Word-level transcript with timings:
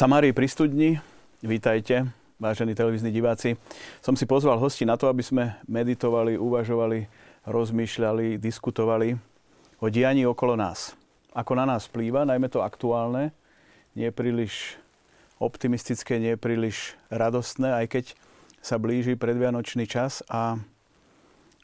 Samárii 0.00 0.32
pri 0.32 0.48
studni, 0.48 0.96
vítajte, 1.44 2.08
vážení 2.40 2.72
televízni 2.72 3.12
diváci. 3.12 3.60
Som 4.00 4.16
si 4.16 4.24
pozval 4.24 4.56
hosti 4.56 4.88
na 4.88 4.96
to, 4.96 5.12
aby 5.12 5.20
sme 5.20 5.60
meditovali, 5.68 6.40
uvažovali, 6.40 7.04
rozmýšľali, 7.44 8.40
diskutovali 8.40 9.20
o 9.76 9.92
dianí 9.92 10.24
okolo 10.24 10.56
nás. 10.56 10.96
Ako 11.36 11.52
na 11.52 11.68
nás 11.68 11.84
vplýva, 11.84 12.24
najmä 12.24 12.48
to 12.48 12.64
aktuálne, 12.64 13.36
nie 13.92 14.08
príliš 14.08 14.80
optimistické, 15.36 16.16
nie 16.16 16.32
príliš 16.40 16.96
radostné, 17.12 17.84
aj 17.84 17.86
keď 17.92 18.04
sa 18.64 18.80
blíži 18.80 19.20
predvianočný 19.20 19.84
čas 19.84 20.24
a 20.32 20.56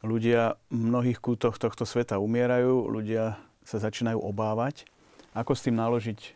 ľudia 0.05 0.61
v 0.69 0.93
mnohých 0.93 1.25
kútoch 1.25 1.57
tohto 1.57 1.89
sveta 1.89 2.21
umierajú, 2.21 2.85
ľudia 2.85 3.41
sa 3.65 3.81
začínajú 3.81 4.21
obávať. 4.21 4.85
Ako 5.33 5.57
s 5.57 5.65
tým 5.65 5.81
naložiť 5.81 6.36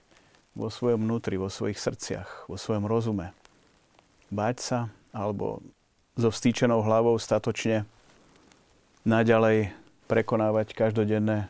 vo 0.60 0.68
svojom 0.68 1.08
vnútri, 1.08 1.40
vo 1.40 1.48
svojich 1.48 1.80
srdciach, 1.80 2.44
vo 2.44 2.60
svojom 2.60 2.84
rozume. 2.84 3.32
Báť 4.28 4.56
sa 4.60 4.78
alebo 5.10 5.64
so 6.20 6.28
vstýčenou 6.28 6.84
hlavou 6.84 7.16
statočne 7.16 7.88
naďalej 9.08 9.72
prekonávať 10.04 10.76
každodenné 10.76 11.48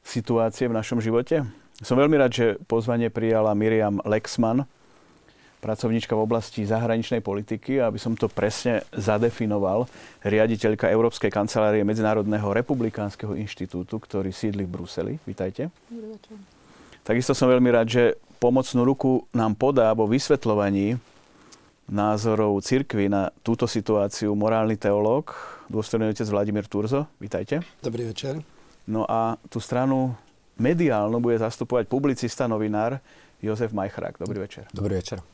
situácie 0.00 0.66
v 0.66 0.76
našom 0.80 1.04
živote. 1.04 1.44
Som 1.84 2.00
veľmi 2.00 2.16
rád, 2.16 2.32
že 2.32 2.46
pozvanie 2.64 3.12
prijala 3.12 3.52
Miriam 3.52 4.00
Lexman, 4.02 4.64
pracovníčka 5.58 6.14
v 6.14 6.24
oblasti 6.24 6.62
zahraničnej 6.64 7.20
politiky, 7.22 7.82
aby 7.82 7.98
som 7.98 8.14
to 8.14 8.30
presne 8.30 8.82
zadefinoval, 8.94 9.90
riaditeľka 10.22 10.90
Európskej 10.90 11.30
kancelárie 11.34 11.82
Medzinárodného 11.82 12.50
republikánskeho 12.54 13.34
inštitútu, 13.34 13.98
ktorý 13.98 14.30
sídli 14.30 14.64
v 14.64 14.72
Bruseli. 14.74 15.14
Vítajte. 15.26 15.70
Ďakujem. 15.90 16.57
Takisto 17.04 17.32
som 17.34 17.50
veľmi 17.50 17.70
rád, 17.72 17.88
že 17.88 18.04
pomocnú 18.38 18.86
ruku 18.86 19.26
nám 19.34 19.58
podá 19.58 19.90
vo 19.92 20.06
vysvetľovaní 20.06 20.98
názorov 21.88 22.60
cirkvy 22.60 23.08
na 23.08 23.32
túto 23.40 23.64
situáciu 23.64 24.36
morálny 24.36 24.76
teológ, 24.76 25.32
dôstojný 25.72 26.12
otec 26.12 26.28
Vladimír 26.28 26.68
Turzo. 26.68 27.08
Vítajte. 27.16 27.64
Dobrý 27.80 28.04
večer. 28.04 28.44
No 28.84 29.08
a 29.08 29.40
tú 29.48 29.60
stranu 29.60 30.12
mediálnu 30.60 31.16
bude 31.20 31.40
zastupovať 31.40 31.88
publicista, 31.88 32.44
novinár 32.44 33.00
Jozef 33.40 33.72
Majchrák. 33.72 34.20
Dobrý 34.20 34.44
večer. 34.44 34.68
Dobrý 34.74 35.00
večer. 35.00 35.24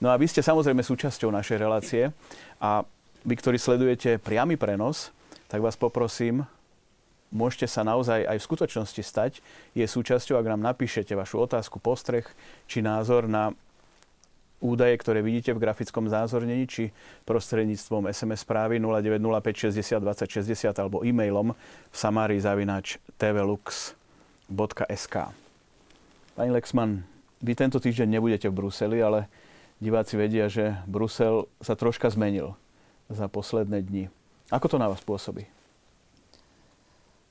No 0.00 0.08
a 0.08 0.16
vy 0.16 0.24
ste 0.24 0.40
samozrejme 0.40 0.80
súčasťou 0.80 1.28
našej 1.28 1.56
relácie 1.60 2.08
a 2.56 2.80
vy, 3.20 3.34
ktorí 3.36 3.60
sledujete 3.60 4.16
priamy 4.16 4.56
prenos, 4.56 5.12
tak 5.52 5.60
vás 5.60 5.76
poprosím, 5.76 6.48
môžete 7.30 7.70
sa 7.70 7.86
naozaj 7.86 8.26
aj 8.26 8.38
v 8.38 8.46
skutočnosti 8.46 9.02
stať, 9.02 9.32
je 9.74 9.86
súčasťou, 9.86 10.38
ak 10.38 10.50
nám 10.50 10.62
napíšete 10.62 11.14
vašu 11.14 11.46
otázku, 11.46 11.78
postreh 11.78 12.26
či 12.66 12.82
názor 12.82 13.30
na 13.30 13.54
údaje, 14.60 14.92
ktoré 15.00 15.24
vidíte 15.24 15.56
v 15.56 15.64
grafickom 15.64 16.12
zázornení, 16.12 16.68
či 16.68 16.92
prostredníctvom 17.24 18.12
SMS 18.12 18.44
správy 18.44 18.76
0905 18.76 19.72
60 19.72 20.04
20 20.04 20.28
60 20.28 20.76
alebo 20.76 21.00
e-mailom 21.00 21.56
v 21.56 21.96
samarizavinač 21.96 23.00
tvlux.sk. 23.16 25.16
Pani 26.36 26.50
Lexman, 26.52 27.08
vy 27.40 27.52
tento 27.56 27.80
týždeň 27.80 28.20
nebudete 28.20 28.52
v 28.52 28.56
Bruseli, 28.60 29.00
ale 29.00 29.32
diváci 29.80 30.20
vedia, 30.20 30.52
že 30.52 30.76
Brusel 30.84 31.48
sa 31.64 31.72
troška 31.72 32.12
zmenil 32.12 32.52
za 33.08 33.32
posledné 33.32 33.80
dni. 33.80 34.12
Ako 34.52 34.68
to 34.68 34.76
na 34.76 34.92
vás 34.92 35.00
pôsobí? 35.00 35.48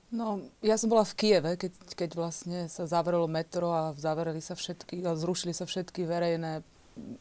No, 0.09 0.42
ja 0.66 0.74
som 0.74 0.90
bola 0.90 1.06
v 1.06 1.14
Kieve, 1.14 1.52
keď, 1.53 1.74
keď 1.94 2.09
vlastne 2.18 2.59
sa 2.66 2.90
zavrelo 2.90 3.30
metro 3.30 3.70
a 3.70 3.94
zavreli 3.94 4.42
sa 4.42 4.58
všetky, 4.58 5.06
a 5.06 5.14
zrušili 5.14 5.53
sa 5.53 5.70
všetky 5.70 6.02
verejné, 6.02 6.66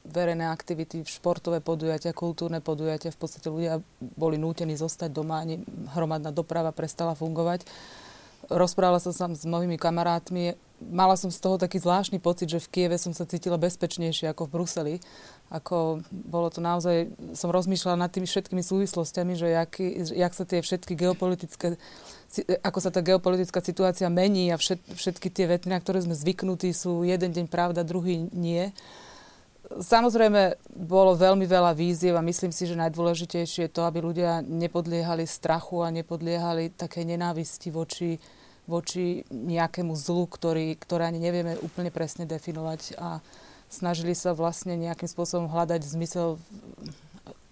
verejné 0.08 0.48
aktivity, 0.48 1.04
športové 1.04 1.60
podujatia, 1.60 2.16
kultúrne 2.16 2.64
podujatia. 2.64 3.12
V 3.12 3.20
podstate 3.20 3.52
ľudia 3.52 3.84
boli 4.00 4.40
nútení 4.40 4.72
zostať 4.72 5.12
doma, 5.12 5.44
ani 5.44 5.60
hromadná 5.92 6.32
doprava 6.32 6.72
prestala 6.72 7.12
fungovať. 7.12 7.68
Rozprávala 8.48 9.04
som 9.04 9.12
sa 9.12 9.28
s 9.28 9.44
mnohými 9.44 9.76
kamarátmi. 9.76 10.56
Mala 10.80 11.20
som 11.20 11.28
z 11.28 11.36
toho 11.44 11.60
taký 11.60 11.84
zvláštny 11.84 12.16
pocit, 12.16 12.48
že 12.48 12.62
v 12.64 12.70
Kieve 12.72 12.96
som 12.96 13.12
sa 13.12 13.28
cítila 13.28 13.60
bezpečnejšie 13.60 14.32
ako 14.32 14.48
v 14.48 14.52
Bruseli. 14.56 14.94
Ako 15.48 16.04
bolo 16.12 16.52
to 16.52 16.60
naozaj, 16.60 17.08
som 17.32 17.48
rozmýšľala 17.48 18.04
nad 18.04 18.12
tými 18.12 18.28
všetkými 18.28 18.60
súvislostiami, 18.60 19.32
že 19.32 19.48
jaký, 19.56 19.86
jak 20.12 20.32
sa 20.36 20.44
tie 20.44 20.60
všetky 20.60 20.92
geopolitické 20.92 21.80
ako 22.60 22.78
sa 22.84 22.92
tá 22.92 23.00
geopolitická 23.00 23.64
situácia 23.64 24.12
mení 24.12 24.52
a 24.52 24.60
všet, 24.60 24.84
všetky 24.92 25.32
tie 25.32 25.48
vety, 25.48 25.72
na 25.72 25.80
ktoré 25.80 26.04
sme 26.04 26.12
zvyknutí, 26.12 26.76
sú 26.76 27.00
jeden 27.00 27.32
deň 27.32 27.48
pravda, 27.48 27.80
druhý 27.80 28.28
nie. 28.36 28.68
Samozrejme, 29.68 30.60
bolo 30.76 31.16
veľmi 31.16 31.44
veľa 31.48 31.72
víziev 31.72 32.16
a 32.16 32.24
myslím 32.24 32.52
si, 32.52 32.68
že 32.68 32.76
najdôležitejšie 32.76 33.68
je 33.68 33.72
to, 33.72 33.84
aby 33.84 34.04
ľudia 34.04 34.44
nepodliehali 34.44 35.24
strachu 35.24 35.84
a 35.84 35.92
nepodliehali 35.92 36.72
také 36.76 37.04
nenávisti 37.04 37.72
voči, 37.72 38.20
voči 38.68 39.24
nejakému 39.32 39.96
zlu, 39.96 40.28
ktorý, 40.28 40.76
ktoré 40.76 41.08
ani 41.08 41.20
nevieme 41.20 41.56
úplne 41.64 41.88
presne 41.88 42.28
definovať 42.28 42.96
a 43.00 43.24
snažili 43.68 44.16
sa 44.16 44.32
vlastne 44.32 44.76
nejakým 44.76 45.08
spôsobom 45.08 45.48
hľadať 45.48 45.84
zmysel, 45.84 46.40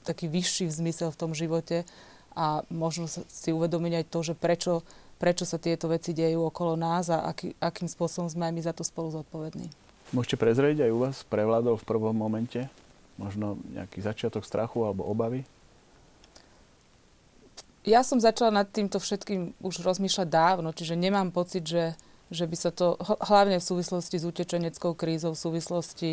taký 0.04 0.28
vyšší 0.28 0.69
zmysel 0.72 1.12
v 1.12 1.21
tom 1.21 1.32
živote 1.37 1.88
a 2.37 2.65
možno 2.69 3.09
si 3.09 3.50
uvedomiť 3.53 3.93
aj 4.03 4.04
to, 4.12 4.19
že 4.21 4.34
prečo, 4.37 4.84
prečo 5.16 5.49
sa 5.49 5.56
tieto 5.56 5.88
veci 5.88 6.12
dejú 6.12 6.49
okolo 6.49 6.76
nás 6.76 7.09
a 7.09 7.25
aký, 7.25 7.56
akým 7.60 7.88
spôsobom 7.88 8.28
sme 8.28 8.49
aj 8.49 8.55
my 8.56 8.62
za 8.65 8.72
to 8.76 8.84
spolu 8.84 9.12
zodpovední. 9.12 9.72
Môžete 10.12 10.38
prezrieť 10.38 10.87
aj 10.87 10.91
u 10.94 10.99
vás 11.03 11.16
prevládol 11.26 11.81
v 11.81 11.88
prvom 11.88 12.15
momente 12.15 12.69
možno 13.16 13.56
nejaký 13.72 14.05
začiatok 14.05 14.44
strachu 14.44 14.84
alebo 14.84 15.09
obavy? 15.09 15.43
Ja 17.87 18.03
som 18.03 18.19
začala 18.19 18.62
nad 18.62 18.69
týmto 18.69 18.99
všetkým 18.99 19.62
už 19.62 19.81
rozmýšľať 19.87 20.28
dávno, 20.28 20.75
čiže 20.75 20.99
nemám 20.99 21.31
pocit, 21.31 21.62
že, 21.62 21.94
že 22.31 22.44
by 22.47 22.56
sa 22.59 22.70
to, 22.75 22.98
hlavne 23.22 23.62
v 23.62 23.69
súvislosti 23.69 24.16
s 24.19 24.25
utečeneckou 24.26 24.98
krízou, 24.98 25.34
v 25.34 25.42
súvislosti 25.42 26.10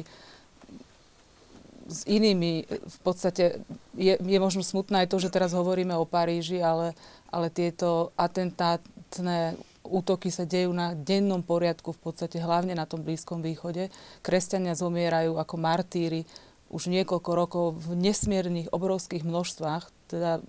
s 1.83 1.99
inými, 2.07 2.63
v 2.69 2.97
podstate 3.03 3.59
je, 3.97 4.15
je 4.15 4.39
možno 4.39 4.63
smutné 4.63 5.03
aj 5.03 5.11
to, 5.11 5.17
že 5.19 5.33
teraz 5.33 5.51
hovoríme 5.51 5.91
o 5.99 6.07
Paríži, 6.07 6.63
ale, 6.63 6.95
ale 7.27 7.51
tieto 7.51 8.15
atentátne 8.15 9.59
útoky 9.83 10.31
sa 10.31 10.47
dejú 10.47 10.71
na 10.71 10.95
dennom 10.95 11.43
poriadku, 11.43 11.91
v 11.91 12.01
podstate 12.01 12.39
hlavne 12.39 12.71
na 12.71 12.87
tom 12.87 13.03
Blízkom 13.03 13.43
východe. 13.43 13.91
Kresťania 14.23 14.79
zomierajú 14.79 15.35
ako 15.35 15.55
martíry 15.59 16.23
už 16.71 16.89
niekoľko 16.89 17.31
rokov 17.35 17.65
v 17.77 17.99
nesmiernych, 17.99 18.71
obrovských 18.71 19.21
množstvách, 19.21 19.91
teda 20.09 20.41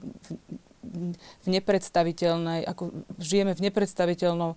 v, 0.85 1.49
nepredstaviteľnej, 1.49 2.69
ako 2.69 2.93
žijeme 3.17 3.57
v 3.57 3.65
nepredstaviteľnom 3.71 4.55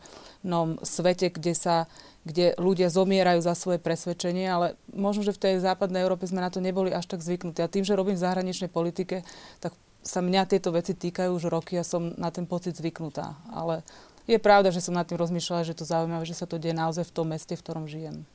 svete, 0.83 1.31
kde 1.31 1.53
sa 1.55 1.87
kde 2.27 2.59
ľudia 2.59 2.91
zomierajú 2.91 3.39
za 3.39 3.55
svoje 3.55 3.79
presvedčenie, 3.79 4.51
ale 4.51 4.75
možno, 4.91 5.23
že 5.23 5.31
v 5.31 5.41
tej 5.47 5.53
západnej 5.63 6.03
Európe 6.03 6.27
sme 6.27 6.43
na 6.43 6.51
to 6.51 6.59
neboli 6.59 6.91
až 6.91 7.07
tak 7.07 7.23
zvyknutí. 7.23 7.63
A 7.63 7.71
tým, 7.71 7.87
že 7.87 7.95
robím 7.95 8.19
v 8.19 8.25
zahraničnej 8.27 8.67
politike, 8.67 9.23
tak 9.63 9.71
sa 10.03 10.19
mňa 10.19 10.43
tieto 10.51 10.75
veci 10.75 10.91
týkajú 10.91 11.31
už 11.31 11.47
roky 11.47 11.79
a 11.79 11.87
som 11.87 12.11
na 12.19 12.27
ten 12.27 12.43
pocit 12.43 12.75
zvyknutá. 12.75 13.39
Ale 13.47 13.79
je 14.27 14.35
pravda, 14.43 14.75
že 14.75 14.83
som 14.83 14.91
nad 14.91 15.07
tým 15.07 15.15
rozmýšľala, 15.15 15.63
že 15.63 15.71
je 15.71 15.79
to 15.79 15.87
zaujímavé, 15.87 16.27
že 16.27 16.35
sa 16.35 16.43
to 16.43 16.59
deje 16.59 16.75
naozaj 16.75 17.07
v 17.07 17.15
tom 17.15 17.31
meste, 17.31 17.55
v 17.55 17.63
ktorom 17.63 17.87
žijem. 17.87 18.27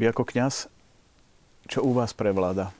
Vy 0.00 0.08
ako 0.08 0.24
kňaz, 0.24 0.72
čo 1.68 1.84
u 1.84 1.92
vás 1.92 2.16
prevláda? 2.16 2.72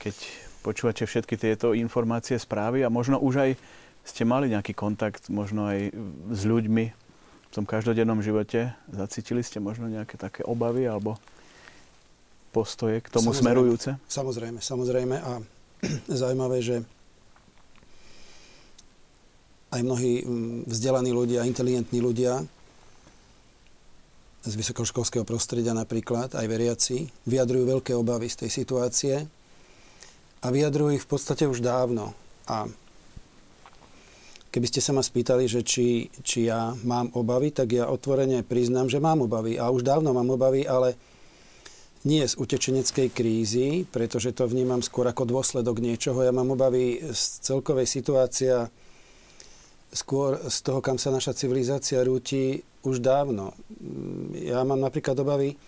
Keď 0.00 0.16
počúvate 0.64 1.04
všetky 1.04 1.36
tieto 1.36 1.76
informácie, 1.76 2.40
správy 2.40 2.80
a 2.80 2.88
možno 2.88 3.20
už 3.20 3.34
aj 3.44 3.50
ste 4.00 4.24
mali 4.24 4.48
nejaký 4.48 4.72
kontakt 4.72 5.28
možno 5.28 5.68
aj 5.68 5.92
s 6.32 6.42
ľuďmi, 6.48 6.84
v 6.88 7.50
tom 7.52 7.68
každodennom 7.68 8.24
živote? 8.24 8.72
Zacítili 8.88 9.44
ste 9.44 9.60
možno 9.60 9.92
nejaké 9.92 10.16
také 10.16 10.40
obavy 10.42 10.88
alebo 10.88 11.20
postoje 12.50 13.04
k 13.04 13.12
tomu 13.12 13.30
samozrejme, 13.30 13.44
smerujúce? 13.44 13.90
Samozrejme, 14.08 14.58
samozrejme. 14.58 15.16
A 15.20 15.32
zaujímavé, 16.24 16.58
že 16.64 16.76
aj 19.74 19.80
mnohí 19.82 20.22
mm, 20.22 20.70
vzdelaní 20.70 21.10
ľudia, 21.10 21.46
inteligentní 21.46 21.98
ľudia 21.98 22.42
z 24.44 24.52
vysokoškolského 24.54 25.24
prostredia 25.26 25.72
napríklad, 25.72 26.36
aj 26.36 26.46
veriaci, 26.46 27.08
vyjadrujú 27.26 27.64
veľké 27.78 27.92
obavy 27.96 28.28
z 28.28 28.46
tej 28.46 28.50
situácie 28.50 29.14
a 30.44 30.52
vyjadrujú 30.52 31.00
ich 31.00 31.04
v 31.04 31.10
podstate 31.10 31.48
už 31.48 31.64
dávno. 31.64 32.12
A 32.44 32.68
Keby 34.54 34.70
ste 34.70 34.78
sa 34.78 34.94
ma 34.94 35.02
spýtali, 35.02 35.50
že 35.50 35.66
či, 35.66 36.06
či 36.22 36.46
ja 36.46 36.70
mám 36.86 37.10
obavy, 37.18 37.50
tak 37.50 37.74
ja 37.74 37.90
otvorene 37.90 38.46
priznám, 38.46 38.86
že 38.86 39.02
mám 39.02 39.26
obavy. 39.26 39.58
A 39.58 39.66
už 39.66 39.82
dávno 39.82 40.14
mám 40.14 40.30
obavy, 40.30 40.62
ale 40.62 40.94
nie 42.06 42.22
z 42.22 42.38
utečeneckej 42.38 43.10
krízy, 43.10 43.82
pretože 43.82 44.30
to 44.30 44.46
vnímam 44.46 44.78
skôr 44.78 45.10
ako 45.10 45.26
dôsledok 45.26 45.82
niečoho. 45.82 46.22
Ja 46.22 46.30
mám 46.30 46.54
obavy 46.54 47.02
z 47.02 47.42
celkovej 47.42 47.90
situácia, 47.90 48.70
skôr 49.90 50.38
z 50.46 50.58
toho, 50.62 50.78
kam 50.78 51.02
sa 51.02 51.10
naša 51.10 51.34
civilizácia 51.34 51.98
rúti 52.06 52.62
už 52.86 53.02
dávno. 53.02 53.58
Ja 54.38 54.62
mám 54.62 54.78
napríklad 54.78 55.18
obavy, 55.18 55.58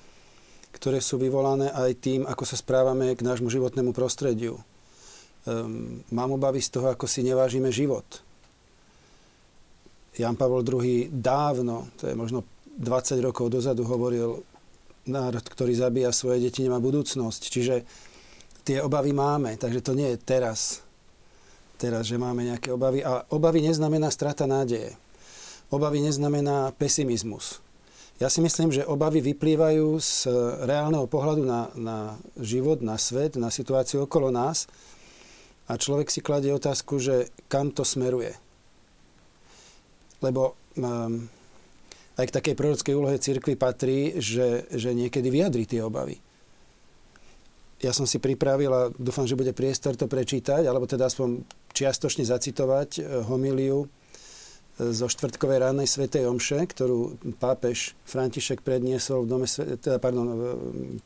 ktoré 0.77 1.01
sú 1.01 1.17
vyvolané 1.17 1.73
aj 1.73 1.91
tým, 2.05 2.21
ako 2.29 2.45
sa 2.45 2.61
správame 2.61 3.17
k 3.17 3.25
nášmu 3.25 3.49
životnému 3.49 3.97
prostrediu. 3.97 4.61
Um, 5.49 6.05
mám 6.13 6.37
obavy 6.37 6.61
z 6.61 6.77
toho, 6.77 6.93
ako 6.93 7.09
si 7.09 7.25
nevážime 7.25 7.73
život. 7.73 8.05
Jan 10.17 10.37
Pavel 10.37 10.65
II 10.65 11.09
dávno, 11.13 11.89
to 11.97 12.09
je 12.09 12.15
možno 12.17 12.45
20 12.77 13.21
rokov 13.25 13.49
dozadu, 13.49 13.89
hovoril, 13.89 14.45
národ, 15.09 15.45
ktorý 15.45 15.73
zabíja 15.73 16.13
svoje 16.13 16.45
deti, 16.45 16.67
nemá 16.67 16.83
budúcnosť. 16.83 17.43
Čiže 17.49 17.75
tie 18.67 18.83
obavy 18.83 19.15
máme, 19.17 19.57
takže 19.57 19.81
to 19.81 19.93
nie 19.95 20.13
je 20.13 20.19
teraz, 20.21 20.83
teraz, 21.81 22.05
že 22.11 22.21
máme 22.21 22.43
nejaké 22.43 22.75
obavy. 22.75 23.01
A 23.07 23.25
obavy 23.33 23.65
neznamená 23.65 24.11
strata 24.11 24.45
nádeje. 24.45 24.99
Obavy 25.71 26.03
neznamená 26.03 26.75
pesimizmus. 26.75 27.65
Ja 28.17 28.33
si 28.33 28.41
myslím, 28.41 28.73
že 28.73 28.89
obavy 28.89 29.21
vyplývajú 29.21 30.01
z 30.01 30.33
reálneho 30.65 31.05
pohľadu 31.05 31.45
na, 31.45 31.69
na 31.77 31.99
život, 32.41 32.81
na 32.81 32.97
svet, 32.97 33.37
na 33.37 33.53
situáciu 33.53 34.09
okolo 34.09 34.33
nás 34.33 34.65
a 35.69 35.77
človek 35.77 36.09
si 36.09 36.25
kladie 36.25 36.49
otázku, 36.57 36.97
že 36.97 37.29
kam 37.53 37.69
to 37.77 37.85
smeruje. 37.85 38.33
Lebo 40.25 40.57
um, 40.81 41.29
aj 42.17 42.25
k 42.33 42.37
takej 42.41 42.55
prorockej 42.57 42.95
úlohe 42.97 43.21
cirkvi 43.21 43.53
patrí, 43.53 44.17
že, 44.17 44.65
že 44.73 44.97
niekedy 44.97 45.29
vyjadri 45.29 45.69
tie 45.69 45.85
obavy. 45.85 46.17
Ja 47.85 47.93
som 47.93 48.09
si 48.09 48.17
pripravil 48.17 48.73
a 48.73 48.89
dúfam, 48.97 49.29
že 49.29 49.37
bude 49.37 49.53
priestor 49.53 50.01
to 50.01 50.09
prečítať, 50.09 50.65
alebo 50.65 50.89
teda 50.89 51.13
aspoň 51.13 51.45
čiastočne 51.77 52.25
zacitovať 52.25 52.89
eh, 52.97 53.03
homíliu 53.29 53.85
zo 54.77 55.09
štvrtkovej 55.09 55.65
rannej 55.65 55.89
svetej 55.89 56.29
omše, 56.29 56.69
ktorú 56.69 57.17
pápež 57.41 57.97
František 58.05 58.61
predniesol 58.61 59.25
v 59.25 59.29
dome, 59.29 59.47
teda, 59.81 59.97
pardon, 59.97 60.29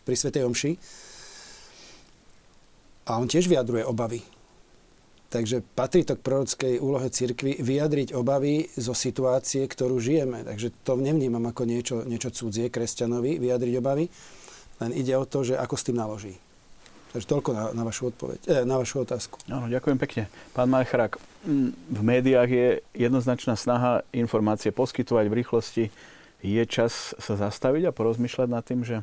pri 0.03 0.17
svetej 0.19 0.43
omši. 0.43 0.73
A 3.07 3.19
on 3.19 3.31
tiež 3.31 3.47
vyjadruje 3.47 3.87
obavy. 3.87 4.23
Takže 5.31 5.63
patrí 5.63 6.03
to 6.03 6.19
k 6.19 6.27
prorockej 6.27 6.75
úlohe 6.83 7.07
cirkvi 7.07 7.63
vyjadriť 7.63 8.19
obavy 8.19 8.67
zo 8.75 8.91
situácie, 8.91 9.63
ktorú 9.63 10.03
žijeme. 10.03 10.43
Takže 10.43 10.83
to 10.83 10.99
nevnímam 10.99 11.47
ako 11.47 11.63
niečo, 11.63 11.97
niečo 12.03 12.35
cudzie 12.35 12.67
kresťanovi, 12.67 13.39
vyjadriť 13.39 13.75
obavy. 13.79 14.11
Len 14.83 14.91
ide 14.91 15.15
o 15.15 15.23
to, 15.23 15.47
že 15.47 15.55
ako 15.55 15.75
s 15.79 15.87
tým 15.87 16.03
naloží. 16.03 16.35
Takže 17.11 17.27
toľko 17.27 17.51
na, 17.51 17.65
na, 17.75 17.83
vašu, 17.83 18.15
odpoveď, 18.15 18.39
eh, 18.47 18.63
na 18.63 18.79
vašu 18.79 19.03
otázku. 19.03 19.43
Áno, 19.51 19.67
ďakujem 19.67 19.99
pekne. 19.99 20.23
Pán 20.55 20.71
Majchrák, 20.71 21.19
v 21.91 22.01
médiách 22.05 22.51
je 22.51 22.69
jednoznačná 22.95 23.59
snaha 23.59 24.07
informácie 24.15 24.71
poskytovať 24.71 25.27
v 25.27 25.37
rýchlosti. 25.43 25.85
Je 26.41 26.63
čas 26.65 27.13
sa 27.19 27.35
zastaviť 27.37 27.91
a 27.91 27.97
porozmýšľať 27.97 28.49
nad 28.49 28.63
tým, 28.63 28.87
že 28.87 29.03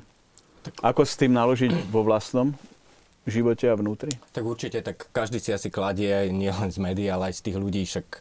ako 0.81 1.03
s 1.03 1.19
tým 1.19 1.35
naložiť 1.35 1.91
vo 1.91 2.03
vlastnom 2.03 2.55
živote 3.27 3.67
a 3.67 3.75
vnútri? 3.75 4.15
Tak 4.31 4.43
určite, 4.43 4.79
tak 4.81 5.11
každý 5.11 5.43
si 5.43 5.51
asi 5.51 5.67
kladie 5.67 6.31
nielen 6.31 6.71
z 6.71 6.79
médií, 6.79 7.11
ale 7.11 7.29
aj 7.31 7.43
z 7.43 7.43
tých 7.51 7.57
ľudí 7.59 7.83
však 7.83 8.07
e, 8.07 8.19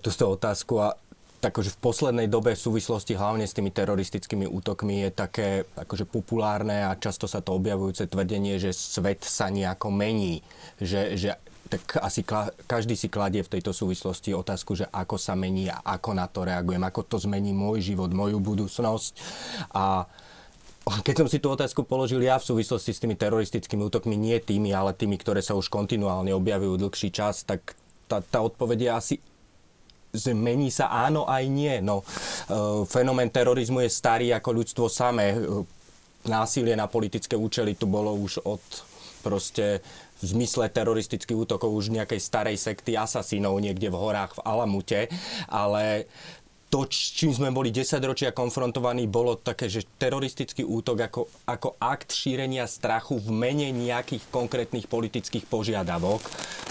tú 0.00 0.08
otázku 0.24 0.80
a 0.80 0.96
akože 1.42 1.76
v 1.76 1.82
poslednej 1.82 2.28
dobe 2.30 2.56
v 2.56 2.64
súvislosti 2.64 3.14
hlavne 3.14 3.44
s 3.44 3.56
tými 3.56 3.68
teroristickými 3.70 4.48
útokmi 4.48 5.06
je 5.06 5.10
také 5.12 5.48
akože 5.76 6.08
populárne 6.08 6.86
a 6.86 6.96
často 6.96 7.28
sa 7.28 7.44
to 7.44 7.56
objavujúce 7.56 8.08
tvrdenie, 8.08 8.56
že 8.56 8.72
svet 8.72 9.22
sa 9.26 9.52
nejako 9.52 9.92
mení. 9.92 10.40
Že, 10.80 11.00
že 11.18 11.28
tak 11.66 11.98
asi 11.98 12.22
každý 12.66 12.94
si 12.94 13.10
kladie 13.10 13.42
v 13.42 13.58
tejto 13.58 13.74
súvislosti 13.74 14.32
otázku, 14.32 14.78
že 14.78 14.86
ako 14.86 15.18
sa 15.18 15.34
mení 15.34 15.66
a 15.66 15.82
ako 15.82 16.10
na 16.14 16.30
to 16.30 16.46
reagujem, 16.46 16.82
ako 16.86 17.02
to 17.02 17.16
zmení 17.26 17.50
môj 17.50 17.82
život, 17.82 18.10
moju 18.14 18.38
budúcnosť. 18.38 19.12
A 19.74 20.06
keď 21.02 21.26
som 21.26 21.28
si 21.28 21.42
tú 21.42 21.50
otázku 21.50 21.82
položil 21.82 22.22
ja 22.22 22.38
v 22.38 22.46
súvislosti 22.54 22.94
s 22.94 23.02
tými 23.02 23.18
teroristickými 23.18 23.82
útokmi, 23.82 24.14
nie 24.14 24.38
tými, 24.38 24.70
ale 24.70 24.94
tými, 24.94 25.18
ktoré 25.18 25.42
sa 25.42 25.58
už 25.58 25.66
kontinuálne 25.66 26.30
objavujú 26.30 26.78
dlhší 26.78 27.10
čas, 27.10 27.42
tak 27.42 27.74
tá, 28.06 28.22
tá 28.22 28.38
odpoveď 28.38 28.78
je 28.78 28.90
asi 28.90 29.14
zmení 30.16 30.72
sa 30.72 30.90
áno 30.90 31.28
aj 31.28 31.44
nie. 31.46 31.78
No, 31.84 32.02
e, 32.02 32.04
fenomén 32.88 33.28
terorizmu 33.30 33.84
je 33.84 33.90
starý 33.92 34.32
ako 34.34 34.50
ľudstvo 34.62 34.86
samé. 34.88 35.36
E, 35.36 35.38
násilie 36.26 36.74
na 36.74 36.90
politické 36.90 37.38
účely 37.38 37.78
tu 37.78 37.86
bolo 37.86 38.10
už 38.16 38.42
od 38.42 38.62
proste 39.22 39.82
v 40.16 40.24
zmysle 40.24 40.72
teroristických 40.72 41.36
útokov 41.36 41.68
už 41.68 41.92
nejakej 41.92 42.20
starej 42.22 42.56
sekty 42.56 42.96
asasínov 42.96 43.60
niekde 43.60 43.92
v 43.92 44.00
horách 44.00 44.40
v 44.40 44.44
Alamute, 44.48 45.00
ale 45.50 46.08
to, 46.76 46.92
čím 46.92 47.32
sme 47.32 47.48
boli 47.48 47.72
10 47.72 48.04
ročia 48.04 48.36
konfrontovaní, 48.36 49.08
bolo 49.08 49.40
také, 49.40 49.64
že 49.64 49.88
teroristický 49.96 50.60
útok 50.60 51.08
ako, 51.08 51.22
ako 51.48 51.68
akt 51.80 52.12
šírenia 52.12 52.68
strachu 52.68 53.16
v 53.16 53.32
mene 53.32 53.72
nejakých 53.72 54.28
konkrétnych 54.28 54.84
politických 54.84 55.48
požiadavok, 55.48 56.20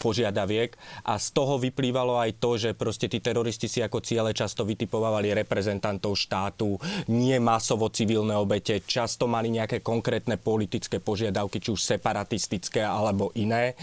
požiadaviek 0.06 0.78
a 1.10 1.18
z 1.18 1.28
toho 1.34 1.58
vyplývalo 1.58 2.22
aj 2.22 2.38
to, 2.38 2.54
že 2.54 2.78
proste 2.78 3.10
tí 3.10 3.18
teroristi 3.18 3.66
si 3.66 3.82
ako 3.82 4.06
ciele 4.06 4.30
často 4.38 4.62
vytipovali 4.62 5.34
reprezentantov 5.34 6.14
štátu, 6.14 6.78
nie 7.10 7.42
masovo 7.42 7.90
civilné 7.90 8.38
obete, 8.38 8.86
často 8.86 9.26
mali 9.26 9.50
nejaké 9.50 9.82
konkrétne 9.82 10.38
politické 10.38 11.02
požiadavky, 11.02 11.58
či 11.58 11.74
už 11.74 11.82
separatistické 11.82 12.86
alebo 12.86 13.34
iné. 13.34 13.74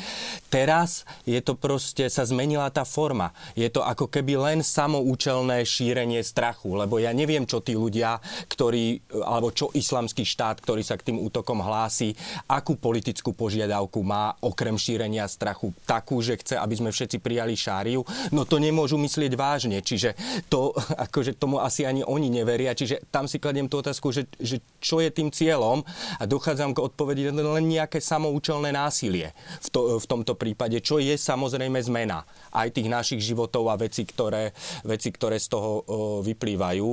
Teraz 0.47 1.03
je 1.27 1.43
to 1.43 1.59
proste, 1.59 2.07
sa 2.07 2.23
zmenila 2.23 2.71
tá 2.71 2.87
forma. 2.87 3.35
Je 3.59 3.67
to 3.67 3.83
ako 3.83 4.07
keby 4.07 4.39
len 4.39 4.63
samoučelné 4.63 5.67
šírenie 5.67 6.12
šírenie 6.13 6.21
strachu, 6.21 6.77
lebo 6.77 7.01
ja 7.01 7.17
neviem, 7.17 7.49
čo 7.49 7.65
tí 7.65 7.73
ľudia, 7.73 8.21
ktorí, 8.53 9.01
alebo 9.25 9.49
čo 9.49 9.73
islamský 9.73 10.29
štát, 10.29 10.61
ktorý 10.61 10.85
sa 10.85 11.01
k 11.01 11.09
tým 11.13 11.19
útokom 11.25 11.65
hlási, 11.65 12.13
akú 12.45 12.77
politickú 12.77 13.33
požiadavku 13.33 14.05
má 14.05 14.37
okrem 14.45 14.77
šírenia 14.77 15.25
strachu 15.25 15.73
takú, 15.89 16.21
že 16.21 16.37
chce, 16.37 16.61
aby 16.61 16.75
sme 16.77 16.91
všetci 16.93 17.17
prijali 17.25 17.57
šáriu, 17.57 18.05
no 18.37 18.45
to 18.45 18.61
nemôžu 18.61 19.01
myslieť 19.01 19.33
vážne, 19.33 19.81
čiže 19.81 20.13
to, 20.53 20.77
akože 21.09 21.41
tomu 21.41 21.57
asi 21.65 21.89
ani 21.89 22.05
oni 22.05 22.29
neveria, 22.29 22.77
čiže 22.77 23.09
tam 23.09 23.25
si 23.25 23.41
kladiem 23.41 23.73
tú 23.73 23.81
otázku, 23.81 24.13
že, 24.13 24.29
že 24.37 24.61
čo 24.83 25.01
je 25.01 25.09
tým 25.09 25.33
cieľom? 25.33 25.81
A 26.21 26.29
dochádzam 26.29 26.77
k 26.77 26.85
odpovedi 26.85 27.33
len 27.33 27.65
nejaké 27.65 28.03
samoučelné 28.03 28.75
násilie 28.75 29.33
v, 29.63 29.69
to, 29.71 29.81
v 29.97 30.07
tomto 30.07 30.35
prípade, 30.37 30.83
čo 30.83 30.99
je 30.99 31.15
samozrejme 31.15 31.79
zmena 31.81 32.27
aj 32.53 32.75
tých 32.75 32.89
našich 32.91 33.23
životov 33.23 33.71
a 33.71 33.79
veci, 33.79 34.03
ktoré, 34.03 34.51
veci, 34.83 35.09
ktoré 35.15 35.39
z 35.39 35.49
toho 35.53 35.87
vyplývajú. 36.25 36.89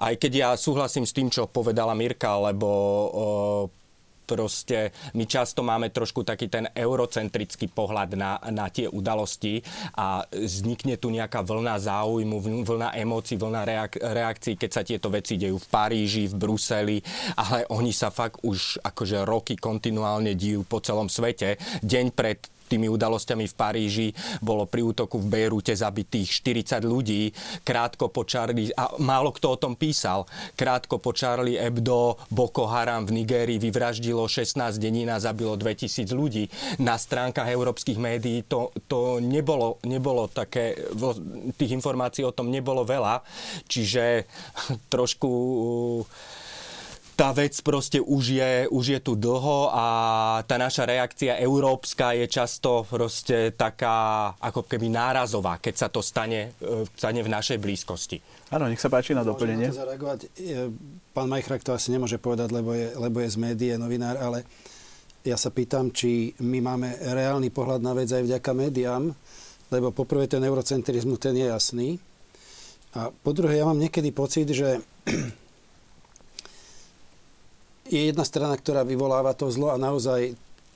Aj 0.00 0.14
keď 0.14 0.32
ja 0.32 0.48
súhlasím 0.54 1.08
s 1.08 1.16
tým, 1.16 1.28
čo 1.32 1.50
povedala 1.50 1.96
Mirka, 1.96 2.36
lebo 2.38 2.68
proste 4.24 4.88
my 5.12 5.28
často 5.28 5.60
máme 5.60 5.92
trošku 5.92 6.24
taký 6.24 6.48
ten 6.48 6.64
eurocentrický 6.72 7.68
pohľad 7.68 8.16
na, 8.16 8.40
na 8.48 8.72
tie 8.72 8.88
udalosti 8.88 9.60
a 10.00 10.24
vznikne 10.32 10.96
tu 10.96 11.12
nejaká 11.12 11.44
vlna 11.44 11.76
záujmu, 11.76 12.64
vlna 12.64 12.96
emócií, 12.96 13.36
vlna 13.36 13.62
reak- 13.68 14.00
reakcií, 14.00 14.56
keď 14.56 14.70
sa 14.72 14.80
tieto 14.80 15.12
veci 15.12 15.36
dejú 15.36 15.60
v 15.60 15.68
Paríži, 15.68 16.24
v 16.24 16.40
Bruseli, 16.40 16.98
ale 17.36 17.68
oni 17.68 17.92
sa 17.92 18.08
fakt 18.08 18.40
už 18.40 18.80
akože 18.80 19.28
roky 19.28 19.60
kontinuálne 19.60 20.32
dijú 20.32 20.64
po 20.64 20.80
celom 20.80 21.12
svete. 21.12 21.60
Deň 21.84 22.06
pred 22.16 22.40
tými 22.74 22.90
udalosťami 22.90 23.46
v 23.46 23.54
Paríži 23.54 24.08
bolo 24.42 24.66
pri 24.66 24.82
útoku 24.82 25.22
v 25.22 25.30
Bejrúte 25.30 25.70
zabitých 25.70 26.42
40 26.42 26.82
ľudí. 26.82 27.30
Krátko 27.62 28.10
po 28.10 28.26
Charlie, 28.26 28.74
a 28.74 28.90
málo 28.98 29.30
kto 29.30 29.54
o 29.54 29.60
tom 29.62 29.78
písal, 29.78 30.26
krátko 30.58 30.98
po 30.98 31.14
Charlie 31.14 31.54
Hebdo 31.54 32.18
Boko 32.34 32.66
Haram 32.66 33.06
v 33.06 33.22
Nigérii 33.22 33.62
vyvraždilo 33.62 34.26
16 34.26 34.82
denín 34.82 35.06
a 35.06 35.22
zabilo 35.22 35.54
2000 35.54 36.10
ľudí. 36.10 36.50
Na 36.82 36.98
stránkach 36.98 37.46
európskych 37.46 37.96
médií 38.02 38.42
to, 38.50 38.74
to 38.90 39.22
nebolo, 39.22 39.78
nebolo 39.86 40.26
také, 40.26 40.74
tých 41.54 41.78
informácií 41.78 42.26
o 42.26 42.34
tom 42.34 42.50
nebolo 42.50 42.82
veľa, 42.82 43.22
čiže 43.70 44.26
trošku 44.90 45.30
tá 47.14 47.30
vec 47.30 47.54
proste 47.62 48.02
už 48.02 48.24
je, 48.34 48.52
už 48.68 48.84
je 48.98 49.00
tu 49.00 49.14
dlho 49.14 49.70
a 49.70 49.86
tá 50.46 50.58
naša 50.58 50.82
reakcia 50.86 51.38
európska 51.38 52.10
je 52.18 52.26
často 52.26 52.82
proste 52.82 53.54
taká 53.54 54.30
ako 54.42 54.66
keby 54.66 54.90
nárazová, 54.90 55.62
keď 55.62 55.74
sa 55.74 55.88
to 55.88 56.02
stane, 56.02 56.58
e, 56.58 56.86
stane 56.98 57.22
v 57.22 57.30
našej 57.30 57.58
blízkosti. 57.62 58.18
Áno, 58.50 58.66
nech 58.66 58.82
sa 58.82 58.90
páči 58.90 59.14
na 59.14 59.22
doplnenie. 59.22 59.70
Na 59.70 59.80
zareagovať. 59.86 60.30
Pán 61.14 61.30
Majchrak 61.30 61.62
to 61.62 61.74
asi 61.74 61.94
nemôže 61.94 62.18
povedať, 62.18 62.50
lebo 62.50 62.74
je, 62.74 62.90
lebo 62.98 63.22
je 63.22 63.30
z 63.30 63.38
médií, 63.38 63.70
je 63.74 63.78
novinár, 63.78 64.18
ale 64.18 64.42
ja 65.24 65.38
sa 65.38 65.48
pýtam, 65.48 65.94
či 65.94 66.34
my 66.42 66.60
máme 66.60 67.00
reálny 67.00 67.48
pohľad 67.48 67.80
na 67.80 67.96
vec 67.96 68.12
aj 68.12 68.26
vďaka 68.26 68.50
médiám, 68.52 69.08
lebo 69.72 69.94
poprvé 69.94 70.28
ten 70.28 70.42
eurocentrizmus, 70.42 71.22
ten 71.22 71.38
je 71.38 71.46
jasný. 71.48 71.96
A 72.94 73.10
po 73.10 73.34
druhé, 73.34 73.58
ja 73.58 73.66
mám 73.66 73.80
niekedy 73.80 74.14
pocit, 74.14 74.46
že 74.50 74.78
je 77.88 78.00
jedna 78.10 78.24
strana, 78.24 78.56
ktorá 78.56 78.82
vyvoláva 78.82 79.36
to 79.36 79.52
zlo 79.52 79.72
a 79.72 79.80
naozaj 79.80 80.32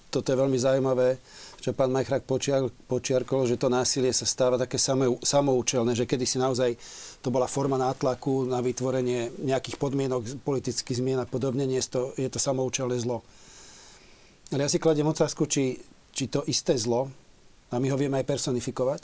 toto 0.09 0.33
je 0.33 0.41
veľmi 0.41 0.57
zaujímavé. 0.57 1.21
čo 1.59 1.75
pán 1.75 1.91
Majchrak 1.91 2.25
počiar, 2.25 2.71
počiarkol, 2.89 3.45
že 3.45 3.61
to 3.61 3.69
násilie 3.69 4.15
sa 4.15 4.25
stáva 4.25 4.57
také 4.57 4.79
samou, 4.79 5.19
samoučelné, 5.21 5.93
že 5.93 6.07
kedysi 6.07 6.39
naozaj 6.39 6.79
to 7.21 7.29
bola 7.35 7.51
forma 7.51 7.75
nátlaku 7.77 8.47
na 8.47 8.63
vytvorenie 8.63 9.43
nejakých 9.43 9.77
podmienok 9.77 10.47
politických 10.47 11.03
zmien 11.03 11.19
a 11.19 11.27
podobne, 11.27 11.67
nie 11.67 11.83
je 11.83 11.91
to, 11.91 12.03
je 12.15 12.31
to 12.31 12.39
samoučelné 12.39 12.97
zlo. 13.03 13.27
Ale 14.55 14.65
ja 14.65 14.71
si 14.71 14.81
kladiem 14.81 15.11
otázku, 15.11 15.45
či, 15.51 15.77
či 16.15 16.31
to 16.31 16.47
isté 16.47 16.79
zlo, 16.79 17.11
a 17.69 17.77
my 17.77 17.93
ho 17.93 18.01
vieme 18.01 18.17
aj 18.17 18.25
personifikovať, 18.25 19.03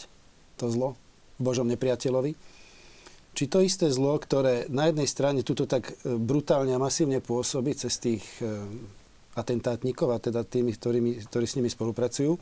to 0.56 0.70
zlo 0.72 0.96
Božom 1.36 1.68
nepriateľovi, 1.68 2.32
či 3.34 3.50
to 3.50 3.60
isté 3.60 3.90
zlo, 3.90 4.16
ktoré 4.16 4.70
na 4.70 4.88
jednej 4.88 5.10
strane 5.10 5.42
tuto 5.42 5.66
tak 5.66 5.90
e, 5.90 6.14
brutálne 6.14 6.70
a 6.72 6.80
masívne 6.80 7.18
pôsobí 7.18 7.74
cez 7.74 7.98
tých 7.98 8.22
e, 8.38 8.46
atentátnikov 9.34 10.14
a 10.14 10.22
teda 10.22 10.46
tými, 10.46 10.72
ktorými, 10.72 11.26
ktorí 11.26 11.44
s 11.44 11.58
nimi 11.58 11.66
spolupracujú, 11.66 12.38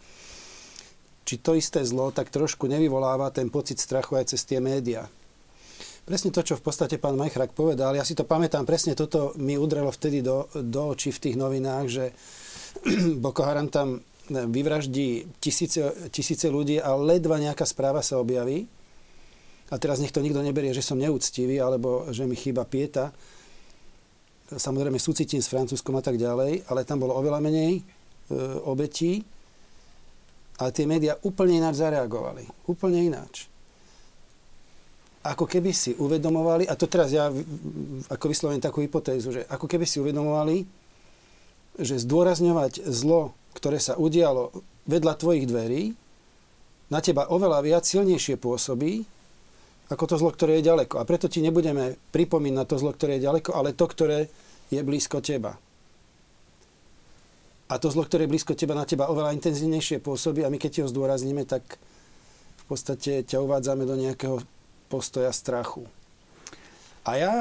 či 1.25 1.35
to 1.41 1.57
isté 1.57 1.81
zlo 1.83 2.13
tak 2.13 2.29
trošku 2.29 2.69
nevyvoláva 2.69 3.33
ten 3.33 3.49
pocit 3.49 3.81
strachu 3.81 4.21
aj 4.21 4.37
cez 4.37 4.45
tie 4.45 4.61
médiá. 4.61 5.09
Presne 6.03 6.35
to, 6.35 6.43
čo 6.43 6.59
v 6.59 6.67
podstate 6.67 6.99
pán 6.99 7.15
Majchrak 7.15 7.55
povedal, 7.55 7.95
ja 7.95 8.03
si 8.03 8.19
to 8.19 8.27
pamätám, 8.27 8.67
presne 8.67 8.99
toto 8.99 9.33
mi 9.39 9.55
udrelo 9.55 9.89
vtedy 9.95 10.19
do, 10.19 10.51
do 10.51 10.93
očí 10.93 11.15
v 11.15 11.23
tých 11.31 11.37
novinách, 11.39 11.87
že 11.87 12.05
Boko 13.25 13.47
Haram 13.47 13.71
tam 13.71 14.03
vyvraždí 14.29 15.39
tisíce, 15.39 16.11
tisíce 16.11 16.47
ľudí 16.51 16.79
a 16.83 16.95
ledva 16.99 17.39
nejaká 17.39 17.67
správa 17.67 18.03
sa 18.03 18.19
objaví. 18.19 18.67
A 19.73 19.81
teraz 19.81 20.05
nech 20.05 20.13
to 20.13 20.21
nikto 20.21 20.45
neberie, 20.45 20.77
že 20.77 20.85
som 20.85 21.01
neúctivý, 21.01 21.57
alebo 21.57 22.13
že 22.13 22.29
mi 22.29 22.37
chýba 22.37 22.69
pieta 22.69 23.09
samozrejme 24.59 24.99
súcitím 25.01 25.41
s 25.41 25.49
Francúzskom 25.49 25.97
a 25.97 26.05
tak 26.05 26.21
ďalej, 26.21 26.69
ale 26.69 26.85
tam 26.85 27.01
bolo 27.01 27.17
oveľa 27.17 27.41
menej 27.41 27.81
e, 27.81 27.83
obetí 28.69 29.23
a 30.61 30.69
tie 30.69 30.85
médiá 30.85 31.17
úplne 31.25 31.61
ináč 31.63 31.81
zareagovali. 31.81 32.45
Úplne 32.69 32.99
ináč. 33.01 33.49
Ako 35.23 35.47
keby 35.47 35.71
si 35.71 35.95
uvedomovali, 35.95 36.67
a 36.67 36.75
to 36.75 36.91
teraz 36.91 37.15
ja 37.15 37.31
ako 38.11 38.25
vyslovím 38.27 38.59
takú 38.59 38.83
hypotézu, 38.83 39.31
že 39.31 39.43
ako 39.47 39.71
keby 39.71 39.87
si 39.87 40.03
uvedomovali, 40.03 40.67
že 41.79 42.03
zdôrazňovať 42.03 42.85
zlo, 42.91 43.33
ktoré 43.55 43.79
sa 43.79 43.95
udialo 43.95 44.51
vedľa 44.91 45.15
tvojich 45.15 45.47
dverí, 45.47 45.83
na 46.91 47.01
teba 47.01 47.31
oveľa 47.31 47.65
viac 47.65 47.85
silnejšie 47.87 48.37
pôsobí, 48.37 49.07
ako 49.93 50.05
to 50.09 50.17
zlo, 50.17 50.33
ktoré 50.33 50.59
je 50.59 50.73
ďaleko. 50.73 50.97
A 50.97 51.05
preto 51.05 51.29
ti 51.29 51.45
nebudeme 51.45 52.01
pripomínať 52.17 52.67
to 52.67 52.77
zlo, 52.81 52.97
ktoré 52.97 53.21
je 53.21 53.29
ďaleko, 53.29 53.53
ale 53.53 53.77
to, 53.77 53.85
ktoré 53.85 54.33
je 54.73 54.81
blízko 54.81 55.21
teba. 55.21 55.61
A 57.69 57.77
to 57.77 57.93
zlo, 57.93 58.05
ktoré 58.05 58.25
je 58.25 58.33
blízko 58.33 58.57
teba, 58.57 58.73
na 58.73 58.89
teba 58.89 59.13
oveľa 59.13 59.37
intenzívnejšie 59.37 60.01
pôsobí 60.01 60.45
a 60.45 60.53
my 60.53 60.57
keď 60.57 60.85
ho 60.85 60.93
zdôrazníme, 60.93 61.45
tak 61.45 61.77
v 62.61 62.65
podstate 62.69 63.25
ťa 63.25 63.45
uvádzame 63.45 63.85
do 63.85 63.97
nejakého 63.97 64.41
postoja 64.89 65.33
strachu. 65.33 65.85
A 67.09 67.17
ja 67.17 67.33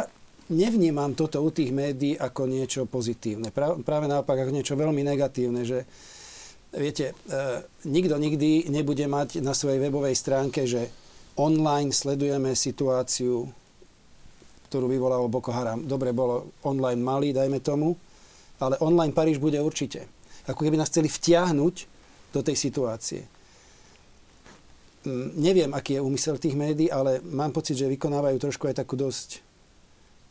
nevnímam 0.52 1.16
toto 1.16 1.40
u 1.40 1.52
tých 1.52 1.72
médií 1.72 2.20
ako 2.20 2.48
niečo 2.48 2.84
pozitívne. 2.84 3.52
Práve 3.56 4.06
naopak 4.12 4.44
ako 4.44 4.52
niečo 4.52 4.76
veľmi 4.76 5.04
negatívne, 5.04 5.64
že 5.64 5.88
viete, 6.76 7.12
e, 7.12 7.64
nikto 7.88 8.16
nikdy 8.16 8.72
nebude 8.72 9.04
mať 9.08 9.44
na 9.44 9.56
svojej 9.56 9.80
webovej 9.84 10.16
stránke, 10.16 10.64
že 10.68 10.92
online 11.40 11.92
sledujeme 11.96 12.56
situáciu 12.56 13.52
ktorú 14.72 14.88
vyvolalo 14.88 15.28
Boko 15.28 15.52
Haram. 15.52 15.84
Dobre, 15.84 16.16
bolo 16.16 16.56
online 16.64 17.04
malý, 17.04 17.36
dajme 17.36 17.60
tomu, 17.60 17.92
ale 18.64 18.80
online 18.80 19.12
Paríž 19.12 19.36
bude 19.36 19.60
určite. 19.60 20.08
Ako 20.48 20.64
keby 20.64 20.80
nás 20.80 20.88
chceli 20.88 21.12
vtiahnuť 21.12 21.76
do 22.32 22.40
tej 22.40 22.56
situácie. 22.56 23.28
Mm, 25.04 25.36
neviem, 25.36 25.72
aký 25.76 26.00
je 26.00 26.06
úmysel 26.08 26.40
tých 26.40 26.56
médií, 26.56 26.88
ale 26.88 27.20
mám 27.20 27.52
pocit, 27.52 27.76
že 27.76 27.92
vykonávajú 27.92 28.40
trošku 28.40 28.72
aj 28.72 28.80
takú 28.80 28.96
dosť 28.96 29.44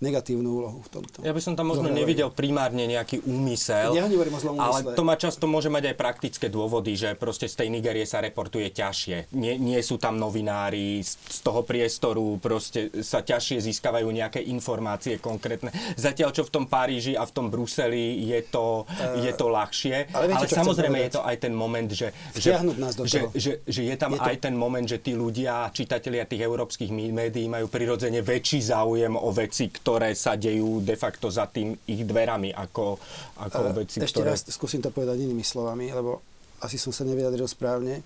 negatívnu 0.00 0.48
úlohu 0.48 0.80
v 0.80 0.88
tomto. 0.88 1.20
Ja 1.20 1.36
by 1.36 1.40
som 1.44 1.54
tam 1.54 1.76
možno 1.76 1.92
Dobre, 1.92 2.00
nevidel 2.00 2.32
primárne 2.32 2.88
nejaký 2.88 3.20
úmysel, 3.28 3.92
ja 3.92 4.08
o 4.08 4.40
zlom 4.40 4.56
ale 4.56 4.96
to 4.96 5.02
má 5.04 5.14
často 5.20 5.44
môže 5.44 5.68
mať 5.68 5.92
aj 5.92 5.96
praktické 6.00 6.46
dôvody, 6.48 6.96
že 6.96 7.12
proste 7.14 7.46
z 7.46 7.60
tej 7.60 7.68
Nigerie 7.68 8.08
sa 8.08 8.24
reportuje 8.24 8.72
ťažšie. 8.72 9.36
Nie, 9.36 9.60
nie 9.60 9.76
sú 9.84 10.00
tam 10.00 10.16
novinári, 10.16 11.04
z 11.04 11.40
toho 11.44 11.60
priestoru 11.62 12.40
proste 12.40 12.88
sa 13.04 13.20
ťažšie 13.20 13.60
získavajú 13.60 14.08
nejaké 14.08 14.40
informácie 14.40 15.20
konkrétne. 15.20 15.68
Zatiaľ, 16.00 16.32
čo 16.32 16.48
v 16.48 16.50
tom 16.50 16.64
Paríži 16.64 17.12
a 17.12 17.28
v 17.28 17.32
tom 17.36 17.46
Bruseli 17.52 18.24
je 18.24 18.40
to, 18.48 18.88
uh, 18.88 19.20
je 19.20 19.32
to 19.36 19.46
ľahšie. 19.52 20.16
Ale, 20.16 20.32
viete, 20.32 20.48
ale 20.48 20.58
samozrejme 20.64 20.98
je 21.04 21.12
to 21.12 21.22
aj 21.22 21.36
ten 21.36 21.52
moment, 21.52 21.90
že, 21.92 22.08
že, 22.32 22.56
že, 23.04 23.20
že, 23.36 23.52
že 23.68 23.80
je 23.84 23.96
tam 24.00 24.16
je 24.16 24.20
to... 24.24 24.30
aj 24.32 24.36
ten 24.40 24.54
moment, 24.56 24.86
že 24.88 24.96
tí 24.96 25.12
ľudia, 25.12 25.68
čitatelia 25.76 26.24
tých 26.24 26.40
európskych 26.40 26.88
médií 26.88 27.52
majú 27.52 27.68
prirodzene 27.68 28.24
väčší 28.24 28.64
záujem 28.64 29.12
o 29.12 29.28
veci, 29.28 29.68
ktoré 29.68 29.89
ktoré 29.90 30.14
sa 30.14 30.38
dejú 30.38 30.78
de 30.86 30.94
facto 30.94 31.26
za 31.34 31.50
tým 31.50 31.74
ich 31.90 32.06
dverami, 32.06 32.54
ako, 32.54 32.94
ako 33.42 33.58
uh, 33.58 33.74
veci, 33.74 33.98
Ešte 33.98 34.22
ktoré... 34.22 34.38
raz 34.38 34.46
skúsim 34.46 34.78
to 34.78 34.94
povedať 34.94 35.18
inými 35.18 35.42
slovami, 35.42 35.90
lebo 35.90 36.22
asi 36.62 36.78
som 36.78 36.94
sa 36.94 37.02
nevyjadril 37.02 37.50
správne. 37.50 37.98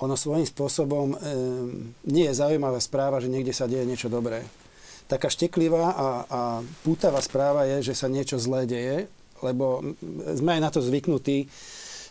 Ono 0.00 0.14
svojím 0.16 0.46
spôsobom 0.46 1.10
e, 1.10 1.16
nie 2.06 2.30
je 2.30 2.38
zaujímavá 2.38 2.78
správa, 2.78 3.18
že 3.18 3.26
niekde 3.26 3.50
sa 3.50 3.66
deje 3.66 3.82
niečo 3.82 4.06
dobré. 4.06 4.46
Taká 5.10 5.26
šteklivá 5.26 5.90
a, 5.90 6.08
a 6.30 6.40
pútavá 6.86 7.18
správa 7.18 7.66
je, 7.66 7.90
že 7.90 7.98
sa 7.98 8.06
niečo 8.06 8.38
zlé 8.38 8.64
deje, 8.70 8.96
lebo 9.42 9.82
sme 10.38 10.54
aj 10.54 10.62
na 10.62 10.70
to 10.70 10.80
zvyknutí 10.80 11.50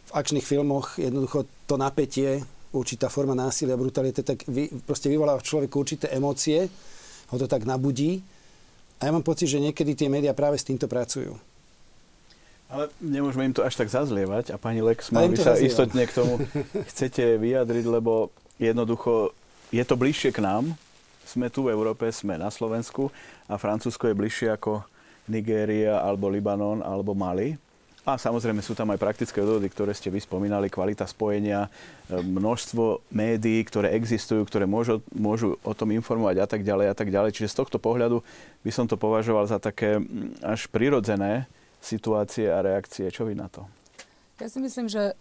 v 0.08 0.12
akčných 0.12 0.44
filmoch 0.44 1.00
jednoducho 1.00 1.48
to 1.63 1.79
napätie, 1.79 2.44
určitá 2.75 3.08
forma 3.08 3.34
násilia, 3.34 3.79
brutality, 3.79 4.20
tak 4.22 4.44
vy, 4.46 4.67
proste 4.84 5.08
vyvoláva 5.08 5.39
v 5.39 5.48
človeku 5.48 5.75
určité 5.79 6.12
emócie 6.12 6.67
ho 7.27 7.36
to 7.36 7.48
tak 7.48 7.67
nabudí. 7.67 8.24
A 8.98 9.07
ja 9.07 9.12
mám 9.13 9.22
pocit, 9.22 9.51
že 9.51 9.62
niekedy 9.62 9.93
tie 9.93 10.10
médiá 10.10 10.34
práve 10.34 10.57
s 10.57 10.65
týmto 10.65 10.89
pracujú. 10.89 11.38
Ale 12.67 12.91
nemôžeme 13.00 13.48
im 13.48 13.55
to 13.55 13.63
až 13.63 13.79
tak 13.79 13.88
zazlievať 13.88 14.51
a 14.51 14.60
pani 14.60 14.84
Lex, 14.84 15.07
mal 15.07 15.31
by 15.31 15.39
sa 15.39 15.55
zazlievam. 15.55 15.67
istotne 15.72 16.03
k 16.03 16.12
tomu 16.12 16.34
chcete 16.91 17.24
vyjadriť, 17.39 17.86
lebo 17.88 18.34
jednoducho 18.60 19.31
je 19.72 19.84
to 19.88 19.96
bližšie 19.96 20.36
k 20.36 20.43
nám. 20.43 20.75
Sme 21.24 21.48
tu 21.48 21.67
v 21.67 21.72
Európe, 21.72 22.07
sme 22.12 22.36
na 22.36 22.51
Slovensku 22.51 23.12
a 23.48 23.55
Francúzsko 23.55 24.12
je 24.12 24.19
bližšie 24.19 24.48
ako 24.51 24.84
Nigéria 25.27 26.00
alebo 26.00 26.31
Libanon 26.31 26.84
alebo 26.84 27.15
Mali. 27.15 27.60
A 28.07 28.15
samozrejme 28.15 28.63
sú 28.63 28.71
tam 28.71 28.87
aj 28.95 29.03
praktické 29.03 29.43
dôvody, 29.43 29.67
ktoré 29.67 29.91
ste 29.91 30.07
vyspomínali, 30.07 30.71
kvalita 30.71 31.03
spojenia, 31.03 31.67
e, 31.67 32.15
množstvo 32.23 33.03
médií, 33.11 33.59
ktoré 33.67 33.91
existujú, 33.99 34.47
ktoré 34.47 34.63
môžu, 34.63 35.03
môžu 35.11 35.59
o 35.59 35.75
tom 35.75 35.91
informovať 35.91 36.39
a 36.39 36.47
tak 36.47 36.63
ďalej 36.63 36.87
a 36.87 36.95
tak 36.95 37.11
ďalej. 37.11 37.35
Čiže 37.35 37.51
z 37.51 37.59
tohto 37.59 37.83
pohľadu 37.83 38.23
by 38.63 38.71
som 38.71 38.87
to 38.87 38.95
považoval 38.95 39.43
za 39.51 39.59
také 39.59 39.99
až 40.39 40.71
prirodzené 40.71 41.51
situácie 41.83 42.47
a 42.47 42.63
reakcie. 42.63 43.11
Čo 43.11 43.27
vy 43.27 43.35
na 43.35 43.51
to? 43.51 43.67
Ja 44.39 44.47
si 44.47 44.63
myslím, 44.63 44.87
že 44.87 45.11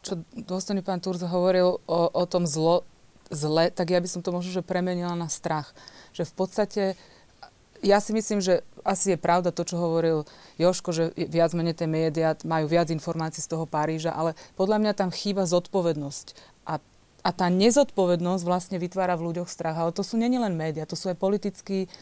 čo 0.00 0.24
dôstojný 0.32 0.80
pán 0.80 1.04
Turz 1.04 1.20
hovoril 1.20 1.76
o, 1.84 2.00
o 2.08 2.24
tom 2.24 2.48
zlo, 2.48 2.88
zle, 3.28 3.68
tak 3.68 3.92
ja 3.92 4.00
by 4.00 4.08
som 4.08 4.24
to 4.24 4.32
možno 4.32 4.48
že 4.48 4.64
premenila 4.64 5.12
na 5.12 5.28
strach. 5.28 5.76
Že 6.16 6.24
v 6.24 6.32
podstate 6.32 6.82
ja 7.84 8.00
si 8.02 8.10
myslím, 8.16 8.42
že 8.42 8.66
asi 8.88 9.14
je 9.14 9.18
pravda 9.20 9.52
to, 9.52 9.68
čo 9.68 9.76
hovoril 9.76 10.24
Joško, 10.56 10.90
že 10.96 11.04
viac 11.14 11.52
menej 11.52 11.76
tie 11.76 11.84
médiá 11.84 12.32
majú 12.48 12.64
viac 12.66 12.88
informácií 12.88 13.44
z 13.44 13.52
toho 13.52 13.68
Paríža, 13.68 14.16
ale 14.16 14.32
podľa 14.56 14.80
mňa 14.80 14.92
tam 14.96 15.12
chýba 15.12 15.44
zodpovednosť. 15.44 16.26
A, 16.64 16.80
a 17.20 17.30
tá 17.30 17.46
nezodpovednosť 17.52 18.42
vlastne 18.48 18.80
vytvára 18.80 19.20
v 19.20 19.30
ľuďoch 19.30 19.52
strach. 19.52 19.76
Ale 19.76 19.92
to 19.92 20.00
sú 20.00 20.16
nie 20.16 20.32
len 20.32 20.56
médiá, 20.56 20.88
to 20.88 20.96
sú 20.96 21.12
aj 21.12 21.20
politickí 21.20 21.92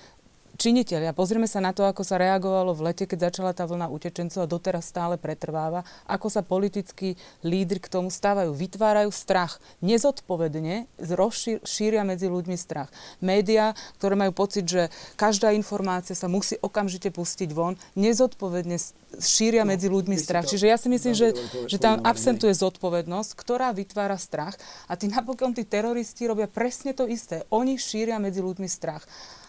činiteľia. 0.57 1.13
Pozrieme 1.13 1.47
sa 1.47 1.61
na 1.61 1.71
to, 1.77 1.85
ako 1.85 2.03
sa 2.03 2.17
reagovalo 2.17 2.73
v 2.73 2.91
lete, 2.91 3.05
keď 3.05 3.31
začala 3.31 3.53
tá 3.53 3.69
vlna 3.69 3.93
utečencov 3.93 4.43
a 4.43 4.51
doteraz 4.51 4.89
stále 4.89 5.21
pretrváva. 5.21 5.85
Ako 6.09 6.33
sa 6.33 6.41
politickí 6.41 7.15
lídry 7.45 7.79
k 7.79 7.93
tomu 7.93 8.09
stávajú. 8.09 8.57
Vytvárajú 8.57 9.13
strach. 9.13 9.61
Nezodpovedne 9.85 10.89
šíria 11.63 12.03
medzi 12.03 12.27
ľuďmi 12.27 12.57
strach. 12.57 12.89
Média, 13.21 13.77
ktoré 14.01 14.17
majú 14.17 14.33
pocit, 14.33 14.65
že 14.67 14.89
každá 15.15 15.53
informácia 15.53 16.17
sa 16.17 16.27
musí 16.27 16.57
okamžite 16.59 17.13
pustiť 17.13 17.53
von, 17.53 17.77
nezodpovedne 17.95 18.81
šíria 19.21 19.63
no, 19.63 19.71
medzi 19.71 19.87
ľuďmi 19.93 20.17
strach. 20.17 20.49
Čiže 20.49 20.67
ja 20.67 20.77
si 20.81 20.89
myslím, 20.89 21.15
že, 21.15 21.37
že 21.69 21.79
tam 21.79 22.01
absentuje 22.03 22.53
zodpovednosť, 22.57 23.31
ktorá 23.37 23.71
vytvára 23.77 24.17
strach. 24.17 24.57
A 24.89 24.97
tí 24.97 25.07
napokon 25.07 25.53
tí 25.53 25.63
teroristi 25.69 26.25
robia 26.27 26.49
presne 26.49 26.97
to 26.97 27.05
isté. 27.05 27.45
Oni 27.53 27.77
šíria 27.77 28.17
medzi 28.17 28.41
ľuďmi 28.41 28.69
strach. 28.69 29.05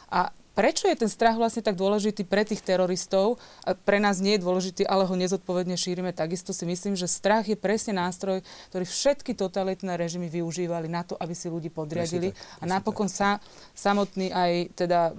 A 0.07 0.31
Prečo 0.57 0.89
je 0.89 0.97
ten 0.97 1.05
strach 1.05 1.37
vlastne 1.37 1.61
tak 1.61 1.77
dôležitý 1.77 2.25
pre 2.25 2.41
tých 2.41 2.65
teroristov? 2.65 3.37
Pre 3.61 4.01
nás 4.01 4.17
nie 4.17 4.41
je 4.41 4.41
dôležitý, 4.41 4.89
ale 4.89 5.05
ho 5.05 5.13
nezodpovedne 5.13 5.77
šírime. 5.77 6.09
Takisto 6.17 6.49
si 6.49 6.65
myslím, 6.65 6.97
že 6.97 7.05
strach 7.05 7.45
je 7.45 7.53
presne 7.53 7.93
nástroj, 7.93 8.41
ktorý 8.73 8.89
všetky 8.89 9.37
totalitné 9.37 9.93
režimy 9.93 10.33
využívali 10.33 10.89
na 10.89 11.05
to, 11.05 11.13
aby 11.21 11.37
si 11.37 11.45
ľudí 11.45 11.69
podriadili. 11.69 12.33
Tak, 12.33 12.41
a 12.57 12.63
napokon 12.65 13.05
sa, 13.05 13.37
samotný 13.77 14.33
aj 14.33 14.73
teda 14.73 15.13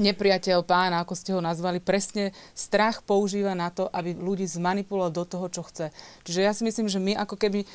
nepriateľ 0.00 0.62
pána, 0.64 1.02
ako 1.02 1.18
ste 1.18 1.34
ho 1.34 1.42
nazvali, 1.42 1.82
presne 1.82 2.30
strach 2.56 3.02
používa 3.02 3.52
na 3.58 3.68
to, 3.68 3.92
aby 3.92 4.14
ľudí 4.14 4.46
zmanipuloval 4.46 5.10
do 5.10 5.26
toho, 5.26 5.50
čo 5.50 5.66
chce. 5.66 5.90
Čiže 6.22 6.40
ja 6.40 6.52
si 6.54 6.62
myslím, 6.62 6.86
že 6.86 7.02
my 7.02 7.12
ako 7.18 7.34
keby 7.34 7.66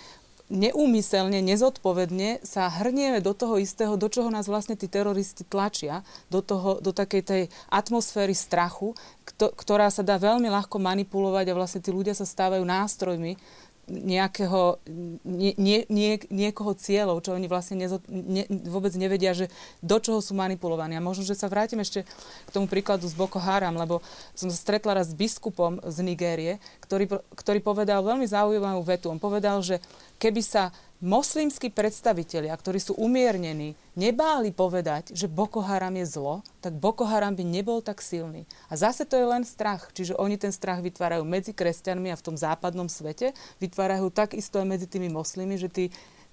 neúmyselne, 0.49 1.41
nezodpovedne 1.41 2.45
sa 2.45 2.69
hrnieme 2.69 3.17
do 3.17 3.33
toho 3.33 3.57
istého, 3.57 3.97
do 3.97 4.05
čoho 4.05 4.29
nás 4.29 4.45
vlastne 4.45 4.77
tí 4.77 4.85
teroristi 4.85 5.41
tlačia, 5.41 6.05
do, 6.29 6.45
toho, 6.45 6.77
do 6.77 6.93
takej 6.93 7.21
tej 7.25 7.43
atmosféry 7.73 8.37
strachu, 8.37 8.93
ktorá 9.35 9.89
sa 9.89 10.05
dá 10.05 10.21
veľmi 10.21 10.45
ľahko 10.45 10.77
manipulovať 10.77 11.49
a 11.49 11.57
vlastne 11.57 11.81
tí 11.81 11.89
ľudia 11.89 12.13
sa 12.13 12.29
stávajú 12.29 12.61
nástrojmi 12.61 13.41
nejakého, 13.85 14.81
nie, 15.25 15.53
nie, 15.61 15.85
nie, 15.89 16.17
niekoho 16.33 16.73
cieľov, 16.73 17.21
čo 17.21 17.37
oni 17.37 17.45
vlastne 17.45 17.77
nezo, 17.77 18.01
ne, 18.09 18.49
vôbec 18.65 18.89
nevedia, 18.97 19.37
že 19.37 19.53
do 19.85 20.01
čoho 20.01 20.19
sú 20.19 20.33
manipulovaní. 20.33 20.97
A 20.97 21.05
možno, 21.05 21.21
že 21.21 21.37
sa 21.37 21.45
vrátim 21.45 21.77
ešte 21.77 22.01
k 22.45 22.49
tomu 22.49 22.65
príkladu 22.65 23.05
z 23.05 23.13
Boko 23.13 23.37
Haram, 23.37 23.77
lebo 23.77 24.01
som 24.33 24.49
sa 24.49 24.57
stretla 24.57 24.97
raz 24.97 25.13
s 25.13 25.17
biskupom 25.17 25.77
z 25.85 25.97
Nigérie, 26.01 26.53
ktorý, 26.81 27.21
ktorý 27.37 27.59
povedal 27.61 28.01
veľmi 28.01 28.25
zaujímavú 28.25 28.81
vetu. 28.81 29.13
On 29.13 29.21
povedal, 29.21 29.61
že 29.61 29.77
keby 30.17 30.41
sa 30.41 30.73
moslimskí 31.05 31.69
predstavitelia, 31.69 32.49
ktorí 32.57 32.81
sú 32.81 32.97
umiernení, 32.97 33.77
nebáli 33.93 34.49
povedať, 34.49 35.13
že 35.13 35.29
Boko 35.29 35.61
Haram 35.61 35.93
je 36.01 36.09
zlo, 36.09 36.41
tak 36.65 36.73
Boko 36.73 37.05
Haram 37.05 37.37
by 37.37 37.45
nebol 37.45 37.85
tak 37.85 38.01
silný. 38.01 38.49
A 38.67 38.73
zase 38.73 39.05
to 39.05 39.13
je 39.13 39.29
len 39.29 39.45
strach. 39.45 39.93
Čiže 39.93 40.17
oni 40.17 40.41
ten 40.41 40.49
strach 40.49 40.81
vytvárajú 40.81 41.21
medzi 41.21 41.53
kresťanmi 41.53 42.09
a 42.09 42.17
v 42.17 42.25
tom 42.25 42.33
západnom 42.33 42.89
svete, 42.89 43.37
vytvárajú 43.61 44.09
takisto 44.09 44.57
aj 44.57 44.65
medzi 44.65 44.89
tými 44.89 45.13
moslimi, 45.13 45.61
že 45.61 45.69
tí, 45.69 45.85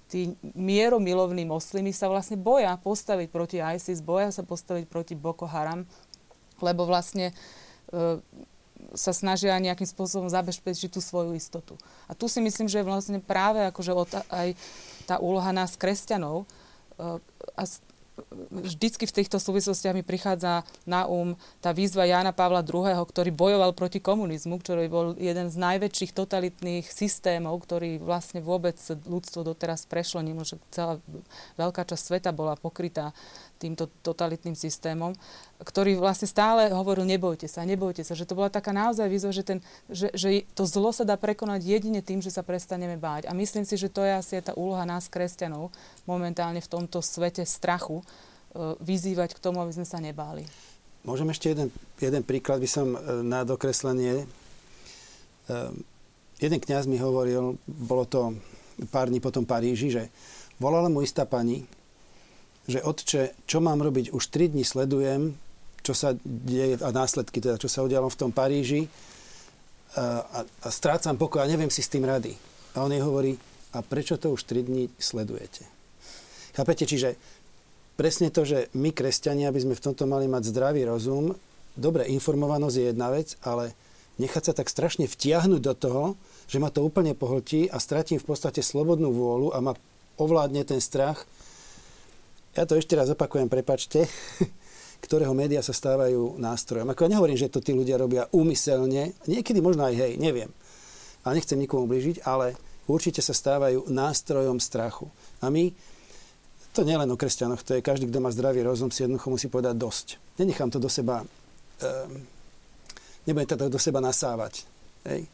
tí 0.09 0.33
mieromilovní 0.57 1.45
moslimi 1.45 1.93
sa 1.93 2.09
vlastne 2.09 2.41
boja 2.41 2.73
postaviť 2.81 3.29
proti 3.29 3.57
ISIS, 3.61 4.01
boja 4.01 4.33
sa 4.33 4.41
postaviť 4.41 4.89
proti 4.89 5.13
Boko 5.13 5.45
Haram, 5.45 5.85
lebo 6.65 6.89
vlastne 6.89 7.29
e, 7.29 8.17
sa 8.91 9.15
snažia 9.15 9.55
nejakým 9.57 9.87
spôsobom 9.87 10.27
zabezpečiť 10.27 10.91
tú 10.91 10.99
svoju 10.99 11.33
istotu. 11.39 11.79
A 12.05 12.13
tu 12.13 12.27
si 12.27 12.43
myslím, 12.43 12.67
že 12.67 12.83
je 12.83 12.89
vlastne 12.89 13.19
práve 13.23 13.63
akože 13.71 13.95
aj 14.27 14.47
tá 15.07 15.15
úloha 15.23 15.55
nás, 15.55 15.79
kresťanov, 15.79 16.43
eh, 16.99 17.19
a 17.55 17.63
vždycky 18.53 19.09
v 19.09 19.15
týchto 19.23 19.41
súvislostiach 19.41 19.97
mi 19.97 20.05
prichádza 20.05 20.61
na 20.85 21.09
um 21.09 21.33
tá 21.57 21.73
výzva 21.73 22.05
Jána 22.05 22.29
Pavla 22.29 22.61
II., 22.61 22.93
ktorý 23.09 23.33
bojoval 23.33 23.73
proti 23.73 23.97
komunizmu, 23.97 24.61
ktorý 24.61 24.85
bol 24.85 25.05
jeden 25.17 25.49
z 25.49 25.57
najväčších 25.57 26.13
totalitných 26.13 26.85
systémov, 26.85 27.57
ktorý 27.65 27.97
vlastne 27.97 28.45
vôbec 28.45 28.77
ľudstvo 29.09 29.41
doteraz 29.41 29.89
prešlo, 29.89 30.21
nemôže 30.21 30.61
celá 30.69 31.01
veľká 31.57 31.89
časť 31.89 32.03
sveta 32.03 32.29
bola 32.29 32.53
pokrytá 32.53 33.17
týmto 33.63 33.87
totalitným 34.03 34.59
systémom, 34.59 35.15
ktorý 35.63 35.95
vlastne 35.95 36.27
stále 36.27 36.67
hovoril, 36.75 37.07
nebojte 37.07 37.47
sa, 37.47 37.63
nebojte 37.63 38.03
sa, 38.03 38.11
že 38.11 38.27
to 38.27 38.35
bola 38.35 38.51
taká 38.51 38.75
naozaj 38.75 39.07
výzva, 39.07 39.31
že, 39.31 39.43
ten, 39.47 39.59
že, 39.87 40.11
že 40.11 40.43
to 40.51 40.67
zlo 40.67 40.91
sa 40.91 41.07
dá 41.07 41.15
prekonať 41.15 41.63
jedine 41.63 42.03
tým, 42.03 42.19
že 42.19 42.35
sa 42.35 42.43
prestaneme 42.43 42.99
báť. 42.99 43.31
A 43.31 43.33
myslím 43.33 43.63
si, 43.63 43.79
že 43.79 43.87
to 43.87 44.03
je 44.03 44.11
asi 44.11 44.43
tá 44.43 44.51
úloha 44.59 44.83
nás, 44.83 45.07
kresťanov, 45.07 45.71
momentálne 46.03 46.59
v 46.59 46.67
tomto 46.67 46.99
svete 46.99 47.47
strachu, 47.47 48.03
e, 48.03 48.05
vyzývať 48.83 49.39
k 49.39 49.43
tomu, 49.43 49.63
aby 49.63 49.71
sme 49.71 49.87
sa 49.87 50.03
nebáli. 50.03 50.43
Môžem 51.07 51.31
ešte 51.31 51.55
jeden, 51.55 51.71
jeden 51.99 52.23
príklad, 52.27 52.59
by 52.59 52.67
som 52.67 52.95
e, 52.95 52.99
na 53.23 53.47
dokreslenie. 53.47 54.23
E, 54.23 54.25
jeden 56.43 56.59
kňaz 56.59 56.91
mi 56.91 56.99
hovoril, 56.99 57.55
bolo 57.67 58.03
to 58.03 58.35
pár 58.91 59.07
dní 59.07 59.23
potom 59.23 59.47
Paríži, 59.47 59.87
že 59.93 60.03
volala 60.59 60.91
mu 60.91 61.03
istá 61.03 61.23
pani, 61.23 61.63
že 62.67 62.79
otče, 62.79 63.35
čo 63.43 63.59
mám 63.59 63.83
robiť? 63.83 64.15
Už 64.15 64.23
3 64.31 64.55
dní 64.55 64.63
sledujem, 64.63 65.35
čo 65.83 65.91
sa 65.91 66.15
deje, 66.23 66.79
a 66.79 66.89
následky 66.95 67.43
teda, 67.43 67.59
čo 67.59 67.67
sa 67.67 67.83
udialo 67.83 68.07
v 68.07 68.19
tom 68.19 68.31
Paríži 68.31 68.87
a, 69.99 70.23
a, 70.23 70.39
a 70.47 70.67
strácam 70.71 71.19
pokoj 71.19 71.43
a 71.43 71.49
neviem 71.51 71.67
si 71.67 71.83
s 71.83 71.91
tým 71.91 72.07
rady. 72.07 72.33
A 72.73 72.87
on 72.87 72.91
jej 72.95 73.03
hovorí, 73.03 73.35
a 73.75 73.83
prečo 73.83 74.15
to 74.15 74.31
už 74.31 74.47
3 74.47 74.69
dní 74.69 74.83
sledujete? 74.95 75.67
Chápete? 76.55 76.87
Čiže 76.87 77.19
presne 77.99 78.31
to, 78.31 78.47
že 78.47 78.71
my, 78.73 78.95
kresťania, 78.95 79.51
by 79.51 79.59
sme 79.59 79.75
v 79.75 79.83
tomto 79.91 80.07
mali 80.07 80.31
mať 80.31 80.49
zdravý 80.49 80.87
rozum, 80.87 81.35
dobre, 81.75 82.07
informovanosť 82.09 82.75
je 82.79 82.85
jedna 82.93 83.09
vec, 83.11 83.35
ale 83.43 83.75
nechať 84.21 84.43
sa 84.49 84.53
tak 84.53 84.69
strašne 84.69 85.09
vtiahnuť 85.09 85.61
do 85.61 85.73
toho, 85.73 86.03
že 86.45 86.61
ma 86.61 86.69
to 86.69 86.85
úplne 86.85 87.17
pohltí 87.17 87.65
a 87.67 87.81
stratím 87.81 88.21
v 88.21 88.27
podstate 88.29 88.61
slobodnú 88.61 89.09
vôľu 89.09 89.51
a 89.51 89.59
ma 89.59 89.73
ovládne 90.21 90.61
ten 90.63 90.77
strach, 90.77 91.25
ja 92.53 92.63
to 92.69 92.77
ešte 92.77 92.93
raz 92.93 93.09
opakujem, 93.09 93.49
prepačte, 93.49 94.05
ktorého 95.05 95.33
médiá 95.33 95.59
sa 95.65 95.73
stávajú 95.73 96.37
nástrojom. 96.37 96.87
Ako 96.93 97.05
ja 97.05 97.11
nehovorím, 97.17 97.37
že 97.37 97.49
to 97.49 97.59
tí 97.59 97.73
ľudia 97.73 97.97
robia 97.97 98.29
úmyselne, 98.29 99.17
niekedy 99.25 99.59
možno 99.59 99.89
aj 99.89 99.93
hej, 99.97 100.13
neviem. 100.21 100.53
A 101.25 101.33
nechcem 101.33 101.57
nikomu 101.57 101.89
blížiť, 101.89 102.23
ale 102.23 102.55
určite 102.85 103.19
sa 103.25 103.33
stávajú 103.33 103.89
nástrojom 103.89 104.61
strachu. 104.61 105.09
A 105.41 105.49
my, 105.49 105.73
to 106.71 106.85
nie 106.85 106.95
len 106.95 107.09
o 107.09 107.17
kresťanoch, 107.17 107.65
to 107.65 107.79
je 107.79 107.85
každý, 107.85 108.07
kto 108.07 108.21
má 108.21 108.29
zdravý 108.29 108.61
rozum, 108.63 108.93
si 108.93 109.03
jednoducho 109.03 109.33
musí 109.33 109.47
povedať 109.49 109.75
dosť. 109.75 110.07
Nenechám 110.39 110.69
to 110.69 110.77
do 110.77 110.87
seba, 110.91 111.25
um, 111.25 112.13
nebudem 113.25 113.49
to 113.49 113.71
do 113.71 113.81
seba 113.81 113.97
nasávať. 113.97 114.67
Hej. 115.09 115.25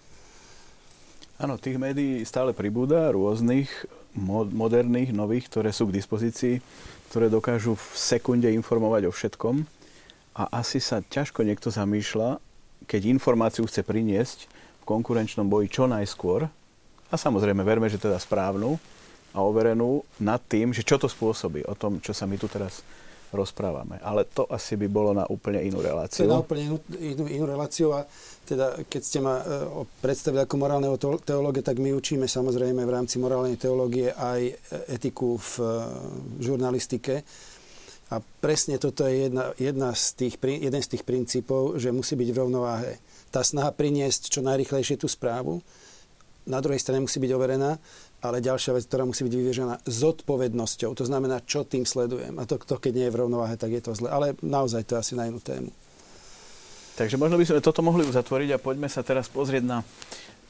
Áno, 1.39 1.55
tých 1.55 1.79
médií 1.79 2.27
stále 2.27 2.51
pribúda, 2.51 3.11
rôznych, 3.15 3.71
moderných, 4.17 5.13
nových, 5.13 5.51
ktoré 5.51 5.69
sú 5.69 5.89
k 5.89 6.01
dispozícii 6.01 6.55
ktoré 7.09 7.25
dokážu 7.25 7.73
v 7.73 7.85
sekunde 7.97 8.45
informovať 8.53 9.09
o 9.09 9.11
všetkom. 9.11 9.65
A 10.37 10.61
asi 10.61 10.77
sa 10.77 11.01
ťažko 11.01 11.41
niekto 11.41 11.73
zamýšľa, 11.73 12.37
keď 12.85 13.09
informáciu 13.09 13.65
chce 13.65 13.81
priniesť 13.81 14.45
v 14.79 14.83
konkurenčnom 14.85 15.49
boji 15.49 15.73
čo 15.73 15.89
najskôr 15.89 16.47
a 17.09 17.15
samozrejme 17.17 17.65
verme, 17.65 17.89
že 17.89 17.97
teda 17.97 18.21
správnu 18.21 18.77
a 19.33 19.41
overenú 19.41 20.05
nad 20.21 20.39
tým, 20.45 20.69
že 20.69 20.85
čo 20.85 21.01
to 21.01 21.09
spôsobí, 21.09 21.65
o 21.65 21.73
tom, 21.73 21.97
čo 21.97 22.13
sa 22.13 22.29
my 22.29 22.37
tu 22.37 22.45
teraz 22.45 22.85
rozprávame. 23.31 24.01
Ale 24.01 24.25
to 24.25 24.49
asi 24.49 24.73
by 24.75 24.87
bolo 24.89 25.13
na 25.13 25.25
úplne 25.29 25.61
inú 25.61 25.79
reláciu. 25.79 26.25
To 26.25 26.25
je 26.25 26.33
na 26.33 26.41
úplne 26.41 26.63
inú, 26.65 26.77
inú, 26.97 27.23
inú 27.29 27.45
reláciu 27.45 27.93
a 27.93 28.05
teda 28.49 28.81
keď 28.89 29.01
ste 29.05 29.19
ma 29.21 29.41
e, 29.41 29.43
predstavili 30.01 30.41
ako 30.41 30.55
morálneho 30.57 30.95
teológa, 31.21 31.61
tak 31.61 31.77
my 31.77 31.93
učíme 31.93 32.25
samozrejme 32.25 32.81
v 32.81 32.91
rámci 32.91 33.21
morálnej 33.21 33.61
teológie 33.61 34.09
aj 34.09 34.41
etiku 34.89 35.37
v 35.37 35.53
e, 35.61 35.65
žurnalistike. 36.41 37.21
A 38.09 38.17
presne 38.41 38.81
toto 38.81 39.05
je 39.05 39.29
jedna, 39.29 39.53
jedna 39.61 39.93
z 39.93 40.17
tých, 40.17 40.41
jeden 40.41 40.81
z 40.81 40.89
tých 40.97 41.05
princípov, 41.05 41.77
že 41.77 41.93
musí 41.93 42.17
byť 42.17 42.29
v 42.33 42.39
rovnováhe. 42.41 42.97
Tá 43.29 43.45
snaha 43.45 43.69
priniesť 43.69 44.33
čo 44.33 44.41
najrychlejšie 44.41 44.97
tú 44.97 45.05
správu, 45.05 45.61
na 46.49 46.57
druhej 46.57 46.81
strane 46.81 47.05
musí 47.05 47.21
byť 47.21 47.31
overená 47.37 47.77
ale 48.19 48.43
ďalšia 48.43 48.75
vec, 48.75 48.83
ktorá 48.87 49.07
musí 49.07 49.23
byť 49.23 49.35
vyviežená 49.35 49.75
zodpovednosťou. 49.87 50.91
To 50.91 51.05
znamená, 51.07 51.39
čo 51.47 51.63
tým 51.63 51.87
sledujem. 51.87 52.35
A 52.35 52.43
to, 52.43 52.59
to 52.59 52.75
keď 52.75 52.91
nie 52.91 53.05
je 53.07 53.13
v 53.15 53.19
rovnováhe, 53.23 53.55
tak 53.55 53.71
je 53.71 53.83
to 53.83 53.95
zle. 53.95 54.11
Ale 54.11 54.35
naozaj 54.43 54.83
to 54.83 54.99
je 54.99 55.01
asi 55.01 55.13
na 55.15 55.31
inú 55.31 55.39
tému. 55.39 55.71
Takže 56.99 57.15
možno 57.15 57.39
by 57.39 57.47
sme 57.47 57.63
toto 57.63 57.79
mohli 57.79 58.03
uzatvoriť 58.03 58.49
a 58.55 58.59
poďme 58.59 58.91
sa 58.91 58.99
teraz 58.99 59.31
pozrieť 59.31 59.63
na 59.63 59.77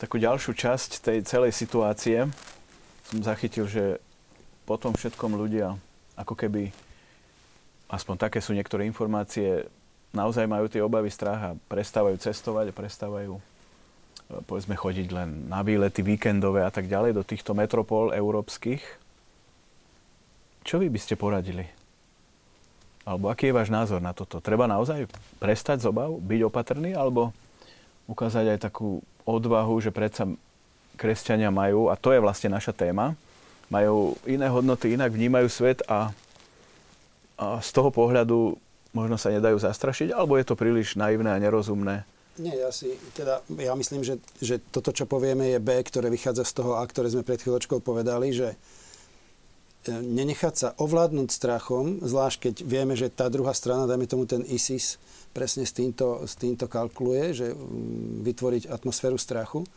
takú 0.02 0.18
ďalšiu 0.18 0.58
časť 0.58 1.06
tej 1.06 1.18
celej 1.30 1.54
situácie. 1.54 2.26
Som 3.14 3.22
zachytil, 3.22 3.70
že 3.70 4.02
potom 4.66 4.98
všetkom 4.98 5.38
ľudia 5.38 5.78
ako 6.18 6.34
keby, 6.34 6.74
aspoň 7.86 8.16
také 8.18 8.42
sú 8.42 8.58
niektoré 8.58 8.90
informácie, 8.90 9.70
naozaj 10.10 10.50
majú 10.50 10.66
tie 10.66 10.82
obavy, 10.82 11.14
strach 11.14 11.54
a 11.54 11.58
prestávajú 11.70 12.18
cestovať 12.18 12.74
a 12.74 12.78
prestávajú 12.78 13.38
povedzme 14.30 14.78
chodiť 14.78 15.08
len 15.10 15.50
na 15.50 15.66
výlety 15.66 16.06
víkendové 16.06 16.62
a 16.62 16.70
tak 16.70 16.86
ďalej 16.86 17.18
do 17.18 17.24
týchto 17.26 17.58
metropol 17.58 18.14
európskych. 18.14 18.82
Čo 20.62 20.78
vy 20.78 20.88
by 20.94 21.00
ste 21.02 21.18
poradili? 21.18 21.66
Alebo 23.10 23.34
aký 23.34 23.50
je 23.50 23.58
váš 23.58 23.74
názor 23.74 23.98
na 23.98 24.14
toto? 24.14 24.38
Treba 24.38 24.70
naozaj 24.70 25.10
prestať 25.42 25.82
z 25.82 25.90
obav, 25.90 26.14
byť 26.22 26.42
opatrný, 26.46 26.94
alebo 26.94 27.34
ukázať 28.06 28.54
aj 28.54 28.70
takú 28.70 29.02
odvahu, 29.26 29.82
že 29.82 29.90
predsa 29.90 30.30
kresťania 30.94 31.50
majú, 31.50 31.90
a 31.90 31.98
to 31.98 32.14
je 32.14 32.22
vlastne 32.22 32.54
naša 32.54 32.70
téma, 32.70 33.18
majú 33.74 34.14
iné 34.30 34.46
hodnoty, 34.46 34.94
inak 34.94 35.10
vnímajú 35.10 35.50
svet 35.50 35.82
a, 35.90 36.14
a 37.40 37.58
z 37.66 37.70
toho 37.74 37.90
pohľadu 37.90 38.62
možno 38.94 39.18
sa 39.18 39.34
nedajú 39.34 39.58
zastrašiť, 39.58 40.14
alebo 40.14 40.38
je 40.38 40.46
to 40.46 40.60
príliš 40.60 40.94
naivné 40.94 41.34
a 41.34 41.42
nerozumné 41.42 42.06
nie, 42.40 42.56
ja 42.56 42.72
si, 42.72 42.96
teda, 43.14 43.44
ja 43.60 43.76
myslím, 43.76 44.02
že, 44.02 44.18
že 44.40 44.64
toto, 44.72 44.96
čo 44.96 45.04
povieme, 45.04 45.52
je 45.52 45.60
B, 45.60 45.76
ktoré 45.84 46.08
vychádza 46.08 46.48
z 46.48 46.64
toho 46.64 46.80
A, 46.80 46.84
ktoré 46.88 47.12
sme 47.12 47.28
pred 47.28 47.38
chvíľočkou 47.38 47.84
povedali, 47.84 48.32
že 48.32 48.56
e, 48.56 48.58
nenechať 49.92 50.54
sa 50.56 50.70
ovládnuť 50.80 51.30
strachom, 51.30 52.00
zvlášť 52.00 52.38
keď 52.50 52.56
vieme, 52.64 52.96
že 52.96 53.12
tá 53.12 53.28
druhá 53.28 53.52
strana, 53.52 53.86
dajme 53.86 54.08
tomu 54.08 54.24
ten 54.24 54.48
ISIS, 54.48 54.96
presne 55.36 55.68
s 55.68 55.76
týmto, 55.76 56.24
s 56.24 56.40
týmto 56.40 56.66
kalkuluje, 56.66 57.36
že 57.36 57.48
vytvoriť 58.24 58.72
atmosféru 58.72 59.20
strachu. 59.20 59.68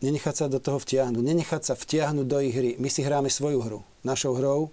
Nenechať 0.00 0.34
sa 0.34 0.46
do 0.46 0.60
toho 0.60 0.78
vtiahnuť, 0.78 1.22
nenechať 1.24 1.62
sa 1.66 1.74
vtiahnuť 1.74 2.26
do 2.28 2.38
ich 2.40 2.54
hry. 2.54 2.70
My 2.78 2.88
si 2.92 3.00
hráme 3.00 3.32
svoju 3.32 3.60
hru. 3.64 3.80
Našou 4.04 4.36
hrou 4.38 4.72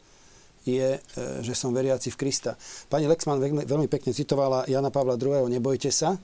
je, 0.63 0.97
e, 0.97 0.99
že 1.43 1.53
som 1.53 1.75
veriaci 1.75 2.09
v 2.11 2.19
Krista. 2.19 2.55
Pani 2.87 3.07
Lexman 3.07 3.39
veľmi, 3.39 3.87
pekne 3.91 4.15
citovala 4.15 4.67
Jana 4.67 4.89
Pavla 4.89 5.19
II. 5.19 5.51
Nebojte 5.51 5.91
sa, 5.91 6.15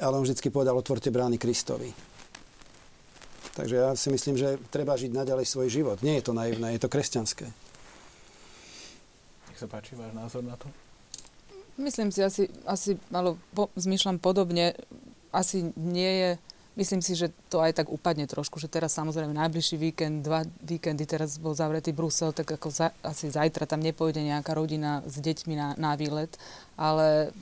ale 0.00 0.14
on 0.16 0.24
vždy 0.24 0.48
povedal, 0.48 0.76
otvorte 0.76 1.12
brány 1.12 1.36
Kristovi. 1.36 1.92
Takže 3.58 3.74
ja 3.74 3.90
si 3.98 4.08
myslím, 4.14 4.38
že 4.38 4.54
treba 4.70 4.94
žiť 4.94 5.10
naďalej 5.10 5.46
svoj 5.50 5.66
život. 5.66 5.98
Nie 6.06 6.22
je 6.22 6.30
to 6.30 6.32
naivné, 6.32 6.78
je 6.78 6.82
to 6.86 6.92
kresťanské. 6.92 7.50
Nech 9.50 9.58
sa 9.58 9.66
páči 9.66 9.98
váš 9.98 10.14
názor 10.14 10.46
na 10.46 10.54
to? 10.54 10.70
Myslím 11.74 12.14
si, 12.14 12.22
asi, 12.22 12.46
asi 12.66 12.94
malo, 13.10 13.34
po, 13.54 13.70
zmýšľam 13.74 14.22
podobne. 14.22 14.78
Asi 15.34 15.74
nie 15.74 16.12
je 16.22 16.30
Myslím 16.78 17.02
si, 17.02 17.18
že 17.18 17.34
to 17.50 17.58
aj 17.58 17.82
tak 17.82 17.90
upadne 17.90 18.30
trošku, 18.30 18.62
že 18.62 18.70
teraz 18.70 18.94
samozrejme 18.94 19.34
najbližší 19.34 19.74
víkend, 19.74 20.22
dva 20.22 20.46
víkendy, 20.62 21.10
teraz 21.10 21.34
bol 21.42 21.50
zavretý 21.50 21.90
Brusel, 21.90 22.30
tak 22.30 22.54
ako 22.54 22.70
za, 22.70 22.94
asi 23.02 23.34
zajtra 23.34 23.66
tam 23.66 23.82
nepôjde 23.82 24.22
nejaká 24.22 24.54
rodina 24.54 25.02
s 25.02 25.18
deťmi 25.18 25.58
na, 25.58 25.74
na 25.74 25.98
výlet, 25.98 26.30
ale 26.78 27.34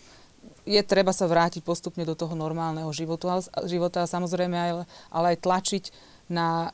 je 0.64 0.81
treba 0.81 1.12
sa 1.12 1.29
vrátiť 1.29 1.61
postupne 1.61 2.09
do 2.09 2.16
toho 2.16 2.33
normálneho 2.33 2.88
života, 2.96 3.44
života 3.68 4.03
a 4.03 4.11
samozrejme 4.11 4.57
aj, 4.57 4.70
ale 5.12 5.27
aj 5.37 5.38
tlačiť 5.44 5.85
na, 6.33 6.72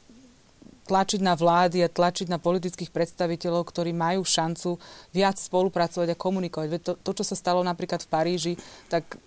tlačiť 0.86 1.18
na 1.18 1.34
vlády 1.34 1.82
a 1.82 1.90
tlačiť 1.90 2.30
na 2.30 2.38
politických 2.38 2.94
predstaviteľov, 2.94 3.66
ktorí 3.66 3.90
majú 3.90 4.22
šancu 4.22 4.78
viac 5.10 5.34
spolupracovať 5.34 6.14
a 6.14 6.20
komunikovať. 6.20 6.68
To, 6.82 6.92
to, 6.94 7.10
čo 7.10 7.24
sa 7.26 7.34
stalo 7.34 7.60
napríklad 7.66 8.06
v 8.06 8.10
Paríži, 8.10 8.54
tak 8.86 9.18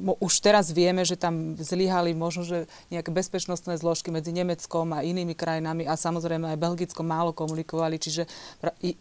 už 0.00 0.40
teraz 0.40 0.72
vieme, 0.72 1.04
že 1.04 1.20
tam 1.20 1.52
zlyhali 1.60 2.16
možno, 2.16 2.48
že 2.48 2.58
nejaké 2.88 3.12
bezpečnostné 3.12 3.76
zložky 3.76 4.08
medzi 4.08 4.32
Nemeckom 4.32 4.88
a 4.96 5.04
inými 5.04 5.36
krajinami 5.36 5.84
a 5.84 6.00
samozrejme 6.00 6.48
aj 6.48 6.62
Belgickom 6.62 7.04
málo 7.04 7.36
komunikovali. 7.36 8.00
Čiže 8.00 8.24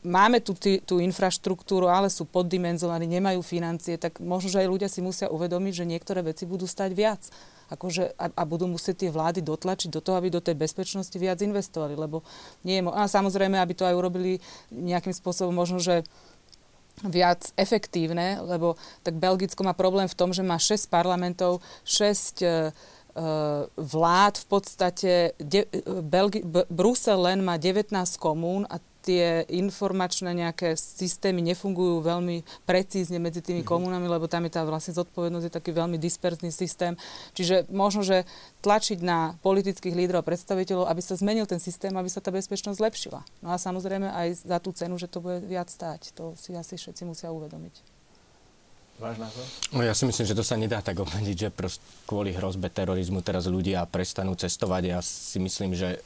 máme 0.03 0.43
tu 0.43 0.51
tú 0.83 0.99
infraštruktúru, 0.99 1.87
ale 1.87 2.11
sú 2.11 2.27
poddimenzovaní, 2.27 3.07
nemajú 3.07 3.39
financie, 3.39 3.95
tak 3.95 4.19
možno, 4.19 4.51
že 4.51 4.59
aj 4.61 4.67
ľudia 4.67 4.89
si 4.91 4.99
musia 4.99 5.31
uvedomiť, 5.31 5.73
že 5.73 5.89
niektoré 5.89 6.19
veci 6.27 6.43
budú 6.43 6.67
stať 6.67 6.91
viac. 6.91 7.23
Akože, 7.71 8.19
a, 8.19 8.27
a 8.27 8.43
budú 8.43 8.67
musieť 8.67 9.07
tie 9.07 9.09
vlády 9.15 9.39
dotlačiť 9.39 9.95
do 9.95 10.03
toho, 10.03 10.19
aby 10.19 10.27
do 10.27 10.43
tej 10.43 10.59
bezpečnosti 10.59 11.15
viac 11.15 11.39
investovali. 11.39 11.95
Lebo 11.95 12.19
nie 12.67 12.83
je 12.83 12.83
a 12.83 13.07
samozrejme, 13.07 13.55
aby 13.55 13.71
to 13.71 13.87
aj 13.87 13.95
urobili 13.95 14.43
nejakým 14.75 15.15
spôsobom 15.15 15.55
možno, 15.55 15.79
že 15.79 16.03
viac 17.03 17.55
efektívne, 17.57 18.41
lebo 18.43 18.75
tak 19.01 19.17
Belgicko 19.17 19.63
má 19.63 19.73
problém 19.73 20.05
v 20.05 20.17
tom, 20.17 20.29
že 20.35 20.43
má 20.45 20.59
6 20.59 20.91
parlamentov, 20.91 21.63
6 21.87 22.41
e, 22.41 22.45
e, 22.45 22.51
vlád 23.75 24.33
v 24.37 24.45
podstate, 24.45 25.11
de, 25.39 25.65
Belgi, 26.03 26.45
B, 26.45 26.67
Brusel 26.69 27.17
len 27.21 27.41
má 27.41 27.57
19 27.57 27.95
komún 28.21 28.67
a 28.69 28.77
tie 29.01 29.43
informačné 29.49 30.31
nejaké 30.31 30.77
systémy 30.77 31.41
nefungujú 31.41 32.05
veľmi 32.05 32.45
precízne 32.69 33.17
medzi 33.17 33.41
tými 33.41 33.65
mm-hmm. 33.65 33.73
komunami, 33.73 34.05
lebo 34.05 34.29
tam 34.29 34.45
je 34.45 34.53
tá 34.53 34.61
vlastne 34.61 34.93
zodpovednosť, 34.93 35.45
je 35.49 35.57
taký 35.57 35.71
veľmi 35.73 35.97
disperzný 35.97 36.53
systém. 36.53 36.93
Čiže 37.33 37.67
možno, 37.73 38.05
že 38.05 38.29
tlačiť 38.61 39.01
na 39.01 39.35
politických 39.41 39.97
lídrov 39.97 40.21
a 40.21 40.29
predstaviteľov, 40.29 40.85
aby 40.85 41.01
sa 41.01 41.17
zmenil 41.17 41.49
ten 41.49 41.57
systém, 41.57 41.91
aby 41.97 42.07
sa 42.07 42.21
tá 42.21 42.29
bezpečnosť 42.29 42.77
zlepšila. 42.77 43.21
No 43.41 43.49
a 43.51 43.57
samozrejme 43.57 44.07
aj 44.07 44.45
za 44.45 44.57
tú 44.61 44.69
cenu, 44.71 44.95
že 45.01 45.09
to 45.09 45.19
bude 45.19 45.41
viac 45.49 45.67
stáť. 45.67 46.13
To 46.15 46.37
si 46.37 46.53
asi 46.53 46.77
všetci 46.77 47.01
musia 47.03 47.33
uvedomiť. 47.33 48.01
Váš 49.01 49.17
názor? 49.17 49.45
No 49.73 49.81
ja 49.81 49.97
si 49.97 50.05
myslím, 50.05 50.29
že 50.29 50.37
to 50.37 50.45
sa 50.45 50.53
nedá 50.53 50.77
tak 50.85 51.01
obmedziť, 51.01 51.49
že 51.49 51.49
kvôli 52.05 52.37
hrozbe 52.37 52.69
terorizmu 52.69 53.25
teraz 53.25 53.49
ľudia 53.49 53.81
prestanú 53.89 54.37
cestovať. 54.37 54.81
Ja 54.93 54.99
si 55.01 55.41
myslím, 55.41 55.73
že 55.73 55.97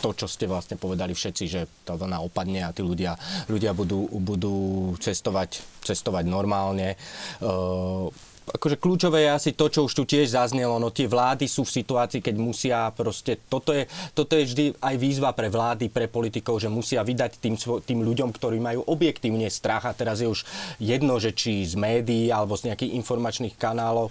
to, 0.00 0.16
čo 0.16 0.26
ste 0.26 0.48
vlastne 0.48 0.80
povedali 0.80 1.12
všetci, 1.12 1.44
že 1.50 1.60
tá 1.84 1.94
vlna 1.98 2.24
opadne 2.24 2.64
a 2.64 2.74
tí 2.74 2.80
ľudia, 2.80 3.14
ľudia 3.50 3.76
budú, 3.76 4.08
budú 4.18 4.56
cestovať, 4.98 5.60
cestovať 5.84 6.24
normálne. 6.26 6.96
Uh, 7.42 8.08
akože 8.50 8.76
kľúčové 8.82 9.26
je 9.26 9.30
asi 9.30 9.50
to, 9.54 9.70
čo 9.70 9.86
už 9.86 9.92
tu 9.94 10.02
tiež 10.02 10.34
zaznelo, 10.34 10.82
no 10.82 10.90
tie 10.90 11.06
vlády 11.06 11.46
sú 11.46 11.62
v 11.62 11.74
situácii, 11.78 12.18
keď 12.18 12.34
musia 12.34 12.90
proste, 12.90 13.38
toto 13.46 13.70
je, 13.70 13.86
toto 14.18 14.34
je 14.34 14.48
vždy 14.50 14.64
aj 14.82 14.94
výzva 14.98 15.30
pre 15.30 15.46
vlády, 15.46 15.86
pre 15.86 16.10
politikov, 16.10 16.58
že 16.58 16.66
musia 16.66 17.06
vydať 17.06 17.38
tým, 17.38 17.54
tým 17.58 18.00
ľuďom, 18.02 18.34
ktorí 18.34 18.58
majú 18.58 18.82
objektívne 18.90 19.46
strach 19.46 19.86
a 19.86 19.94
teraz 19.94 20.18
je 20.18 20.28
už 20.30 20.42
jedno, 20.82 21.22
že 21.22 21.30
či 21.30 21.62
z 21.62 21.78
médií 21.78 22.34
alebo 22.34 22.58
z 22.58 22.72
nejakých 22.72 22.94
informačných 22.98 23.54
kanálov 23.54 24.10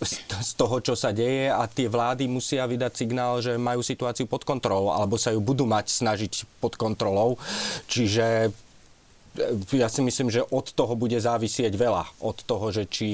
z, 0.00 0.12
z 0.28 0.50
toho, 0.60 0.76
čo 0.84 0.92
sa 0.92 1.16
deje 1.16 1.48
a 1.48 1.64
tie 1.64 1.88
vlády 1.88 2.28
musia 2.28 2.68
vydať 2.68 2.92
signál, 2.92 3.40
že 3.40 3.56
majú 3.56 3.80
situáciu 3.80 4.28
pod 4.28 4.44
kontrolou 4.44 4.92
alebo 4.92 5.16
sa 5.16 5.32
ju 5.32 5.40
budú 5.40 5.64
mať 5.64 5.88
snažiť 5.88 6.60
pod 6.60 6.76
kontrolou. 6.76 7.40
Čiže 7.88 8.52
ja 9.76 9.86
si 9.86 10.02
myslím, 10.02 10.28
že 10.30 10.42
od 10.42 10.74
toho 10.74 10.98
bude 10.98 11.14
závisieť 11.14 11.70
veľa. 11.74 12.04
Od 12.22 12.38
toho, 12.42 12.74
že 12.74 12.90
či, 12.90 13.10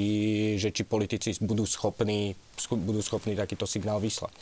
že 0.57 0.73
či 0.73 0.83
politici 0.89 1.37
budú 1.45 1.69
schopní, 1.69 2.33
budú 2.73 3.05
schopní 3.05 3.37
takýto 3.37 3.69
signál 3.69 4.01
vyslať. 4.01 4.33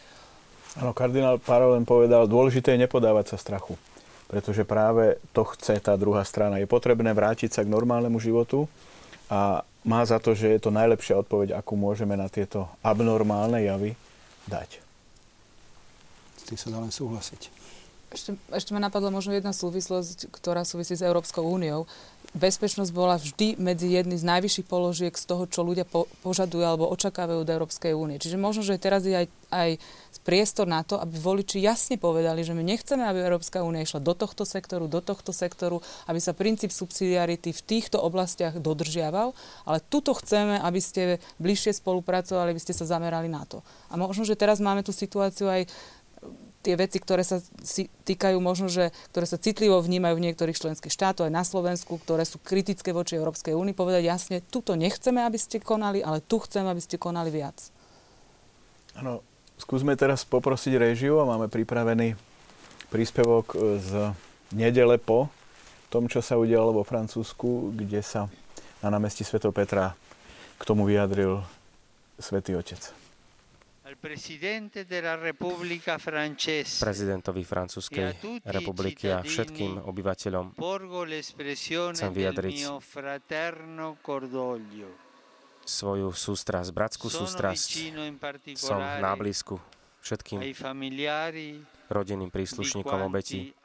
Áno, 0.78 0.90
kardinál 0.94 1.38
Parolen 1.38 1.86
povedal, 1.86 2.26
dôležité 2.26 2.74
je 2.74 2.82
nepodávať 2.86 3.34
sa 3.34 3.36
strachu. 3.38 3.78
Pretože 4.26 4.66
práve 4.66 5.18
to 5.30 5.46
chce 5.54 5.78
tá 5.78 5.94
druhá 5.94 6.26
strana. 6.26 6.58
Je 6.58 6.66
potrebné 6.66 7.14
vrátiť 7.14 7.50
sa 7.54 7.62
k 7.62 7.70
normálnemu 7.70 8.18
životu 8.18 8.66
a 9.30 9.62
má 9.84 10.00
za 10.02 10.16
to, 10.18 10.32
že 10.32 10.48
je 10.48 10.60
to 10.62 10.72
najlepšia 10.72 11.20
odpoveď, 11.20 11.54
akú 11.54 11.76
môžeme 11.76 12.16
na 12.16 12.26
tieto 12.26 12.66
abnormálne 12.80 13.60
javy 13.62 13.94
dať. 14.48 14.80
S 16.40 16.42
tým 16.48 16.58
sa 16.58 16.72
dá 16.72 16.78
len 16.80 16.90
súhlasiť. 16.90 17.63
Ešte, 18.14 18.38
ešte 18.54 18.70
ma 18.70 18.78
napadla 18.78 19.10
možno 19.10 19.34
jedna 19.34 19.50
súvislosť, 19.50 20.30
ktorá 20.30 20.62
súvisí 20.62 20.94
s 20.94 21.02
Európskou 21.02 21.42
úniou. 21.42 21.90
Bezpečnosť 22.34 22.90
bola 22.94 23.18
vždy 23.18 23.58
medzi 23.58 23.90
jedným 23.90 24.18
z 24.18 24.26
najvyšších 24.26 24.66
položiek 24.70 25.14
z 25.14 25.24
toho, 25.26 25.46
čo 25.50 25.66
ľudia 25.66 25.82
po, 25.86 26.06
požadujú 26.22 26.62
alebo 26.62 26.90
očakávajú 26.94 27.42
od 27.42 27.50
Európskej 27.50 27.94
únie. 27.94 28.18
Čiže 28.18 28.38
možno, 28.38 28.62
že 28.62 28.78
teraz 28.78 29.06
je 29.06 29.14
aj, 29.14 29.26
aj 29.50 29.70
priestor 30.24 30.64
na 30.64 30.80
to, 30.80 30.96
aby 30.96 31.20
voliči 31.20 31.60
jasne 31.60 32.00
povedali, 32.00 32.40
že 32.40 32.56
my 32.56 32.64
nechceme, 32.64 33.04
aby 33.04 33.20
Európska 33.28 33.60
únia 33.60 33.84
išla 33.84 34.00
do 34.00 34.16
tohto 34.16 34.48
sektoru, 34.48 34.88
do 34.88 35.04
tohto 35.04 35.36
sektoru, 35.36 35.84
aby 36.08 36.16
sa 36.18 36.32
princíp 36.32 36.72
subsidiarity 36.72 37.52
v 37.52 37.62
týchto 37.62 38.00
oblastiach 38.00 38.56
dodržiaval, 38.56 39.36
ale 39.68 39.78
tuto 39.92 40.16
chceme, 40.16 40.56
aby 40.64 40.80
ste 40.80 41.20
bližšie 41.36 41.76
spolupracovali, 41.76 42.56
aby 42.56 42.64
ste 42.64 42.72
sa 42.72 42.88
zamerali 42.88 43.28
na 43.28 43.44
to. 43.44 43.60
A 43.92 44.00
možno, 44.00 44.24
že 44.24 44.34
teraz 44.34 44.64
máme 44.64 44.80
tú 44.80 44.96
situáciu 44.96 45.52
aj 45.52 45.68
tie 46.64 46.80
veci, 46.80 46.96
ktoré 46.96 47.20
sa 47.20 47.44
týkajú 48.08 48.40
možno, 48.40 48.72
že 48.72 48.88
ktoré 49.12 49.28
sa 49.28 49.36
citlivo 49.36 49.76
vnímajú 49.84 50.16
v 50.16 50.24
niektorých 50.32 50.56
členských 50.56 50.88
štátoch, 50.88 51.28
aj 51.28 51.36
na 51.36 51.44
Slovensku, 51.44 52.00
ktoré 52.00 52.24
sú 52.24 52.40
kritické 52.40 52.96
voči 52.96 53.20
Európskej 53.20 53.52
únii, 53.52 53.76
povedať 53.76 54.08
jasne, 54.08 54.40
tuto 54.40 54.72
nechceme, 54.72 55.20
aby 55.20 55.36
ste 55.36 55.60
konali, 55.60 56.00
ale 56.00 56.24
tu 56.24 56.40
chceme, 56.40 56.72
aby 56.72 56.80
ste 56.80 56.96
konali 56.96 57.28
viac. 57.28 57.68
Áno, 58.96 59.20
skúsme 59.60 59.92
teraz 60.00 60.24
poprosiť 60.24 60.80
režiu 60.80 61.20
a 61.20 61.28
máme 61.28 61.52
pripravený 61.52 62.16
príspevok 62.88 63.52
z 63.84 64.16
nedele 64.56 64.96
po 64.96 65.28
tom, 65.92 66.08
čo 66.08 66.24
sa 66.24 66.40
udialo 66.40 66.72
vo 66.72 66.86
Francúzsku, 66.86 67.76
kde 67.76 68.00
sa 68.00 68.32
na 68.80 68.88
námestí 68.88 69.22
Sv. 69.22 69.42
Petra 69.52 69.92
k 70.58 70.62
tomu 70.62 70.86
vyjadril 70.86 71.42
Svetý 72.18 72.54
Otec. 72.54 73.03
Prezidentovi 76.80 77.42
Francúzskej 77.44 78.16
republiky 78.44 79.10
a 79.10 79.22
všetkým 79.22 79.82
obyvateľom. 79.84 80.58
chcem 81.94 82.12
vyjadriť 82.12 82.56
svoju 85.64 86.12
sústrasť, 86.12 86.70
bratskú 86.70 87.08
sústrasť. 87.08 87.96
Som 88.54 88.80
na 88.80 89.16
blízku 89.16 89.56
všetkým 90.04 90.44
rodinným 91.88 92.28
príslušníkom 92.28 93.00
obetí, 93.00 93.56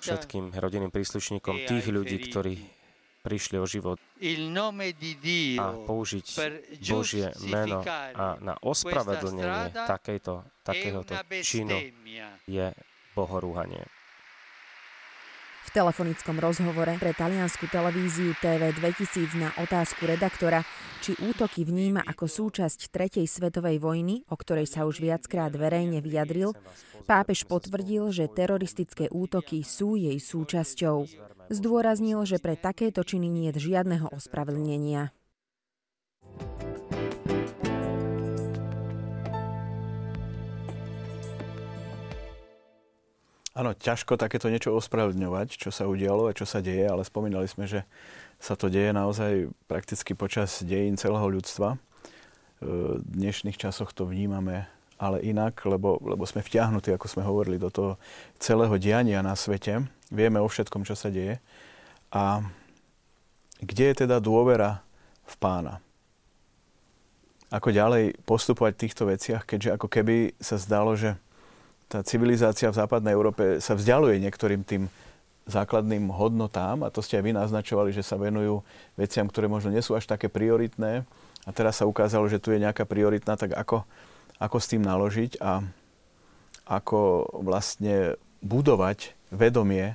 všetkým 0.00 0.44
rodinným 0.52 0.92
príslušníkom 0.92 1.56
tých 1.64 1.86
ľudí, 1.88 2.16
ktorí 2.28 2.54
prišli 3.26 3.58
o 3.58 3.66
život 3.66 3.98
a 5.58 5.66
použiť 5.74 6.26
Božie 6.86 7.26
meno 7.50 7.82
a 8.14 8.38
na 8.38 8.54
ospravedlnenie 8.62 9.74
takejto, 9.74 10.46
takéhoto 10.62 11.18
činu 11.42 11.74
je 12.46 12.70
bohorúhanie. 13.18 13.95
V 15.66 15.74
telefonickom 15.74 16.38
rozhovore 16.38 16.94
pre 17.02 17.10
taliansku 17.10 17.66
televíziu 17.66 18.38
TV 18.38 18.70
2000 18.70 19.34
na 19.34 19.50
otázku 19.58 20.06
redaktora, 20.06 20.62
či 21.02 21.18
útoky 21.18 21.66
vníma 21.66 22.06
ako 22.06 22.30
súčasť 22.30 22.86
Tretej 22.94 23.26
svetovej 23.26 23.82
vojny, 23.82 24.22
o 24.30 24.38
ktorej 24.38 24.70
sa 24.70 24.86
už 24.86 25.02
viackrát 25.02 25.50
verejne 25.50 25.98
vyjadril, 25.98 26.54
pápež 27.10 27.50
potvrdil, 27.50 28.14
že 28.14 28.30
teroristické 28.30 29.10
útoky 29.10 29.66
sú 29.66 29.98
jej 29.98 30.16
súčasťou. 30.22 31.10
Zdôraznil, 31.50 32.22
že 32.22 32.38
pre 32.38 32.54
takéto 32.54 33.02
činy 33.02 33.26
nie 33.26 33.50
je 33.50 33.70
žiadneho 33.74 34.06
ospravedlnenia. 34.14 35.10
Áno, 43.56 43.72
ťažko 43.72 44.20
takéto 44.20 44.52
niečo 44.52 44.76
ospravedlňovať, 44.76 45.56
čo 45.56 45.72
sa 45.72 45.88
udialo 45.88 46.28
a 46.28 46.36
čo 46.36 46.44
sa 46.44 46.60
deje, 46.60 46.84
ale 46.84 47.08
spomínali 47.08 47.48
sme, 47.48 47.64
že 47.64 47.88
sa 48.36 48.52
to 48.52 48.68
deje 48.68 48.92
naozaj 48.92 49.48
prakticky 49.64 50.12
počas 50.12 50.60
dejín 50.60 51.00
celého 51.00 51.24
ľudstva. 51.24 51.80
V 52.60 53.00
dnešných 53.00 53.56
časoch 53.56 53.96
to 53.96 54.04
vnímame 54.04 54.68
ale 55.00 55.24
inak, 55.24 55.56
lebo, 55.64 55.96
lebo 56.04 56.28
sme 56.28 56.44
vtiahnutí, 56.44 56.92
ako 56.92 57.08
sme 57.08 57.24
hovorili, 57.24 57.56
do 57.56 57.72
toho 57.72 57.96
celého 58.36 58.76
diania 58.76 59.24
na 59.24 59.32
svete. 59.32 59.88
Vieme 60.12 60.36
o 60.36 60.52
všetkom, 60.52 60.84
čo 60.84 60.92
sa 60.92 61.08
deje. 61.08 61.40
A 62.12 62.44
kde 63.64 63.84
je 63.88 64.04
teda 64.04 64.20
dôvera 64.20 64.84
v 65.24 65.34
pána? 65.40 65.80
Ako 67.48 67.72
ďalej 67.72 68.20
postupovať 68.28 68.72
v 68.76 68.82
týchto 68.84 69.08
veciach, 69.08 69.48
keďže 69.48 69.80
ako 69.80 69.88
keby 69.88 70.36
sa 70.44 70.60
zdalo, 70.60 70.92
že 70.92 71.16
tá 71.86 72.02
civilizácia 72.02 72.70
v 72.70 72.78
západnej 72.78 73.14
Európe 73.14 73.62
sa 73.62 73.78
vzdialuje 73.78 74.18
niektorým 74.18 74.66
tým 74.66 74.90
základným 75.46 76.10
hodnotám, 76.10 76.82
a 76.82 76.90
to 76.90 76.98
ste 76.98 77.22
aj 77.22 77.24
vy 77.24 77.32
naznačovali, 77.38 77.94
že 77.94 78.02
sa 78.02 78.18
venujú 78.18 78.66
veciam, 78.98 79.30
ktoré 79.30 79.46
možno 79.46 79.70
nie 79.70 79.78
sú 79.78 79.94
až 79.94 80.10
také 80.10 80.26
prioritné. 80.26 81.06
A 81.46 81.50
teraz 81.54 81.78
sa 81.78 81.86
ukázalo, 81.86 82.26
že 82.26 82.42
tu 82.42 82.50
je 82.50 82.58
nejaká 82.58 82.82
prioritná, 82.82 83.38
tak 83.38 83.54
ako, 83.54 83.86
ako 84.42 84.56
s 84.58 84.66
tým 84.66 84.82
naložiť 84.82 85.38
a 85.38 85.62
ako 86.66 87.30
vlastne 87.46 88.18
budovať 88.42 89.14
vedomie 89.30 89.94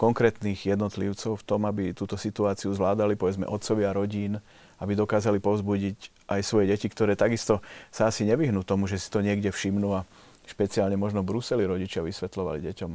konkrétnych 0.00 0.64
jednotlivcov 0.64 1.40
v 1.40 1.44
tom, 1.44 1.68
aby 1.68 1.92
túto 1.92 2.16
situáciu 2.16 2.72
zvládali, 2.72 3.20
povedzme, 3.20 3.44
otcovia 3.44 3.92
rodín, 3.92 4.40
aby 4.80 4.96
dokázali 4.96 5.40
povzbudiť 5.40 6.28
aj 6.32 6.40
svoje 6.40 6.72
deti, 6.72 6.88
ktoré 6.88 7.16
takisto 7.16 7.60
sa 7.92 8.08
asi 8.08 8.24
nevyhnú 8.24 8.64
tomu, 8.64 8.88
že 8.88 8.96
si 8.96 9.08
to 9.12 9.20
niekde 9.20 9.52
všimnú 9.52 9.92
a 9.92 10.08
špeciálne 10.46 10.94
možno 10.94 11.26
v 11.26 11.34
Bruseli 11.34 11.66
rodičia 11.66 12.06
vysvetľovali 12.06 12.62
deťom, 12.62 12.90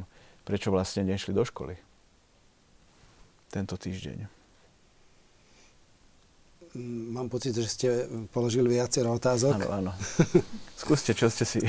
prečo 0.48 0.72
vlastne 0.72 1.06
nešli 1.06 1.36
do 1.36 1.44
školy 1.46 1.92
tento 3.52 3.76
týždeň. 3.76 4.42
Mám 7.12 7.28
pocit, 7.28 7.52
že 7.52 7.68
ste 7.68 7.88
položili 8.32 8.80
viacero 8.80 9.12
otázok. 9.12 9.60
Áno, 9.60 9.92
áno. 9.92 9.92
Skúste, 10.82 11.12
čo 11.12 11.28
ste 11.28 11.44
si 11.44 11.60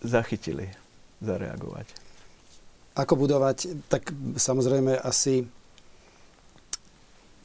zachytili, 0.00 0.72
zareagovať. 1.20 1.84
Ako 2.96 3.20
budovať? 3.20 3.88
Tak 3.92 4.08
samozrejme 4.40 4.96
asi 4.96 5.44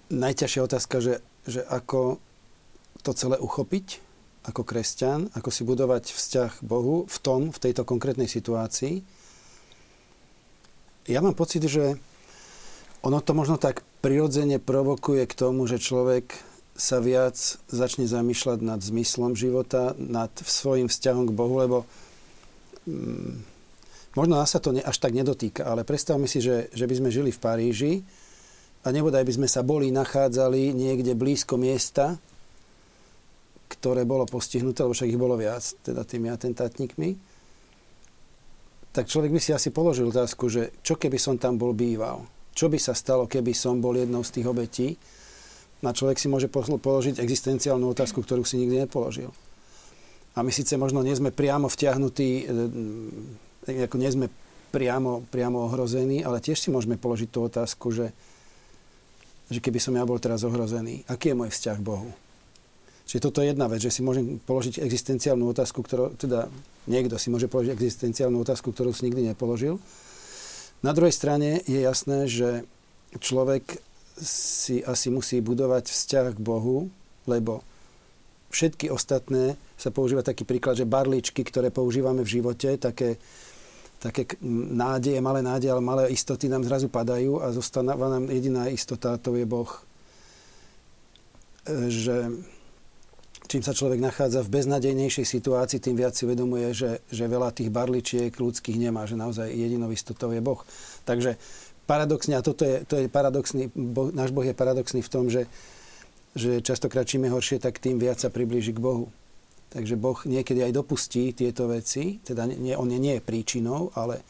najťažšia 0.08 0.62
otázka, 0.64 0.96
že, 1.04 1.20
že 1.44 1.68
ako 1.68 2.24
to 3.04 3.12
celé 3.12 3.36
uchopiť, 3.36 4.00
ako 4.50 4.66
kresťan, 4.66 5.30
ako 5.38 5.54
si 5.54 5.62
budovať 5.62 6.10
vzťah 6.10 6.52
Bohu 6.66 7.06
v 7.06 7.18
tom, 7.22 7.54
v 7.54 7.62
tejto 7.62 7.86
konkrétnej 7.86 8.26
situácii. 8.26 9.06
Ja 11.06 11.22
mám 11.22 11.38
pocit, 11.38 11.62
že 11.70 12.02
ono 13.06 13.22
to 13.22 13.38
možno 13.38 13.62
tak 13.62 13.86
prirodzene 14.04 14.58
provokuje 14.60 15.24
k 15.30 15.38
tomu, 15.38 15.70
že 15.70 15.80
človek 15.80 16.34
sa 16.80 17.04
viac 17.04 17.36
začne 17.68 18.08
zamýšľať 18.08 18.60
nad 18.64 18.80
zmyslom 18.80 19.36
života, 19.36 19.94
nad 20.00 20.32
svojim 20.40 20.88
vzťahom 20.88 21.28
k 21.28 21.36
Bohu, 21.36 21.56
lebo 21.60 21.78
mm, 22.88 23.32
možno 24.16 24.40
nás 24.40 24.56
sa 24.56 24.64
to 24.64 24.72
ne, 24.72 24.80
až 24.80 24.96
tak 24.96 25.12
nedotýka, 25.12 25.68
ale 25.68 25.84
predstavme 25.84 26.26
si, 26.26 26.40
že, 26.40 26.72
že 26.72 26.88
by 26.88 26.94
sme 26.96 27.10
žili 27.12 27.32
v 27.36 27.44
Paríži 27.44 27.94
a 28.88 28.96
nebodaj 28.96 29.28
by 29.28 29.34
sme 29.44 29.48
sa 29.52 29.60
boli 29.60 29.92
nachádzali 29.92 30.72
niekde 30.72 31.20
blízko 31.20 31.60
miesta, 31.60 32.16
ktoré 33.70 34.02
bolo 34.04 34.26
postihnuté, 34.26 34.82
lebo 34.82 34.98
však 34.98 35.14
ich 35.14 35.22
bolo 35.22 35.38
viac, 35.38 35.62
teda 35.86 36.02
tými 36.02 36.34
atentátnikmi, 36.34 37.16
tak 38.90 39.06
človek 39.06 39.30
by 39.30 39.40
si 39.40 39.54
asi 39.54 39.70
položil 39.70 40.10
otázku, 40.10 40.50
že 40.50 40.74
čo 40.82 40.98
keby 40.98 41.22
som 41.22 41.38
tam 41.38 41.62
bol 41.62 41.78
býval? 41.78 42.26
Čo 42.58 42.68
by 42.68 42.82
sa 42.82 42.98
stalo, 42.98 43.30
keby 43.30 43.54
som 43.54 43.78
bol 43.78 43.94
jednou 43.94 44.26
z 44.26 44.42
tých 44.42 44.50
obetí? 44.50 44.88
A 45.86 45.94
človek 45.96 46.20
si 46.20 46.28
môže 46.28 46.52
položiť 46.52 47.22
existenciálnu 47.22 47.88
otázku, 47.94 48.20
ktorú 48.20 48.44
si 48.44 48.60
nikdy 48.60 48.84
nepoložil. 48.84 49.32
A 50.36 50.44
my 50.44 50.52
síce 50.52 50.76
možno 50.76 51.06
nie 51.06 51.16
sme 51.16 51.32
priamo 51.32 51.72
vtiahnutí, 51.72 52.30
e, 53.70 53.86
ako 53.88 53.96
nie 53.96 54.12
sme 54.12 54.28
priamo, 54.74 55.24
priamo 55.30 55.70
ohrození, 55.70 56.26
ale 56.26 56.44
tiež 56.44 56.60
si 56.60 56.74
môžeme 56.74 57.00
položiť 57.00 57.30
tú 57.32 57.48
otázku, 57.48 57.96
že, 57.96 58.12
že 59.48 59.60
keby 59.62 59.80
som 59.80 59.96
ja 59.96 60.04
bol 60.04 60.20
teraz 60.20 60.44
ohrozený, 60.44 61.08
aký 61.08 61.32
je 61.32 61.40
môj 61.40 61.50
vzťah 61.54 61.78
k 61.80 61.88
Bohu? 61.88 62.10
Čiže 63.10 63.26
toto 63.26 63.42
je 63.42 63.50
jedna 63.50 63.66
vec, 63.66 63.82
že 63.82 63.90
si 63.90 64.06
môžem 64.06 64.38
položiť 64.38 64.86
existenciálnu 64.86 65.50
otázku, 65.50 65.82
ktorú, 65.82 66.14
teda 66.14 66.46
niekto 66.86 67.18
si 67.18 67.34
môže 67.34 67.50
položiť 67.50 67.74
existenciálnu 67.74 68.38
otázku, 68.38 68.70
ktorú 68.70 68.94
si 68.94 69.10
nikdy 69.10 69.34
nepoložil. 69.34 69.82
Na 70.86 70.94
druhej 70.94 71.18
strane 71.18 71.66
je 71.66 71.82
jasné, 71.82 72.30
že 72.30 72.70
človek 73.18 73.82
si 74.22 74.86
asi 74.86 75.10
musí 75.10 75.42
budovať 75.42 75.90
vzťah 75.90 76.38
k 76.38 76.40
Bohu, 76.40 76.94
lebo 77.26 77.66
všetky 78.54 78.94
ostatné, 78.94 79.58
sa 79.74 79.90
používa 79.90 80.22
taký 80.22 80.46
príklad, 80.46 80.78
že 80.78 80.86
barličky, 80.86 81.42
ktoré 81.42 81.74
používame 81.74 82.22
v 82.22 82.38
živote, 82.38 82.78
také, 82.78 83.18
také 83.98 84.38
nádeje, 84.70 85.18
malé 85.18 85.42
nádeje, 85.42 85.74
ale 85.74 85.82
malé 85.82 86.04
istoty 86.14 86.46
nám 86.46 86.62
zrazu 86.62 86.94
padajú 86.94 87.42
a 87.42 87.50
zostáva 87.58 88.06
nám 88.06 88.30
jediná 88.30 88.70
istota, 88.70 89.18
to 89.18 89.34
je 89.34 89.50
Boh. 89.50 89.72
E, 91.66 91.90
že 91.90 92.16
čím 93.50 93.66
sa 93.66 93.74
človek 93.74 93.98
nachádza 93.98 94.46
v 94.46 94.62
beznadejnejšej 94.62 95.26
situácii, 95.26 95.82
tým 95.82 95.98
viac 95.98 96.14
si 96.14 96.30
uvedomuje, 96.30 96.70
že, 96.70 97.02
že 97.10 97.26
veľa 97.26 97.50
tých 97.50 97.74
barličiek 97.74 98.30
ľudských 98.30 98.78
nemá, 98.78 99.10
že 99.10 99.18
naozaj 99.18 99.50
jedinou 99.50 99.90
istotou 99.90 100.30
je 100.30 100.38
Boh. 100.38 100.62
Takže 101.10 101.42
paradoxne, 101.90 102.38
a 102.38 102.46
toto 102.46 102.62
je, 102.62 102.86
to 102.86 103.02
je 103.02 103.10
paradoxný, 103.10 103.74
boh, 103.74 104.14
náš 104.14 104.30
Boh 104.30 104.46
je 104.46 104.54
paradoxný 104.54 105.02
v 105.02 105.10
tom, 105.10 105.26
že, 105.34 105.50
že 106.38 106.62
častokrát 106.62 107.10
čím 107.10 107.26
je 107.26 107.34
horšie, 107.34 107.58
tak 107.58 107.82
tým 107.82 107.98
viac 107.98 108.22
sa 108.22 108.30
priblíži 108.30 108.78
k 108.78 108.84
Bohu. 108.86 109.10
Takže 109.74 109.98
Boh 109.98 110.18
niekedy 110.30 110.62
aj 110.62 110.78
dopustí 110.78 111.34
tieto 111.34 111.66
veci, 111.66 112.22
teda 112.22 112.46
nie, 112.46 112.78
on 112.78 112.90
nie 112.90 113.18
je 113.18 113.26
príčinou, 113.26 113.90
ale 113.98 114.22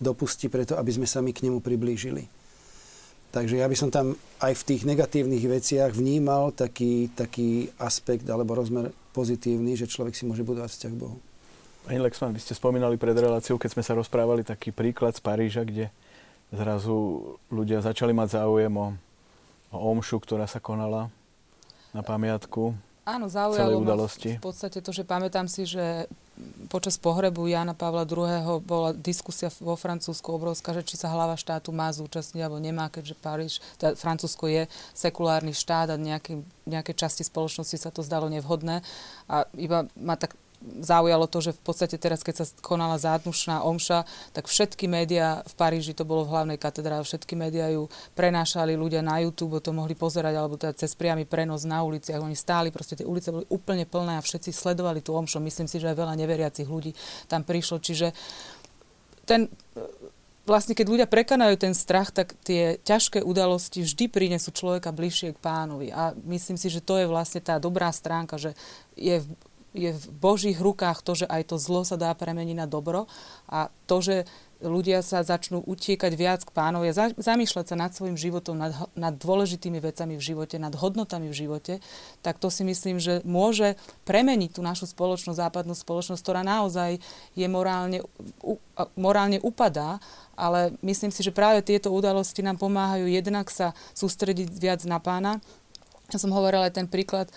dopustí 0.00 0.48
preto, 0.48 0.80
aby 0.80 0.88
sme 0.88 1.04
sa 1.04 1.20
my 1.20 1.36
k 1.36 1.44
nemu 1.44 1.60
priblížili. 1.60 2.41
Takže 3.32 3.56
ja 3.56 3.64
by 3.64 3.76
som 3.76 3.88
tam 3.88 4.12
aj 4.44 4.52
v 4.60 4.66
tých 4.68 4.82
negatívnych 4.84 5.40
veciach 5.40 5.96
vnímal 5.96 6.52
taký, 6.52 7.08
taký 7.16 7.72
aspekt 7.80 8.28
alebo 8.28 8.52
rozmer 8.52 8.92
pozitívny, 9.16 9.72
že 9.72 9.88
človek 9.88 10.12
si 10.12 10.28
môže 10.28 10.44
budovať 10.44 10.68
vzťah 10.68 10.92
k 10.92 11.00
Bohu. 11.00 11.16
Pani 11.88 11.98
Lexman, 11.98 12.36
vy 12.36 12.44
ste 12.44 12.52
spomínali 12.52 13.00
pred 13.00 13.16
reláciou, 13.16 13.56
keď 13.56 13.70
sme 13.72 13.82
sa 13.82 13.96
rozprávali, 13.96 14.44
taký 14.44 14.70
príklad 14.70 15.16
z 15.16 15.24
Paríža, 15.24 15.64
kde 15.64 15.88
zrazu 16.52 17.24
ľudia 17.48 17.80
začali 17.80 18.12
mať 18.12 18.38
záujem 18.38 18.70
o, 18.76 18.92
o 19.72 19.76
omšu, 19.90 20.20
ktorá 20.20 20.44
sa 20.44 20.60
konala 20.60 21.08
na 21.96 22.04
pamiatku 22.04 22.76
Áno, 23.02 23.26
zaujalo 23.26 23.82
ma 23.82 23.98
v 24.06 24.38
podstate 24.38 24.78
to, 24.78 24.94
že 24.94 25.02
pamätám 25.02 25.50
si, 25.50 25.66
že 25.66 26.06
počas 26.68 26.96
pohrebu 26.96 27.44
Jana 27.46 27.76
Pavla 27.76 28.08
II. 28.08 28.60
bola 28.64 28.96
diskusia 28.96 29.52
vo 29.60 29.76
Francúzsku 29.76 30.32
obrovská, 30.32 30.72
že 30.72 30.82
či 30.82 30.96
sa 30.96 31.12
hlava 31.12 31.36
štátu 31.36 31.70
má 31.70 31.92
zúčastniť 31.92 32.40
alebo 32.40 32.58
nemá, 32.58 32.88
keďže 32.88 33.14
Paríž, 33.20 33.54
teda 33.76 33.92
Francúzsko 33.94 34.48
je 34.48 34.64
sekulárny 34.96 35.52
štát 35.52 35.92
a 35.92 35.96
nejaké, 36.00 36.40
nejaké 36.64 36.96
časti 36.96 37.22
spoločnosti 37.22 37.76
sa 37.76 37.92
to 37.92 38.00
zdalo 38.00 38.32
nevhodné. 38.32 38.80
A 39.28 39.44
iba 39.54 39.84
ma 39.96 40.16
tak 40.16 40.34
zaujalo 40.82 41.26
to, 41.26 41.38
že 41.42 41.56
v 41.58 41.62
podstate 41.62 41.96
teraz, 41.98 42.22
keď 42.22 42.42
sa 42.42 42.46
konala 42.62 42.98
zádnušná 42.98 43.66
omša, 43.66 44.06
tak 44.32 44.46
všetky 44.46 44.86
médiá 44.86 45.42
v 45.46 45.54
Paríži, 45.58 45.92
to 45.92 46.06
bolo 46.06 46.24
v 46.26 46.32
hlavnej 46.34 46.58
katedrále, 46.58 47.02
všetky 47.02 47.34
médiá 47.34 47.68
ju 47.70 47.90
prenášali 48.14 48.78
ľudia 48.78 49.02
na 49.02 49.18
YouTube, 49.22 49.58
to 49.58 49.74
mohli 49.74 49.98
pozerať, 49.98 50.34
alebo 50.38 50.54
teda 50.56 50.74
cez 50.78 50.94
priamy 50.94 51.26
prenos 51.26 51.66
na 51.66 51.82
uliciach. 51.82 52.22
Oni 52.22 52.38
stáli, 52.38 52.70
proste 52.70 52.98
tie 52.98 53.06
ulice 53.06 53.34
boli 53.34 53.46
úplne 53.50 53.84
plné 53.84 54.18
a 54.18 54.22
všetci 54.22 54.54
sledovali 54.54 55.02
tú 55.02 55.14
omšu. 55.14 55.42
Myslím 55.42 55.66
si, 55.66 55.82
že 55.82 55.90
aj 55.90 55.98
veľa 55.98 56.14
neveriacich 56.16 56.68
ľudí 56.68 56.94
tam 57.26 57.42
prišlo. 57.42 57.82
Čiže 57.82 58.14
ten, 59.26 59.46
vlastne 60.42 60.74
keď 60.74 60.86
ľudia 60.86 61.06
prekanajú 61.06 61.54
ten 61.58 61.74
strach, 61.74 62.10
tak 62.10 62.34
tie 62.42 62.78
ťažké 62.82 63.22
udalosti 63.22 63.82
vždy 63.82 64.10
prinesú 64.10 64.50
človeka 64.50 64.90
bližšie 64.90 65.34
k 65.34 65.42
pánovi. 65.42 65.94
A 65.94 66.14
myslím 66.26 66.58
si, 66.58 66.66
že 66.66 66.82
to 66.82 66.98
je 66.98 67.06
vlastne 67.06 67.38
tá 67.38 67.62
dobrá 67.62 67.90
stránka, 67.94 68.38
že 68.38 68.54
je 68.98 69.22
je 69.72 69.90
v 69.92 70.06
Božích 70.12 70.60
rukách 70.60 71.00
to, 71.00 71.24
že 71.24 71.26
aj 71.28 71.52
to 71.52 71.56
zlo 71.56 71.84
sa 71.84 71.96
dá 71.96 72.12
premeniť 72.12 72.56
na 72.56 72.68
dobro 72.68 73.08
a 73.48 73.72
to, 73.88 74.04
že 74.04 74.16
ľudia 74.62 75.02
sa 75.02 75.26
začnú 75.26 75.60
utiekať 75.66 76.12
viac 76.14 76.40
k 76.46 76.54
pánovi 76.54 76.94
a 76.94 77.10
zamýšľať 77.18 77.74
sa 77.74 77.76
nad 77.76 77.90
svojim 77.90 78.14
životom, 78.14 78.54
nad, 78.54 78.70
nad 78.94 79.14
dôležitými 79.18 79.82
vecami 79.82 80.14
v 80.14 80.22
živote, 80.22 80.56
nad 80.62 80.72
hodnotami 80.78 81.26
v 81.28 81.34
živote, 81.34 81.74
tak 82.22 82.38
to 82.38 82.46
si 82.48 82.62
myslím, 82.62 83.02
že 83.02 83.20
môže 83.26 83.74
premeniť 84.06 84.54
tú 84.54 84.60
našu 84.62 84.86
spoločnosť, 84.86 85.42
západnú 85.42 85.74
spoločnosť, 85.74 86.22
ktorá 86.22 86.46
naozaj 86.46 87.02
je 87.34 87.46
morálne, 87.50 88.06
u, 88.40 88.56
morálne 88.94 89.42
upadá, 89.42 89.98
ale 90.38 90.78
myslím 90.80 91.10
si, 91.10 91.26
že 91.26 91.34
práve 91.34 91.60
tieto 91.66 91.90
udalosti 91.90 92.40
nám 92.40 92.62
pomáhajú 92.62 93.10
jednak 93.10 93.50
sa 93.50 93.74
sústrediť 93.98 94.48
viac 94.62 94.80
na 94.86 95.02
pána, 95.02 95.42
ja 96.12 96.20
som 96.20 96.28
hovorila 96.28 96.68
aj 96.68 96.76
ten 96.76 96.84
príklad 96.84 97.32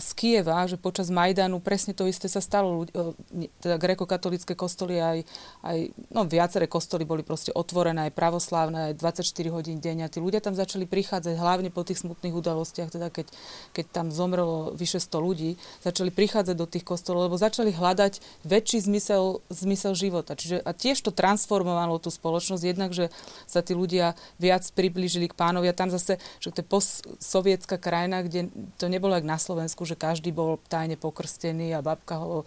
z 0.00 0.08
Kieva, 0.16 0.64
že 0.64 0.80
počas 0.80 1.12
Majdanu 1.12 1.60
presne 1.60 1.92
to 1.92 2.08
isté 2.08 2.24
sa 2.24 2.40
stalo. 2.40 2.88
Uh, 2.88 3.12
teda 3.60 3.76
grekokatolické 3.76 4.56
kostoly 4.56 4.96
aj, 4.96 5.28
aj 5.60 5.92
no, 6.08 6.24
viaceré 6.24 6.64
kostoly 6.64 7.04
boli 7.04 7.20
proste 7.20 7.52
otvorené, 7.52 8.08
aj 8.08 8.16
pravoslávne, 8.16 8.92
aj 8.92 8.94
24 8.96 9.28
hodín 9.52 9.76
deň. 9.84 10.08
A 10.08 10.12
tí 10.12 10.24
ľudia 10.24 10.40
tam 10.40 10.56
začali 10.56 10.88
prichádzať, 10.88 11.36
hlavne 11.36 11.68
po 11.68 11.84
tých 11.84 12.00
smutných 12.00 12.32
udalostiach, 12.32 12.88
teda 12.88 13.12
keď, 13.12 13.28
keď 13.76 13.86
tam 13.92 14.06
zomrelo 14.08 14.72
vyše 14.72 15.04
100 15.04 15.20
ľudí, 15.20 15.60
začali 15.84 16.08
prichádzať 16.08 16.56
do 16.56 16.64
tých 16.64 16.88
kostolov, 16.88 17.28
lebo 17.28 17.36
začali 17.36 17.68
hľadať 17.68 18.46
väčší 18.48 18.88
zmysel, 18.88 19.44
zmysel 19.52 19.92
života. 19.92 20.32
Čiže, 20.32 20.64
a 20.64 20.72
tiež 20.72 21.04
to 21.04 21.12
transformovalo 21.12 22.00
tú 22.00 22.08
spoločnosť, 22.08 22.64
jednak, 22.64 22.96
že 22.96 23.12
sa 23.44 23.60
tí 23.60 23.76
ľudia 23.76 24.16
viac 24.40 24.64
priblížili 24.72 25.28
k 25.28 25.36
pánovi 25.36 25.68
a 25.68 25.76
tam 25.76 25.92
zase, 25.92 26.16
že 26.40 26.56
to 26.56 26.64
je 26.64 26.66
postsovietská 26.72 27.76
krajina, 27.76 28.24
kde 28.24 28.48
to 28.80 28.88
nebolo 28.88 29.12
jak 29.12 29.28
na 29.28 29.36
Slovensku, 29.58 29.82
že 29.90 29.98
každý 29.98 30.30
bol 30.30 30.62
tajne 30.70 30.94
pokrstený 30.94 31.74
a 31.74 31.82
babka 31.82 32.22
ho 32.22 32.46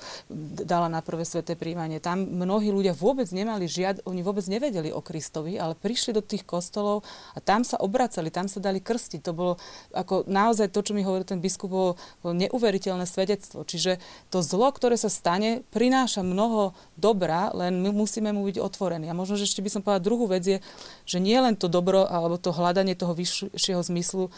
dala 0.64 0.88
na 0.88 1.04
prvé 1.04 1.28
sveté 1.28 1.60
príjmanie. 1.60 2.00
Tam 2.00 2.24
mnohí 2.24 2.72
ľudia 2.72 2.96
vôbec 2.96 3.28
nemali 3.36 3.68
žiad, 3.68 4.00
oni 4.08 4.24
vôbec 4.24 4.48
nevedeli 4.48 4.96
o 4.96 5.04
Kristovi, 5.04 5.60
ale 5.60 5.76
prišli 5.76 6.16
do 6.16 6.24
tých 6.24 6.48
kostolov 6.48 7.04
a 7.36 7.44
tam 7.44 7.68
sa 7.68 7.84
obracali, 7.84 8.32
tam 8.32 8.48
sa 8.48 8.64
dali 8.64 8.80
krstiť. 8.80 9.28
To 9.28 9.36
bolo 9.36 9.54
ako 9.92 10.24
naozaj 10.24 10.72
to, 10.72 10.80
čo 10.88 10.96
mi 10.96 11.04
hovoril 11.04 11.28
ten 11.28 11.44
biskup, 11.44 11.68
bolo, 11.68 11.92
bolo 12.24 12.32
neuveriteľné 12.48 13.04
svedectvo. 13.04 13.68
Čiže 13.68 14.00
to 14.32 14.40
zlo, 14.40 14.72
ktoré 14.72 14.96
sa 14.96 15.12
stane, 15.12 15.68
prináša 15.76 16.24
mnoho 16.24 16.72
dobra, 16.96 17.52
len 17.52 17.84
my 17.84 17.92
musíme 17.92 18.32
mu 18.32 18.48
byť 18.48 18.56
otvorení. 18.56 19.12
A 19.12 19.20
možno, 19.20 19.36
že 19.36 19.52
ešte 19.52 19.60
by 19.60 19.68
som 19.68 19.84
povedala 19.84 20.08
druhú 20.08 20.32
vec 20.32 20.48
je, 20.48 20.58
že 21.04 21.20
nie 21.20 21.36
len 21.36 21.60
to 21.60 21.68
dobro 21.68 22.08
alebo 22.08 22.40
to 22.40 22.56
hľadanie 22.56 22.96
toho 22.96 23.12
vyššieho 23.12 23.84
zmyslu 23.84 24.32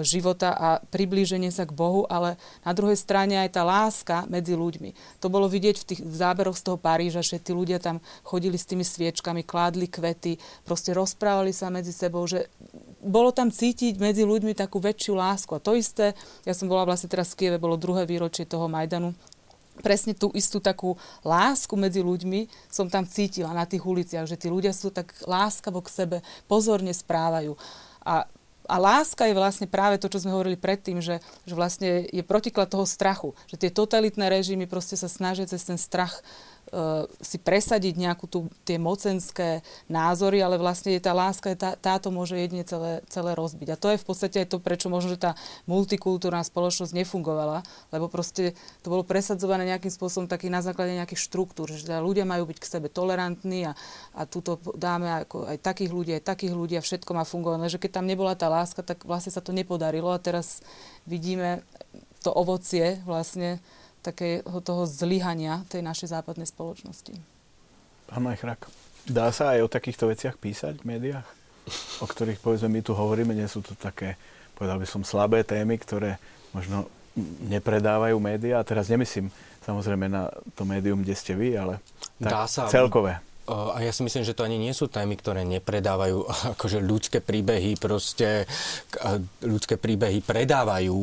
života 0.00 0.56
a 0.56 0.68
priblíženie 0.80 1.52
sa 1.52 1.68
k 1.68 1.76
Bohu, 1.76 2.08
ale 2.08 2.40
na 2.64 2.72
druhej 2.72 2.96
strane 2.96 3.36
aj 3.36 3.52
tá 3.52 3.62
láska 3.62 4.24
medzi 4.32 4.56
ľuďmi. 4.56 5.20
To 5.20 5.28
bolo 5.28 5.44
vidieť 5.52 5.76
v 5.76 5.88
tých 5.92 6.00
záberoch 6.00 6.56
z 6.56 6.64
toho 6.72 6.78
Paríža, 6.80 7.20
že 7.20 7.36
tí 7.36 7.52
ľudia 7.52 7.76
tam 7.76 8.00
chodili 8.24 8.56
s 8.56 8.64
tými 8.64 8.82
sviečkami, 8.88 9.44
kládli 9.44 9.92
kvety, 9.92 10.40
proste 10.64 10.96
rozprávali 10.96 11.52
sa 11.52 11.68
medzi 11.68 11.92
sebou, 11.92 12.24
že 12.24 12.48
bolo 13.04 13.28
tam 13.36 13.52
cítiť 13.52 14.00
medzi 14.00 14.24
ľuďmi 14.24 14.56
takú 14.56 14.80
väčšiu 14.80 15.12
lásku. 15.12 15.52
A 15.52 15.60
to 15.60 15.76
isté, 15.76 16.16
ja 16.48 16.56
som 16.56 16.72
bola 16.72 16.88
vlastne 16.88 17.12
teraz 17.12 17.36
v 17.36 17.44
Kieve, 17.44 17.60
bolo 17.60 17.76
druhé 17.76 18.08
výročie 18.08 18.48
toho 18.48 18.72
Majdanu, 18.72 19.12
presne 19.80 20.12
tú 20.12 20.28
istú 20.36 20.60
takú 20.60 21.00
lásku 21.24 21.72
medzi 21.80 22.04
ľuďmi 22.04 22.68
som 22.68 22.92
tam 22.92 23.08
cítila 23.08 23.56
na 23.56 23.64
tých 23.64 23.80
uliciach, 23.80 24.28
že 24.28 24.36
tí 24.36 24.52
ľudia 24.52 24.76
sú 24.76 24.92
tak 24.92 25.16
láskavo 25.24 25.80
k 25.80 25.88
sebe, 25.88 26.16
pozorne 26.44 26.92
správajú. 26.92 27.56
A 28.04 28.28
a 28.68 28.76
láska 28.78 29.26
je 29.26 29.34
vlastne 29.34 29.66
práve 29.66 29.98
to, 29.98 30.06
čo 30.06 30.22
sme 30.22 30.34
hovorili 30.34 30.54
predtým, 30.54 31.02
že, 31.02 31.18
že 31.48 31.54
vlastne 31.56 32.06
je 32.06 32.22
protiklad 32.22 32.70
toho 32.70 32.86
strachu. 32.86 33.34
Že 33.50 33.56
tie 33.66 33.70
totalitné 33.74 34.30
režimy 34.30 34.70
proste 34.70 34.94
sa 34.94 35.10
snažia 35.10 35.50
cez 35.50 35.66
ten 35.66 35.78
strach 35.80 36.22
uh, 36.22 36.51
si 37.20 37.36
presadiť 37.36 38.00
nejakú 38.00 38.24
tú, 38.24 38.48
tie 38.64 38.80
mocenské 38.80 39.60
názory, 39.92 40.40
ale 40.40 40.56
vlastne 40.56 40.96
tá 40.96 41.12
láska, 41.12 41.52
tá, 41.52 41.76
táto 41.76 42.08
môže 42.08 42.32
jedine 42.32 42.64
celé, 42.64 43.04
celé 43.12 43.36
rozbiť. 43.36 43.76
A 43.76 43.80
to 43.80 43.92
je 43.92 44.00
v 44.00 44.06
podstate 44.08 44.36
aj 44.40 44.48
to, 44.48 44.56
prečo 44.56 44.88
možno, 44.88 45.12
že 45.12 45.20
tá 45.20 45.36
multikultúrna 45.68 46.40
spoločnosť 46.40 46.96
nefungovala, 46.96 47.60
lebo 47.92 48.08
proste 48.08 48.56
to 48.80 48.88
bolo 48.88 49.04
presadzované 49.04 49.68
nejakým 49.68 49.92
spôsobom 49.92 50.24
taký 50.24 50.48
na 50.48 50.64
základe 50.64 50.96
nejakých 50.96 51.20
štruktúr, 51.20 51.68
že 51.68 51.84
teda 51.84 52.00
ľudia 52.00 52.24
majú 52.24 52.48
byť 52.48 52.56
k 52.56 52.70
sebe 52.72 52.88
tolerantní 52.88 53.68
a, 53.68 53.76
a 54.16 54.24
túto 54.24 54.56
dáme 54.72 55.28
ako 55.28 55.52
aj 55.52 55.60
takých 55.60 55.92
ľudí, 55.92 56.10
aj 56.16 56.24
takých 56.24 56.56
ľudí 56.56 56.80
a 56.80 56.82
všetko 56.82 57.12
má 57.12 57.28
fungovať. 57.28 57.76
Že 57.76 57.82
keď 57.84 57.90
tam 58.00 58.08
nebola 58.08 58.32
tá 58.32 58.48
láska, 58.48 58.80
tak 58.80 59.04
vlastne 59.04 59.28
sa 59.28 59.44
to 59.44 59.52
nepodarilo 59.52 60.08
a 60.08 60.16
teraz 60.16 60.64
vidíme 61.04 61.60
to 62.24 62.32
ovocie 62.32 63.02
vlastne 63.04 63.60
takého 64.02 64.58
toho 64.60 64.82
zlyhania 64.84 65.62
tej 65.70 65.80
našej 65.86 66.12
západnej 66.12 66.50
spoločnosti. 66.50 67.14
Pán 68.10 68.22
Majchrak, 68.26 68.68
dá 69.06 69.30
sa 69.30 69.56
aj 69.56 69.64
o 69.64 69.72
takýchto 69.72 70.10
veciach 70.10 70.36
písať 70.36 70.82
v 70.82 70.98
médiách? 70.98 71.26
O 72.02 72.06
ktorých, 72.10 72.42
povedzme, 72.42 72.68
my 72.68 72.82
tu 72.82 72.92
hovoríme, 72.92 73.32
nie 73.32 73.46
sú 73.46 73.62
to 73.62 73.78
také, 73.78 74.18
povedal 74.58 74.82
by 74.82 74.86
som, 74.86 75.06
slabé 75.06 75.46
témy, 75.46 75.78
ktoré 75.78 76.18
možno 76.50 76.90
nepredávajú 77.46 78.18
médiá. 78.18 78.60
A 78.60 78.66
teraz 78.66 78.90
nemyslím 78.90 79.30
samozrejme 79.62 80.10
na 80.10 80.28
to 80.58 80.66
médium, 80.66 81.00
kde 81.06 81.14
ste 81.14 81.32
vy, 81.38 81.54
ale 81.54 81.78
tak 82.18 82.32
Dá 82.34 82.44
sa, 82.50 82.66
celkové. 82.66 83.22
A 83.50 83.82
ja 83.82 83.90
si 83.90 84.06
myslím, 84.06 84.22
že 84.22 84.38
to 84.38 84.46
ani 84.46 84.54
nie 84.54 84.70
sú 84.70 84.86
témy, 84.86 85.18
ktoré 85.18 85.42
nepredávajú 85.42 86.30
akože 86.54 86.78
ľudské 86.78 87.18
príbehy, 87.18 87.74
proste 87.74 88.46
ľudské 89.42 89.74
príbehy 89.74 90.22
predávajú 90.22 90.94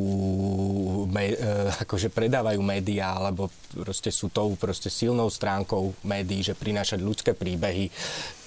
e, 1.12 1.36
akože 1.84 2.08
predávajú 2.15 2.63
médiá, 2.63 3.19
alebo 3.19 3.52
proste 3.75 4.08
sú 4.08 4.32
tou 4.32 4.56
proste 4.56 4.88
silnou 4.88 5.28
stránkou 5.28 5.91
médií, 6.08 6.39
že 6.39 6.56
prinášať 6.56 7.04
ľudské 7.04 7.36
príbehy, 7.36 7.91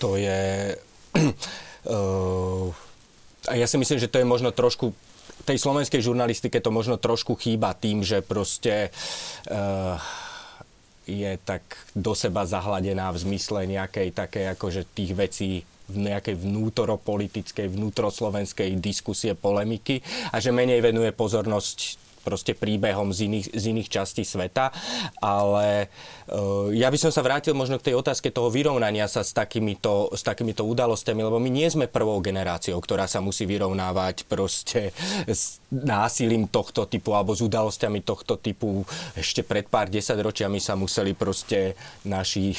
to 0.01 0.17
je... 0.17 0.73
a 3.51 3.53
ja 3.53 3.67
si 3.69 3.77
myslím, 3.77 4.01
že 4.01 4.09
to 4.09 4.17
je 4.17 4.25
možno 4.25 4.57
trošku 4.57 4.97
tej 5.43 5.59
slovenskej 5.59 6.01
žurnalistike 6.01 6.63
to 6.63 6.71
možno 6.71 6.97
trošku 6.97 7.35
chýba 7.35 7.75
tým, 7.75 8.07
že 8.07 8.23
proste 8.23 8.95
uh, 9.51 9.99
je 11.13 11.33
tak 11.45 11.63
do 11.93 12.17
seba 12.17 12.49
zahladená 12.49 13.13
v 13.13 13.23
zmysle 13.29 13.69
nejakej 13.69 14.17
takej 14.17 14.45
akože 14.57 14.83
tých 14.97 15.13
vecí 15.13 15.51
v 15.93 15.97
nejakej 16.09 16.41
vnútoropolitickej, 16.41 17.69
vnútroslovenskej 17.69 18.81
diskusie, 18.81 19.37
polemiky 19.37 20.01
a 20.33 20.41
že 20.41 20.55
menej 20.55 20.81
venuje 20.81 21.13
pozornosť 21.13 22.01
proste 22.23 22.55
príbehom 22.57 23.11
z 23.11 23.29
iných, 23.29 23.47
z 23.53 23.65
iných 23.75 23.89
častí 23.91 24.23
sveta. 24.23 24.71
Ale 25.21 25.93
uh, 26.31 26.71
ja 26.73 26.89
by 26.89 26.99
som 26.99 27.11
sa 27.11 27.21
vrátil 27.21 27.53
možno 27.53 27.77
k 27.83 27.93
tej 27.93 27.99
otázke 27.99 28.31
toho 28.31 28.49
vyrovnania 28.49 29.11
sa 29.11 29.27
s 29.27 29.35
takýmito, 29.35 30.15
s 30.15 30.23
takýmito 30.25 30.63
udalosťami, 30.65 31.21
lebo 31.21 31.43
my 31.43 31.51
nie 31.51 31.69
sme 31.69 31.91
prvou 31.91 32.23
generáciou, 32.23 32.79
ktorá 32.79 33.11
sa 33.11 33.19
musí 33.21 33.45
vyrovnávať 33.45 34.25
proste 34.31 34.95
s 35.27 35.61
násilím 35.69 36.47
tohto 36.49 36.87
typu 36.87 37.13
alebo 37.13 37.35
s 37.35 37.43
udalosťami 37.43 38.01
tohto 38.07 38.39
typu. 38.39 38.87
Ešte 39.19 39.43
pred 39.43 39.67
pár 39.67 39.91
desaťročiami 39.91 40.63
sa 40.63 40.79
museli 40.79 41.13
proste 41.13 41.75
naši 42.07 42.55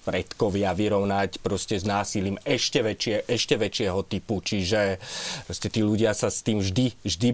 predkovia 0.00 0.72
vyrovnať 0.72 1.44
proste 1.44 1.76
s 1.76 1.84
násilím 1.84 2.40
ešte, 2.42 2.80
väčšie, 2.80 3.28
ešte 3.28 3.54
väčšieho 3.60 4.00
typu. 4.08 4.40
Čiže 4.40 4.96
proste 5.44 5.68
tí 5.68 5.80
ľudia 5.84 6.16
sa 6.16 6.32
s 6.32 6.40
tým 6.40 6.64
vždy, 6.64 6.96
vždy 7.04 7.28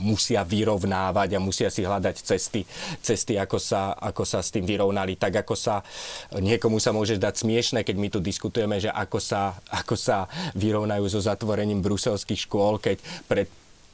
musia 0.00 0.40
vyrovnávať 0.46 1.36
a 1.36 1.42
musia 1.42 1.68
si 1.68 1.84
hľadať 1.84 2.16
cesty, 2.24 2.64
cesty 3.04 3.36
ako, 3.36 3.58
sa, 3.60 3.92
ako 3.98 4.24
sa 4.24 4.40
s 4.40 4.48
tým 4.48 4.64
vyrovnali. 4.64 5.20
Tak 5.20 5.44
ako 5.44 5.54
sa, 5.54 5.84
niekomu 6.32 6.80
sa 6.80 6.96
môže 6.96 7.20
dať 7.20 7.44
smiešne, 7.44 7.84
keď 7.84 7.96
my 8.00 8.08
tu 8.08 8.18
diskutujeme, 8.24 8.80
že 8.80 8.88
ako 8.88 9.18
sa, 9.20 9.58
ako 9.68 9.94
sa 9.94 10.24
vyrovnajú 10.56 11.04
so 11.10 11.20
zatvorením 11.20 11.84
bruselských 11.84 12.48
škôl, 12.48 12.80
keď 12.80 12.96
pred 13.28 13.46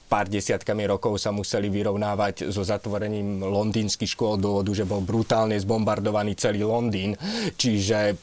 pár 0.08 0.24
desiatkami 0.24 0.88
rokov 0.88 1.20
sa 1.20 1.28
museli 1.28 1.68
vyrovnávať 1.68 2.48
so 2.48 2.64
zatvorením 2.64 3.44
londýnskych 3.44 4.16
škôl 4.16 4.40
dôvodu, 4.40 4.72
že 4.72 4.88
bol 4.88 5.04
brutálne 5.04 5.54
zbombardovaný 5.60 6.32
celý 6.32 6.64
Londýn. 6.64 7.12
Čiže 7.60 8.16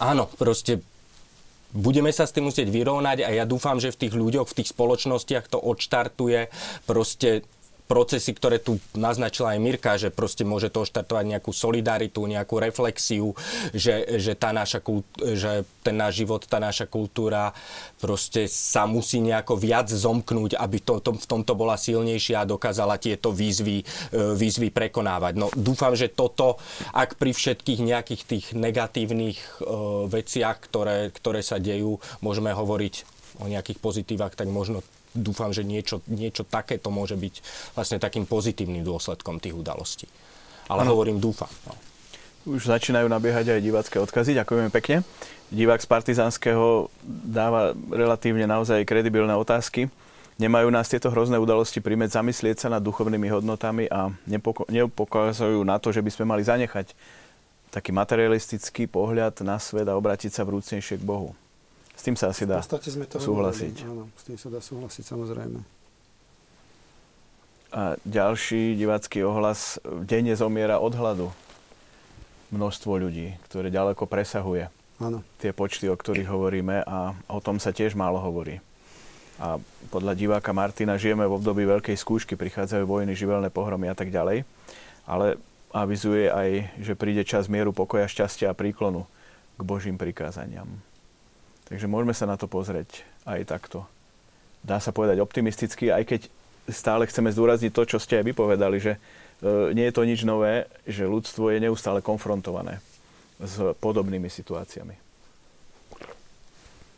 áno, 0.00 0.32
proste 0.32 0.80
budeme 1.72 2.12
sa 2.14 2.28
s 2.28 2.34
tým 2.34 2.46
musieť 2.50 2.68
vyrovnať 2.70 3.26
a 3.26 3.30
ja 3.32 3.44
dúfam, 3.48 3.80
že 3.80 3.90
v 3.90 4.06
tých 4.06 4.14
ľuďoch, 4.14 4.46
v 4.46 4.56
tých 4.62 4.70
spoločnostiach 4.70 5.50
to 5.50 5.58
odštartuje. 5.58 6.52
Proste 6.86 7.42
procesy, 7.86 8.34
ktoré 8.34 8.58
tu 8.58 8.76
naznačila 8.92 9.54
aj 9.54 9.62
Mirka, 9.62 9.94
že 9.96 10.10
proste 10.10 10.42
môže 10.42 10.68
to 10.68 10.82
štartovať 10.82 11.38
nejakú 11.38 11.54
solidaritu, 11.54 12.26
nejakú 12.26 12.58
reflexiu, 12.58 13.32
že, 13.70 14.18
že, 14.18 14.34
tá 14.34 14.50
naša 14.50 14.82
kult, 14.82 15.06
že 15.18 15.62
ten 15.86 15.94
náš 15.94 16.26
život, 16.26 16.42
tá 16.44 16.58
naša 16.58 16.90
kultúra 16.90 17.54
proste 18.02 18.50
sa 18.50 18.84
musí 18.84 19.22
nejako 19.22 19.54
viac 19.54 19.86
zomknúť, 19.86 20.58
aby 20.58 20.82
to, 20.82 20.98
to, 20.98 21.14
v 21.14 21.26
tomto 21.26 21.54
bola 21.54 21.78
silnejšia 21.78 22.42
a 22.42 22.50
dokázala 22.50 22.98
tieto 22.98 23.30
výzvy, 23.30 23.80
e, 23.80 23.84
výzvy 24.34 24.74
prekonávať. 24.74 25.32
No 25.38 25.46
dúfam, 25.54 25.94
že 25.94 26.10
toto, 26.10 26.58
ak 26.90 27.16
pri 27.16 27.30
všetkých 27.32 27.80
nejakých 27.86 28.22
tých 28.26 28.46
negatívnych 28.52 29.38
uh, 29.62 30.04
veciach, 30.10 30.58
ktoré, 30.58 31.14
ktoré 31.14 31.40
sa 31.40 31.62
dejú, 31.62 32.02
môžeme 32.18 32.50
hovoriť 32.50 32.94
o 33.40 33.46
nejakých 33.46 33.78
pozitívach, 33.78 34.34
tak 34.34 34.48
možno 34.48 34.80
dúfam, 35.16 35.50
že 35.50 35.64
niečo, 35.64 36.04
niečo 36.06 36.44
takéto 36.44 36.92
môže 36.92 37.16
byť 37.16 37.34
vlastne 37.72 37.98
takým 37.98 38.28
pozitívnym 38.28 38.84
dôsledkom 38.84 39.40
tých 39.40 39.56
udalostí. 39.56 40.06
Ale 40.68 40.84
ano. 40.84 40.94
hovorím, 40.94 41.18
dúfam. 41.18 41.50
No. 41.64 41.74
Už 42.46 42.70
začínajú 42.70 43.10
nabiehať 43.10 43.58
aj 43.58 43.60
divácké 43.64 43.96
odkazy. 43.98 44.38
Ďakujeme 44.38 44.70
pekne. 44.70 45.02
Divák 45.50 45.82
z 45.82 45.88
Partizanského 45.90 46.90
dáva 47.06 47.74
relatívne 47.90 48.46
naozaj 48.46 48.86
kredibilné 48.86 49.34
otázky. 49.34 49.90
Nemajú 50.36 50.68
nás 50.68 50.86
tieto 50.86 51.08
hrozné 51.08 51.40
udalosti 51.40 51.80
primeť 51.80 52.20
zamyslieť 52.20 52.66
sa 52.66 52.68
nad 52.68 52.84
duchovnými 52.84 53.26
hodnotami 53.32 53.88
a 53.88 54.12
neupokazujú 54.68 55.64
na 55.64 55.80
to, 55.80 55.96
že 55.96 56.04
by 56.04 56.10
sme 56.12 56.24
mali 56.28 56.44
zanechať 56.44 56.92
taký 57.72 57.90
materialistický 57.90 58.84
pohľad 58.84 59.40
na 59.42 59.56
svet 59.56 59.88
a 59.88 59.96
obrátiť 59.96 60.36
sa 60.36 60.44
vrúcnejšie 60.44 61.00
k 61.00 61.08
Bohu. 61.08 61.32
S 61.96 62.04
tým 62.04 62.14
sa 62.14 62.28
asi 62.28 62.44
dá 62.44 62.60
v 62.60 62.68
sme 62.84 63.08
to 63.08 63.16
súhlasiť. 63.16 63.88
Áno, 63.88 64.12
s 64.12 64.22
tým 64.28 64.36
sa 64.36 64.52
dá 64.52 64.60
súhlasiť, 64.60 65.04
samozrejme. 65.08 65.58
A 67.72 67.96
ďalší 68.04 68.76
divácky 68.76 69.24
ohlas, 69.24 69.80
denne 70.04 70.36
zomiera 70.36 70.78
od 70.78 70.92
hladu 70.94 71.28
množstvo 72.54 73.00
ľudí, 73.00 73.34
ktoré 73.50 73.74
ďaleko 73.74 74.06
presahuje 74.06 74.70
Áno. 75.02 75.24
tie 75.42 75.50
počty, 75.50 75.90
o 75.90 75.98
ktorých 75.98 76.30
hovoríme 76.30 76.86
a 76.86 77.16
o 77.26 77.42
tom 77.42 77.58
sa 77.58 77.74
tiež 77.74 77.98
málo 77.98 78.22
hovorí. 78.22 78.62
A 79.36 79.60
podľa 79.92 80.16
diváka 80.16 80.56
Martina 80.56 80.96
žijeme 80.96 81.28
v 81.28 81.36
období 81.36 81.68
veľkej 81.68 81.96
skúšky, 81.98 82.38
prichádzajú 82.38 82.88
vojny, 82.88 83.12
živelné 83.12 83.52
pohromy 83.52 83.92
a 83.92 83.96
tak 83.98 84.08
ďalej. 84.08 84.48
Ale 85.04 85.36
avizuje 85.74 86.32
aj, 86.32 86.50
že 86.80 86.96
príde 86.96 87.20
čas 87.26 87.50
mieru, 87.52 87.76
pokoja, 87.76 88.08
šťastia 88.08 88.54
a 88.54 88.56
príklonu 88.56 89.04
k 89.58 89.62
Božím 89.66 90.00
prikázaniam. 90.00 90.68
Takže 91.66 91.90
môžeme 91.90 92.14
sa 92.14 92.30
na 92.30 92.38
to 92.38 92.46
pozrieť 92.46 93.02
aj 93.26 93.42
takto. 93.46 93.82
Dá 94.62 94.78
sa 94.78 94.94
povedať 94.94 95.18
optimisticky, 95.18 95.90
aj 95.90 96.04
keď 96.06 96.20
stále 96.70 97.06
chceme 97.06 97.30
zdôrazniť 97.30 97.72
to, 97.74 97.82
čo 97.86 97.98
ste 98.02 98.22
aj 98.22 98.24
vypovedali, 98.34 98.78
že 98.78 98.98
e, 98.98 98.98
nie 99.74 99.86
je 99.86 99.94
to 99.94 100.02
nič 100.06 100.26
nové, 100.26 100.66
že 100.86 101.06
ľudstvo 101.06 101.50
je 101.54 101.62
neustále 101.62 102.02
konfrontované 102.02 102.82
s 103.38 103.58
podobnými 103.78 104.30
situáciami. 104.30 105.06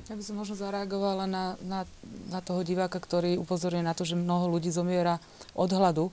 Ja 0.08 0.16
by 0.16 0.24
som 0.24 0.40
možno 0.40 0.56
zareagovala 0.56 1.28
na, 1.28 1.44
na, 1.60 1.84
na 2.32 2.40
toho 2.40 2.64
diváka, 2.64 2.96
ktorý 2.96 3.36
upozorňuje 3.44 3.84
na 3.84 3.92
to, 3.92 4.08
že 4.08 4.16
mnoho 4.16 4.48
ľudí 4.56 4.72
zomiera 4.72 5.20
od 5.52 5.68
hladu. 5.68 6.08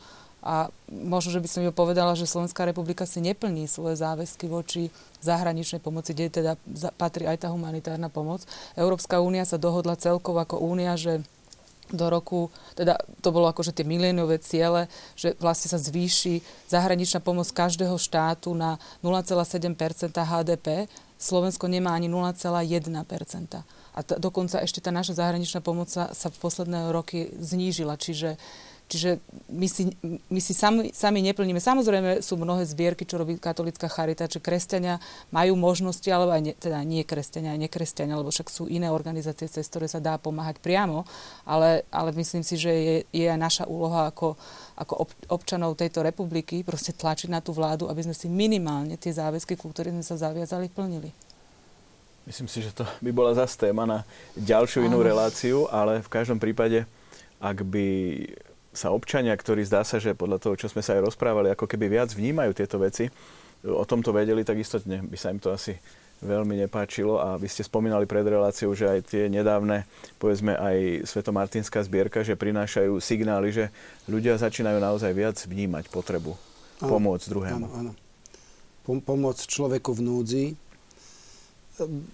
A 0.45 0.69
možno, 0.93 1.33
že 1.33 1.41
by 1.41 1.49
som 1.49 1.61
ju 1.65 1.73
povedala, 1.73 2.13
že 2.13 2.29
Slovenská 2.29 2.69
republika 2.69 3.09
si 3.09 3.17
neplní 3.17 3.65
svoje 3.65 3.97
záväzky 3.97 4.45
voči 4.45 4.93
zahraničnej 5.25 5.81
pomoci, 5.81 6.13
kde 6.13 6.29
teda 6.29 6.53
patrí 7.01 7.25
aj 7.25 7.41
tá 7.41 7.47
humanitárna 7.49 8.13
pomoc. 8.13 8.45
Európska 8.77 9.25
únia 9.25 9.41
sa 9.41 9.57
dohodla 9.57 9.97
celkovo 9.97 10.37
ako 10.37 10.61
únia, 10.61 10.93
že 10.93 11.25
do 11.93 12.09
roku, 12.09 12.49
teda 12.73 12.97
to 13.21 13.29
bolo 13.29 13.45
akože 13.45 13.69
tie 13.69 13.85
miléniové 13.85 14.41
ciele, 14.41 14.89
že 15.13 15.37
vlastne 15.37 15.69
sa 15.69 15.77
zvýši 15.77 16.41
zahraničná 16.65 17.21
pomoc 17.21 17.45
každého 17.53 17.93
štátu 18.01 18.57
na 18.57 18.81
0,7% 19.05 19.77
HDP. 20.09 20.89
Slovensko 21.21 21.69
nemá 21.69 21.93
ani 21.93 22.09
0,1% 22.09 23.61
A 23.95 23.99
t- 24.01 24.17
dokonca 24.17 24.59
ešte 24.65 24.81
tá 24.81 24.89
naša 24.89 25.21
zahraničná 25.21 25.61
pomoc 25.61 25.87
sa, 25.93 26.11
sa 26.11 26.27
v 26.33 26.37
posledné 26.41 26.89
roky 26.89 27.31
znížila. 27.37 27.95
Čiže 28.01 28.35
Čiže 28.85 29.17
my 29.49 29.65
si, 29.65 29.89
my 30.29 30.37
si 30.37 30.53
sami, 30.53 30.93
sami 30.93 31.25
neplníme. 31.25 31.57
Samozrejme 31.57 32.21
sú 32.21 32.37
mnohé 32.37 32.69
zbierky, 32.69 33.01
čo 33.01 33.17
robí 33.17 33.33
katolická 33.41 33.89
charita, 33.89 34.29
že 34.29 34.37
kresťania 34.37 35.01
majú 35.33 35.57
možnosti, 35.57 36.05
alebo 36.13 36.29
aj 36.29 36.41
ne, 36.45 36.53
teda 36.53 36.85
nie 36.85 37.01
kresťania, 37.01 37.57
aj 37.57 37.65
nekresťania, 37.65 38.13
lebo 38.13 38.29
však 38.29 38.45
sú 38.45 38.69
iné 38.69 38.93
organizácie, 38.93 39.49
cez 39.49 39.65
ktoré 39.65 39.89
sa 39.89 39.97
dá 39.97 40.21
pomáhať 40.21 40.61
priamo, 40.61 41.01
ale, 41.49 41.81
ale 41.89 42.13
myslím 42.13 42.45
si, 42.45 42.61
že 42.61 42.69
je, 42.69 42.97
je 43.09 43.25
aj 43.25 43.39
naša 43.41 43.65
úloha 43.65 44.13
ako, 44.13 44.37
ako 44.77 45.09
občanov 45.33 45.73
tejto 45.81 46.05
republiky 46.05 46.61
proste 46.61 46.93
tlačiť 46.93 47.33
na 47.33 47.41
tú 47.41 47.57
vládu, 47.57 47.89
aby 47.89 48.05
sme 48.05 48.13
si 48.13 48.29
minimálne 48.29 49.01
tie 49.01 49.09
záväzky, 49.09 49.57
ku 49.57 49.73
ktorým 49.73 49.97
sme 49.97 50.05
sa 50.05 50.29
zaviazali, 50.29 50.69
plnili. 50.69 51.09
Myslím 52.29 52.45
si, 52.45 52.61
že 52.61 52.69
to 52.69 52.85
by 53.01 53.09
bola 53.09 53.33
zase 53.33 53.57
téma 53.57 53.89
na 53.89 54.05
ďalšiu 54.37 54.85
inú 54.85 55.01
reláciu, 55.01 55.65
ale 55.73 56.05
v 56.05 56.09
každom 56.09 56.37
prípade, 56.37 56.85
ak 57.41 57.61
by 57.65 57.85
sa 58.75 58.91
občania, 58.91 59.33
ktorí 59.33 59.63
zdá 59.63 59.81
sa, 59.87 59.97
že 59.97 60.13
podľa 60.13 60.37
toho, 60.43 60.55
čo 60.59 60.67
sme 60.67 60.83
sa 60.83 60.99
aj 60.99 61.07
rozprávali, 61.07 61.51
ako 61.51 61.65
keby 61.65 61.87
viac 61.87 62.11
vnímajú 62.11 62.51
tieto 62.51 62.77
veci, 62.77 63.07
o 63.65 63.83
tomto 63.87 64.13
vedeli, 64.13 64.45
tak 64.45 64.61
istotne 64.61 65.01
by 65.01 65.17
sa 65.17 65.33
im 65.33 65.41
to 65.41 65.49
asi 65.49 65.73
veľmi 66.23 66.55
nepáčilo 66.65 67.19
a 67.19 67.35
vy 67.35 67.49
ste 67.51 67.65
spomínali 67.65 68.07
pred 68.07 68.23
reláciou, 68.23 68.71
že 68.71 68.87
aj 68.87 68.99
tie 69.11 69.23
nedávne, 69.27 69.83
povedzme 70.15 70.55
aj 70.55 71.07
Svetomartinská 71.09 71.83
zbierka, 71.83 72.23
že 72.23 72.39
prinášajú 72.39 72.97
signály, 73.03 73.51
že 73.51 73.65
ľudia 74.07 74.39
začínajú 74.39 74.79
naozaj 74.79 75.11
viac 75.11 75.37
vnímať 75.43 75.91
potrebu 75.91 76.33
ano, 76.33 76.87
pomôcť 76.87 77.25
druhému. 77.27 77.65
Áno, 77.67 77.69
áno. 77.75 77.91
Pom- 78.87 79.03
pomôcť 79.03 79.43
človeku 79.43 79.91
v 79.91 80.01
núdzi. 80.01 80.45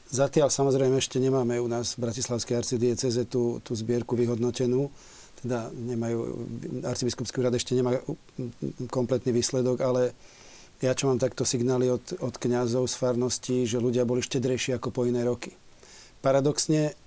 Zatiaľ 0.09 0.49
samozrejme 0.49 0.97
ešte 0.97 1.21
nemáme 1.21 1.61
u 1.61 1.69
nás 1.69 1.93
v 1.93 2.09
Bratislavskej 2.09 2.57
arcidieceze 2.57 3.29
tú, 3.29 3.61
tú 3.61 3.77
zbierku 3.77 4.17
vyhodnotenú 4.17 4.89
teda 5.41 5.73
nemajú, 5.73 6.17
arcibiskupský 6.85 7.41
úrad 7.41 7.57
ešte 7.57 7.73
nemá 7.73 7.97
kompletný 8.93 9.33
výsledok, 9.33 9.81
ale 9.81 10.13
ja 10.81 10.97
čo 10.97 11.09
mám 11.09 11.21
takto 11.21 11.45
signály 11.45 11.89
od, 11.93 12.01
od 12.21 12.35
kňazov 12.37 12.89
z 12.89 12.95
farnosti, 12.97 13.57
že 13.69 13.77
ľudia 13.81 14.05
boli 14.05 14.21
štedrejší 14.25 14.77
ako 14.77 14.89
po 14.89 15.05
iné 15.05 15.21
roky. 15.21 15.53
Paradoxne 16.21 16.97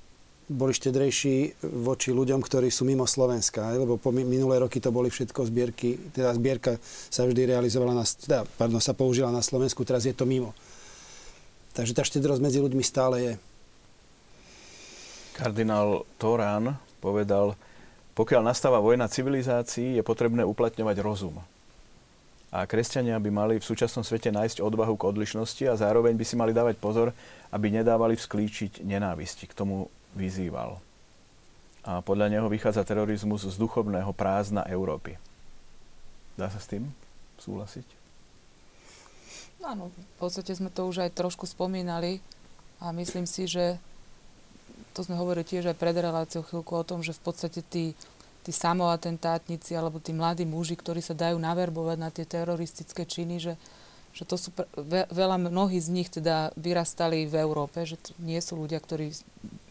boli 0.45 0.77
štedrejší 0.77 1.65
voči 1.83 2.13
ľuďom, 2.13 2.45
ktorí 2.45 2.69
sú 2.69 2.85
mimo 2.85 3.09
Slovenska, 3.09 3.73
lebo 3.73 3.97
po 3.97 4.13
minulé 4.13 4.61
roky 4.61 4.77
to 4.77 4.93
boli 4.93 5.09
všetko 5.09 5.49
zbierky, 5.49 5.97
teda 6.13 6.37
zbierka 6.37 6.77
sa 7.09 7.25
vždy 7.25 7.49
realizovala, 7.49 7.97
na, 7.97 8.05
teda, 8.05 8.45
pardon, 8.61 8.79
sa 8.79 8.93
použila 8.93 9.33
na 9.33 9.41
Slovensku, 9.41 9.83
teraz 9.89 10.05
je 10.05 10.13
to 10.13 10.29
mimo. 10.29 10.53
Takže 11.73 11.97
tá 11.97 12.05
štedrosť 12.05 12.45
medzi 12.45 12.61
ľuďmi 12.61 12.85
stále 12.85 13.17
je. 13.19 13.33
Kardinál 15.35 16.07
Torán 16.21 16.79
povedal, 17.03 17.59
pokiaľ 18.15 18.43
nastáva 18.47 18.79
vojna 18.79 19.11
civilizácií, 19.11 19.99
je 19.99 20.03
potrebné 20.07 20.47
uplatňovať 20.47 20.97
rozum. 21.03 21.43
A 22.55 22.63
kresťania 22.71 23.19
by 23.19 23.31
mali 23.35 23.55
v 23.59 23.67
súčasnom 23.67 24.07
svete 24.07 24.31
nájsť 24.31 24.63
odvahu 24.63 24.95
k 24.95 25.11
odlišnosti 25.11 25.67
a 25.67 25.75
zároveň 25.75 26.15
by 26.15 26.23
si 26.23 26.39
mali 26.39 26.55
dávať 26.55 26.79
pozor, 26.79 27.11
aby 27.51 27.67
nedávali 27.75 28.15
vzklíčiť 28.15 28.87
nenávisti. 28.87 29.51
K 29.51 29.59
tomu 29.59 29.91
vyzýval. 30.15 30.79
A 31.83 31.99
podľa 32.01 32.31
neho 32.31 32.47
vychádza 32.47 32.87
terorizmus 32.87 33.43
z 33.43 33.59
duchovného 33.59 34.15
prázdna 34.15 34.63
Európy. 34.71 35.19
Dá 36.39 36.47
sa 36.47 36.63
s 36.63 36.71
tým 36.71 36.95
súhlasiť? 37.43 37.85
Áno, 39.67 39.91
v 39.91 40.17
podstate 40.23 40.55
sme 40.55 40.71
to 40.71 40.87
už 40.87 41.03
aj 41.03 41.11
trošku 41.17 41.51
spomínali 41.51 42.23
a 42.79 42.95
myslím 42.95 43.27
si, 43.27 43.51
že 43.51 43.83
to 44.95 45.03
sme 45.03 45.19
hovorili 45.19 45.43
tiež 45.43 45.75
aj 45.75 45.77
pred 45.77 45.99
reláciou 45.99 46.47
chvíľku 46.47 46.73
o 46.79 46.87
tom, 46.87 47.03
že 47.03 47.11
v 47.13 47.23
podstate 47.27 47.61
tí, 47.67 47.99
tí 48.47 48.53
samoatentátnici 48.55 49.75
alebo 49.75 49.99
tí 49.99 50.15
mladí 50.15 50.47
muži, 50.47 50.79
ktorí 50.79 51.03
sa 51.03 51.19
dajú 51.19 51.35
naverbovať 51.37 51.97
na 51.99 52.15
tie 52.15 52.23
teroristické 52.23 53.03
činy, 53.03 53.43
že, 53.43 53.55
že 54.15 54.23
to 54.23 54.39
sú 54.39 54.55
ve, 54.79 55.11
veľa, 55.11 55.51
mnohí 55.51 55.83
z 55.83 55.91
nich 55.91 56.09
teda 56.15 56.55
vyrastali 56.55 57.27
v 57.27 57.43
Európe, 57.43 57.83
že 57.83 57.99
to 57.99 58.15
nie 58.23 58.39
sú 58.39 58.55
ľudia, 58.55 58.79
ktorí 58.79 59.11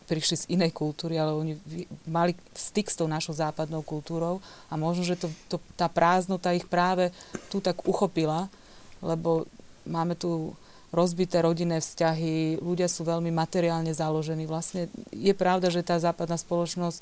prišli 0.03 0.36
z 0.36 0.49
inej 0.51 0.76
kultúry, 0.76 1.15
ale 1.15 1.32
oni 1.32 1.55
mali 2.03 2.36
styk 2.51 2.91
s 2.91 2.99
tou 2.99 3.07
našou 3.07 3.32
západnou 3.32 3.80
kultúrou 3.88 4.43
a 4.67 4.76
možno, 4.76 5.07
že 5.07 5.15
to, 5.15 5.32
to, 5.47 5.57
tá 5.80 5.88
prázdnota 5.88 6.51
ich 6.51 6.67
práve 6.67 7.15
tu 7.47 7.63
tak 7.63 7.88
uchopila, 7.88 8.51
lebo 8.99 9.47
máme 9.88 10.19
tu 10.19 10.51
rozbité 10.93 11.41
rodinné 11.41 11.81
vzťahy, 11.81 12.61
ľudia 12.61 12.85
sú 12.85 13.01
veľmi 13.03 13.33
materiálne 13.33 13.89
založení. 13.91 14.45
Vlastne 14.45 14.87
je 15.09 15.33
pravda, 15.33 15.73
že 15.73 15.81
tá 15.81 15.97
západná 15.97 16.37
spoločnosť 16.37 17.01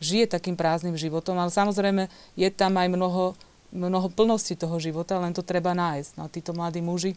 žije 0.00 0.28
takým 0.28 0.54
prázdnym 0.60 0.94
životom, 0.94 1.40
ale 1.40 1.48
samozrejme 1.48 2.12
je 2.36 2.48
tam 2.52 2.76
aj 2.76 2.88
mnoho, 2.92 3.32
mnoho 3.72 4.08
plnosti 4.12 4.52
toho 4.56 4.76
života, 4.76 5.16
len 5.16 5.32
to 5.32 5.40
treba 5.40 5.72
nájsť. 5.72 6.10
No, 6.20 6.28
títo 6.28 6.52
mladí 6.52 6.84
muži 6.84 7.16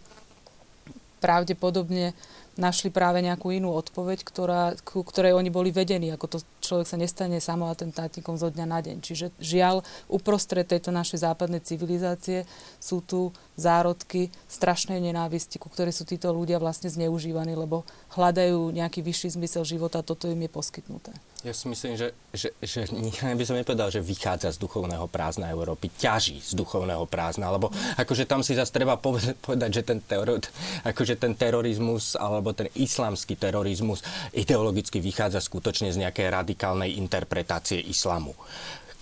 pravdepodobne 1.20 2.12
našli 2.54 2.94
práve 2.94 3.26
nejakú 3.26 3.50
inú 3.50 3.74
odpoveď, 3.74 4.22
ktorá, 4.22 4.78
ku 4.86 5.02
ktorej 5.02 5.34
oni 5.34 5.50
boli 5.50 5.74
vedení, 5.74 6.14
ako 6.14 6.38
to 6.38 6.38
človek 6.62 6.86
sa 6.86 6.98
nestane 7.02 7.42
samoatentátnikom 7.42 8.38
zo 8.38 8.54
dňa 8.54 8.66
na 8.70 8.80
deň. 8.80 8.98
Čiže 9.02 9.26
žiaľ, 9.42 9.82
uprostred 10.06 10.70
tejto 10.70 10.94
našej 10.94 11.26
západnej 11.26 11.66
civilizácie 11.66 12.46
sú 12.78 13.02
tu 13.02 13.34
zárodky 13.58 14.30
strašnej 14.46 15.02
nenávisti, 15.02 15.58
ku 15.58 15.70
ktorej 15.70 15.98
sú 15.98 16.06
títo 16.06 16.30
ľudia 16.30 16.62
vlastne 16.62 16.94
zneužívaní, 16.94 17.58
lebo 17.58 17.86
hľadajú 18.14 18.70
nejaký 18.70 19.02
vyšší 19.02 19.34
zmysel 19.38 19.66
života 19.66 20.02
a 20.02 20.06
toto 20.06 20.30
im 20.30 20.46
je 20.46 20.50
poskytnuté. 20.50 21.14
Ja 21.44 21.52
si 21.52 21.68
myslím, 21.68 22.00
že, 22.00 22.16
že, 22.32 22.56
že 22.64 22.88
by 23.40 23.44
som 23.44 23.60
nepovedal, 23.60 23.92
že 23.92 24.00
vychádza 24.00 24.56
z 24.56 24.64
duchovného 24.64 25.12
prázdna 25.12 25.52
Európy, 25.52 25.92
ťaží 25.92 26.40
z 26.40 26.56
duchovného 26.56 27.04
prázdna, 27.04 27.52
lebo 27.52 27.68
akože 28.00 28.24
tam 28.24 28.40
si 28.40 28.56
zase 28.56 28.72
treba 28.72 28.96
povedať, 29.46 29.70
že 29.70 29.84
ten, 29.84 30.00
teror, 30.00 30.40
akože 30.88 31.20
ten 31.20 31.36
terorizmus 31.36 32.16
alebo 32.16 32.56
ten 32.56 32.72
islamský 32.80 33.36
terorizmus 33.36 34.00
ideologicky 34.32 35.04
vychádza 35.04 35.44
skutočne 35.44 35.92
z 35.92 36.08
nejakej 36.08 36.32
radikálnej 36.32 36.96
interpretácie 36.96 37.84
islamu 37.84 38.32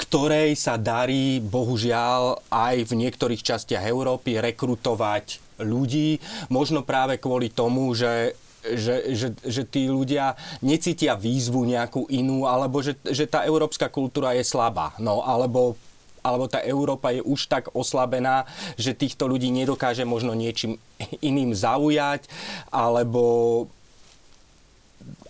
ktorej 0.02 0.58
sa 0.58 0.82
darí, 0.82 1.38
bohužiaľ, 1.38 2.42
aj 2.50 2.89
v 2.89 3.06
niektorých 3.06 3.46
častiach 3.46 3.86
Európy 3.86 4.42
rekrutovať 4.42 5.62
ľudí, 5.62 6.18
možno 6.50 6.82
práve 6.82 7.22
kvôli 7.22 7.54
tomu, 7.54 7.94
že 7.94 8.34
že, 8.64 9.14
že, 9.18 9.28
že 9.41 9.64
tí 9.66 9.89
ľudia 9.89 10.38
necítia 10.62 11.18
výzvu 11.18 11.66
nejakú 11.66 12.05
inú, 12.14 12.45
alebo 12.45 12.82
že, 12.82 12.97
že 13.05 13.26
tá 13.26 13.43
európska 13.45 13.89
kultúra 13.89 14.38
je 14.38 14.45
slabá. 14.45 14.93
No, 15.01 15.26
alebo 15.26 15.78
alebo 16.22 16.45
tá 16.45 16.62
Európa 16.62 17.09
je 17.09 17.26
už 17.26 17.49
tak 17.49 17.74
oslabená, 17.74 18.45
že 18.78 18.93
týchto 18.93 19.26
ľudí 19.26 19.49
nedokáže 19.49 20.05
možno 20.05 20.38
niečím 20.38 20.78
iným 21.18 21.57
zaujať, 21.57 22.30
alebo 22.70 23.66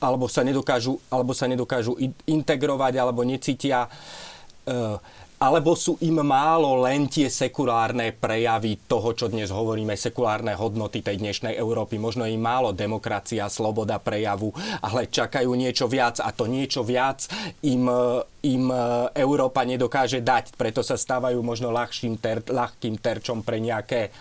alebo 0.04 0.28
sa 0.28 0.44
nedokážu, 0.44 1.00
alebo 1.08 1.32
sa 1.32 1.48
nedokážu 1.48 1.96
integrovať, 2.28 2.94
alebo 3.00 3.24
necítia 3.24 3.88
uh, 3.88 5.00
alebo 5.42 5.74
sú 5.74 5.98
im 6.06 6.22
málo 6.22 6.86
len 6.86 7.10
tie 7.10 7.26
sekulárne 7.26 8.14
prejavy 8.14 8.78
toho, 8.86 9.18
čo 9.18 9.26
dnes 9.26 9.50
hovoríme, 9.50 9.98
sekulárne 9.98 10.54
hodnoty 10.54 11.02
tej 11.02 11.18
dnešnej 11.18 11.58
Európy. 11.58 11.98
Možno 11.98 12.30
im 12.30 12.38
málo 12.38 12.78
demokracia, 12.78 13.50
sloboda 13.50 13.98
prejavu, 13.98 14.54
ale 14.86 15.10
čakajú 15.10 15.50
niečo 15.58 15.90
viac 15.90 16.22
a 16.22 16.30
to 16.30 16.46
niečo 16.46 16.86
viac 16.86 17.26
im, 17.66 17.90
im 18.46 18.66
Európa 19.18 19.66
nedokáže 19.66 20.22
dať. 20.22 20.54
Preto 20.54 20.86
sa 20.86 20.94
stávajú 20.94 21.42
možno 21.42 21.74
ľahším 21.74 22.22
ter, 22.22 22.46
ľahkým 22.46 23.02
terčom 23.02 23.42
pre 23.42 23.58
nejaké 23.58 24.14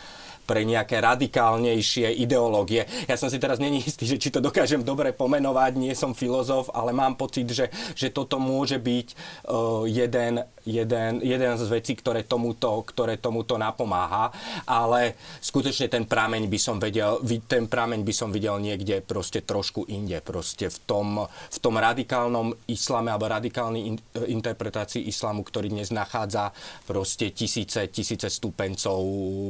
pre 0.50 0.66
nejaké 0.66 0.98
radikálnejšie 0.98 2.10
ideológie. 2.26 2.82
Ja 3.06 3.14
som 3.14 3.30
si 3.30 3.38
teraz 3.38 3.62
není 3.62 3.78
istý, 3.86 4.02
že 4.02 4.18
či 4.18 4.34
to 4.34 4.42
dokážem 4.42 4.82
dobre 4.82 5.14
pomenovať, 5.14 5.78
nie 5.78 5.94
som 5.94 6.10
filozof, 6.10 6.74
ale 6.74 6.90
mám 6.90 7.14
pocit, 7.14 7.46
že, 7.54 7.70
že 7.94 8.10
toto 8.10 8.42
môže 8.42 8.82
byť 8.82 9.06
uh, 9.46 9.86
jeden, 9.86 10.42
jeden, 10.70 11.18
jeden 11.20 11.54
z 11.58 11.66
vecí, 11.66 11.98
ktoré 11.98 12.22
tomuto, 12.22 12.86
ktoré 12.86 13.18
tomuto 13.18 13.58
napomáha, 13.58 14.30
ale 14.64 15.18
skutočne 15.42 15.90
ten 15.90 16.06
prameň 16.06 16.46
by 16.46 16.58
som 16.62 16.76
vedel, 16.78 17.18
ten 17.50 17.66
prameň 17.66 18.06
by 18.06 18.14
som 18.14 18.30
videl 18.30 18.62
niekde 18.62 19.02
proste 19.02 19.42
trošku 19.42 19.90
inde, 19.90 20.22
proste 20.22 20.70
v 20.70 20.78
tom, 20.86 21.26
v 21.26 21.58
tom 21.58 21.74
radikálnom 21.74 22.54
islame 22.70 23.10
alebo 23.10 23.26
radikálnej 23.26 23.82
in, 23.90 23.96
interpretácii 24.14 25.10
islamu, 25.10 25.42
ktorý 25.42 25.74
dnes 25.74 25.90
nachádza 25.90 26.54
proste 26.86 27.34
tisíce, 27.34 27.90
tisíce 27.90 28.30
stupencov 28.30 29.02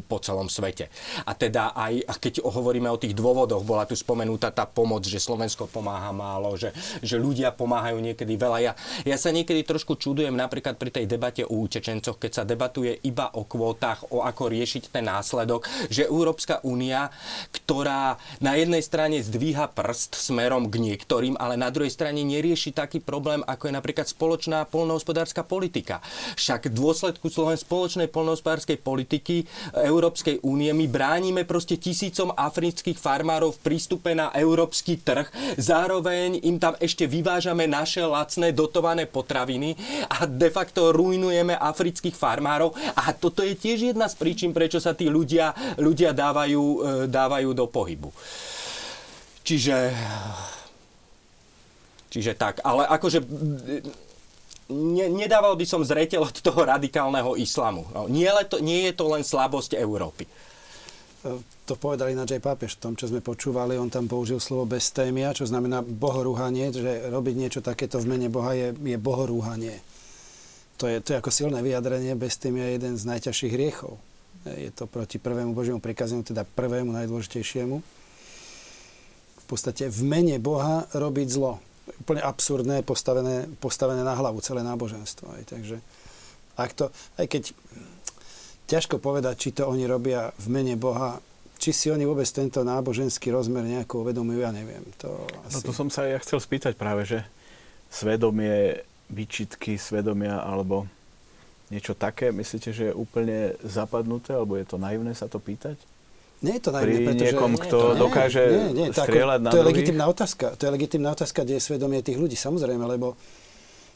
po 0.08 0.16
celom 0.22 0.48
svete. 0.48 0.88
A 1.28 1.36
teda 1.36 1.76
aj, 1.76 1.94
a 2.08 2.14
keď 2.16 2.34
hovoríme 2.46 2.88
o 2.88 3.00
tých 3.00 3.12
dôvodoch, 3.12 3.66
bola 3.66 3.84
tu 3.84 3.98
spomenutá 3.98 4.54
tá 4.54 4.64
pomoc, 4.64 5.04
že 5.04 5.18
Slovensko 5.18 5.66
pomáha 5.66 6.14
málo, 6.14 6.54
že, 6.54 6.70
že 7.02 7.18
ľudia 7.18 7.50
pomáhajú 7.50 7.98
niekedy 7.98 8.38
veľa. 8.38 8.58
Ja, 8.62 8.72
ja 9.02 9.16
sa 9.18 9.34
niekedy 9.34 9.66
trošku 9.66 9.98
čudujem 9.98 10.32
napríklad 10.32 10.78
pri 10.78 10.94
tej 10.94 11.09
debate 11.11 11.42
o 11.42 11.58
utečencoch, 11.58 12.22
keď 12.22 12.30
sa 12.30 12.44
debatuje 12.46 13.02
iba 13.02 13.34
o 13.34 13.42
kvótach, 13.42 14.14
o 14.14 14.22
ako 14.22 14.54
riešiť 14.54 14.94
ten 14.94 15.11
následok, 15.11 15.66
že 15.90 16.06
Európska 16.06 16.62
únia, 16.62 17.11
ktorá 17.50 18.14
na 18.38 18.54
jednej 18.54 18.86
strane 18.86 19.18
zdvíha 19.18 19.74
prst 19.74 20.14
smerom 20.14 20.70
k 20.70 20.78
niektorým, 20.78 21.34
ale 21.34 21.58
na 21.58 21.74
druhej 21.74 21.90
strane 21.90 22.22
nerieši 22.22 22.70
taký 22.70 23.02
problém, 23.02 23.42
ako 23.42 23.66
je 23.66 23.74
napríklad 23.74 24.06
spoločná 24.06 24.62
polnohospodárska 24.70 25.42
politika. 25.42 25.98
Však 26.38 26.70
v 26.70 26.76
dôsledku 26.76 27.26
spoločnej 27.32 28.06
polnohospodárskej 28.12 28.78
politiky 28.78 29.48
Európskej 29.74 30.44
únie 30.44 30.70
my 30.70 30.86
bránime 30.86 31.42
proste 31.48 31.80
tisícom 31.80 32.30
afrických 32.36 33.00
farmárov 33.00 33.56
v 33.56 33.62
prístupe 33.64 34.12
na 34.12 34.28
európsky 34.36 35.00
trh. 35.00 35.26
Zároveň 35.56 36.44
im 36.44 36.61
tam 36.61 36.76
ešte 36.76 37.08
vyvážame 37.08 37.64
naše 37.64 38.04
lacné 38.04 38.52
dotované 38.52 39.08
potraviny 39.08 39.74
a 40.12 40.28
de 40.28 40.52
facto 40.52 40.89
rujnujeme 40.91 41.55
afrických 41.57 42.14
farmárov 42.14 42.74
a 42.95 43.14
toto 43.14 43.43
je 43.43 43.55
tiež 43.57 43.95
jedna 43.95 44.07
z 44.11 44.14
príčin, 44.18 44.51
prečo 44.51 44.78
sa 44.78 44.95
tí 44.95 45.09
ľudia, 45.09 45.78
ľudia 45.78 46.11
dávajú, 46.12 46.64
e, 46.64 46.78
dávajú 47.09 47.51
do 47.55 47.66
pohybu. 47.66 48.11
Čiže... 49.47 49.76
Čiže 52.11 52.34
tak, 52.34 52.59
ale 52.66 52.91
akože 52.91 53.22
ne, 54.70 55.07
nedával 55.14 55.55
by 55.55 55.62
som 55.62 55.86
zreteľ 55.86 56.26
od 56.26 56.36
toho 56.43 56.66
radikálneho 56.66 57.38
islamu. 57.38 57.86
No, 57.95 58.11
nie, 58.11 58.26
to, 58.51 58.59
nie 58.59 58.91
je 58.91 58.99
to 58.99 59.07
len 59.07 59.22
slabosť 59.22 59.78
Európy. 59.78 60.26
E, 60.26 60.30
to 61.66 61.78
povedal 61.78 62.11
ináč 62.11 62.34
aj 62.34 62.43
pápež 62.43 62.74
v 62.74 62.82
tom, 62.82 62.93
čo 62.99 63.07
sme 63.07 63.22
počúvali. 63.22 63.78
On 63.78 63.86
tam 63.86 64.11
použil 64.11 64.43
slovo 64.43 64.66
bestémia, 64.74 65.30
čo 65.30 65.47
znamená 65.47 65.86
bohorúhanie, 65.86 66.74
že 66.74 67.07
robiť 67.07 67.34
niečo 67.38 67.61
takéto 67.62 68.03
v 68.03 68.11
mene 68.11 68.26
Boha 68.26 68.59
je, 68.59 68.74
je 68.74 68.99
bohorúhanie 68.99 69.78
to 70.80 70.88
je, 70.88 70.96
to 71.04 71.12
je 71.12 71.20
ako 71.20 71.28
silné 71.28 71.60
vyjadrenie, 71.60 72.16
bez 72.16 72.40
tým 72.40 72.56
je 72.56 72.80
jeden 72.80 72.96
z 72.96 73.04
najťažších 73.04 73.52
hriechov. 73.52 74.00
Je 74.48 74.72
to 74.72 74.88
proti 74.88 75.20
prvému 75.20 75.52
Božiemu 75.52 75.84
prikazeniu, 75.84 76.24
teda 76.24 76.48
prvému 76.48 76.96
najdôležitejšiemu. 76.96 77.76
V 79.36 79.44
podstate 79.44 79.92
v 79.92 80.00
mene 80.08 80.40
Boha 80.40 80.88
robiť 80.96 81.28
zlo. 81.28 81.60
Úplne 82.00 82.24
absurdné, 82.24 82.80
postavené, 82.80 83.44
postavené 83.60 84.00
na 84.00 84.16
hlavu 84.16 84.40
celé 84.40 84.64
náboženstvo. 84.64 85.28
Aj, 85.28 85.44
takže 85.44 85.84
ak 86.56 86.70
to, 86.72 86.88
aj 87.20 87.26
keď 87.28 87.42
ťažko 88.64 88.96
povedať, 88.96 89.36
či 89.36 89.50
to 89.52 89.68
oni 89.68 89.84
robia 89.84 90.32
v 90.40 90.46
mene 90.48 90.80
Boha, 90.80 91.20
či 91.60 91.76
si 91.76 91.92
oni 91.92 92.08
vôbec 92.08 92.24
tento 92.32 92.64
náboženský 92.64 93.28
rozmer 93.28 93.68
nejako 93.68 94.08
uvedomujú, 94.08 94.40
ja 94.40 94.48
neviem. 94.48 94.80
To 95.04 95.28
asi... 95.44 95.60
No 95.60 95.68
to 95.68 95.72
som 95.76 95.92
sa 95.92 96.08
ja 96.08 96.16
chcel 96.16 96.40
spýtať 96.40 96.80
práve, 96.80 97.04
že 97.04 97.20
svedomie 97.92 98.80
výčitky 99.11 99.76
svedomia 99.76 100.40
alebo 100.40 100.86
niečo 101.68 101.94
také? 101.94 102.30
Myslíte, 102.30 102.70
že 102.70 102.90
je 102.90 102.94
úplne 102.94 103.58
zapadnuté, 103.62 104.34
alebo 104.34 104.56
je 104.56 104.66
to 104.66 104.78
naivné 104.78 105.12
sa 105.12 105.26
to 105.26 105.38
pýtať? 105.38 105.78
Nie 106.40 106.56
je 106.56 106.62
to 106.64 106.72
naivné, 106.72 107.04
Pri 107.04 107.06
pretože... 107.12 107.24
niekom, 107.36 107.52
kto 107.61 107.78
nie, 107.78 107.98
dokáže 108.00 108.42
nie, 108.48 108.68
nie, 108.72 108.86
strieľať 108.96 109.38
to, 109.38 109.44
na 109.44 109.50
To 109.50 109.58
je 109.58 109.61
druhých? 109.61 109.76
legitimná 109.76 110.04
otázka. 110.08 110.46
To 110.56 110.62
je 110.64 110.70
legitimná 110.72 111.08
otázka, 111.12 111.40
kde 111.44 111.54
je 111.61 111.62
svedomie 111.62 112.00
tých 112.00 112.16
ľudí, 112.16 112.32
samozrejme, 112.32 112.80
lebo 112.88 113.12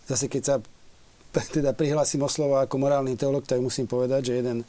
zase 0.05 0.29
keď 0.29 0.43
sa 0.45 0.55
teda 1.57 1.73
prihlásim 1.73 2.21
o 2.21 2.29
slovo 2.29 2.61
ako 2.61 2.77
morálny 2.77 3.17
teolog, 3.17 3.49
tak 3.49 3.65
musím 3.65 3.89
povedať, 3.89 4.29
že 4.29 4.45
jeden 4.45 4.61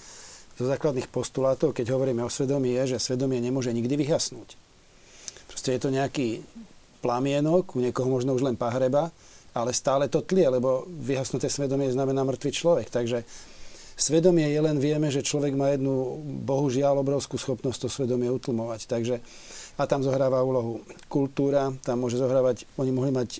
zo 0.55 0.63
základných 0.63 1.11
postulátov, 1.11 1.75
keď 1.75 1.91
hovoríme 1.91 2.23
o 2.23 2.31
svedomí, 2.31 2.79
je, 2.79 2.95
že 2.95 3.11
svedomie 3.11 3.43
nemôže 3.43 3.75
nikdy 3.75 3.99
vyhasnúť. 3.99 4.55
Proste 5.51 5.75
je 5.75 5.83
to 5.83 5.91
nejaký 5.91 6.47
plamienok, 7.03 7.75
u 7.75 7.83
niekoho 7.83 8.07
možno 8.07 8.31
už 8.33 8.47
len 8.47 8.55
pahreba, 8.55 9.11
ale 9.55 9.71
stále 9.71 10.11
to 10.11 10.19
tlie, 10.19 10.51
lebo 10.51 10.83
vyhasnuté 10.85 11.47
svedomie 11.47 11.87
znamená 11.87 12.27
mŕtvý 12.27 12.51
človek. 12.51 12.87
Takže 12.91 13.23
svedomie 13.95 14.51
je 14.51 14.59
len, 14.59 14.75
vieme, 14.75 15.07
že 15.07 15.23
človek 15.23 15.55
má 15.55 15.71
jednu, 15.71 16.19
bohužiaľ, 16.43 16.99
obrovskú 16.99 17.39
schopnosť 17.39 17.87
to 17.87 17.89
svedomie 17.89 18.27
utlmovať. 18.27 18.91
Takže 18.91 19.15
a 19.79 19.83
tam 19.87 20.03
zohráva 20.03 20.43
úlohu 20.43 20.83
kultúra, 21.07 21.71
tam 21.83 22.03
môže 22.03 22.19
zohrávať, 22.19 22.67
oni 22.75 22.91
mohli 22.91 23.11
mať 23.15 23.39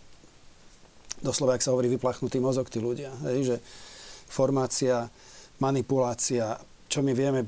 doslova, 1.20 1.60
ak 1.60 1.64
sa 1.64 1.72
hovorí, 1.76 1.92
vyplachnutý 1.92 2.40
mozog 2.40 2.72
tí 2.72 2.80
ľudia. 2.80 3.12
Hej, 3.28 3.40
že 3.44 3.56
formácia, 4.32 5.08
manipulácia, 5.60 6.60
čo 6.88 7.04
my 7.04 7.12
vieme 7.12 7.44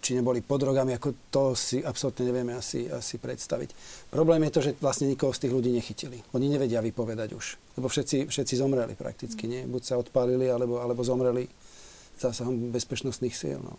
či 0.00 0.16
neboli 0.16 0.40
pod 0.40 0.64
drogami, 0.64 0.96
ako 0.96 1.28
to 1.28 1.44
si 1.52 1.84
absolútne 1.84 2.24
nevieme 2.32 2.56
asi, 2.56 2.88
asi 2.88 3.20
predstaviť. 3.20 3.70
Problém 4.08 4.40
je 4.48 4.54
to, 4.56 4.60
že 4.64 4.70
vlastne 4.80 5.06
nikoho 5.06 5.36
z 5.36 5.46
tých 5.46 5.52
ľudí 5.52 5.70
nechytili. 5.70 6.24
Oni 6.32 6.48
nevedia 6.48 6.80
vypovedať 6.80 7.36
už, 7.36 7.46
lebo 7.76 7.86
všetci, 7.92 8.32
všetci 8.32 8.54
zomreli 8.56 8.96
prakticky, 8.96 9.44
nie? 9.44 9.68
Buď 9.68 9.82
sa 9.84 9.94
odpálili, 10.00 10.48
alebo, 10.48 10.80
alebo 10.80 11.04
zomreli 11.04 11.46
zásahom 12.16 12.72
bezpečnostných 12.72 13.36
síl. 13.36 13.60
No. 13.60 13.76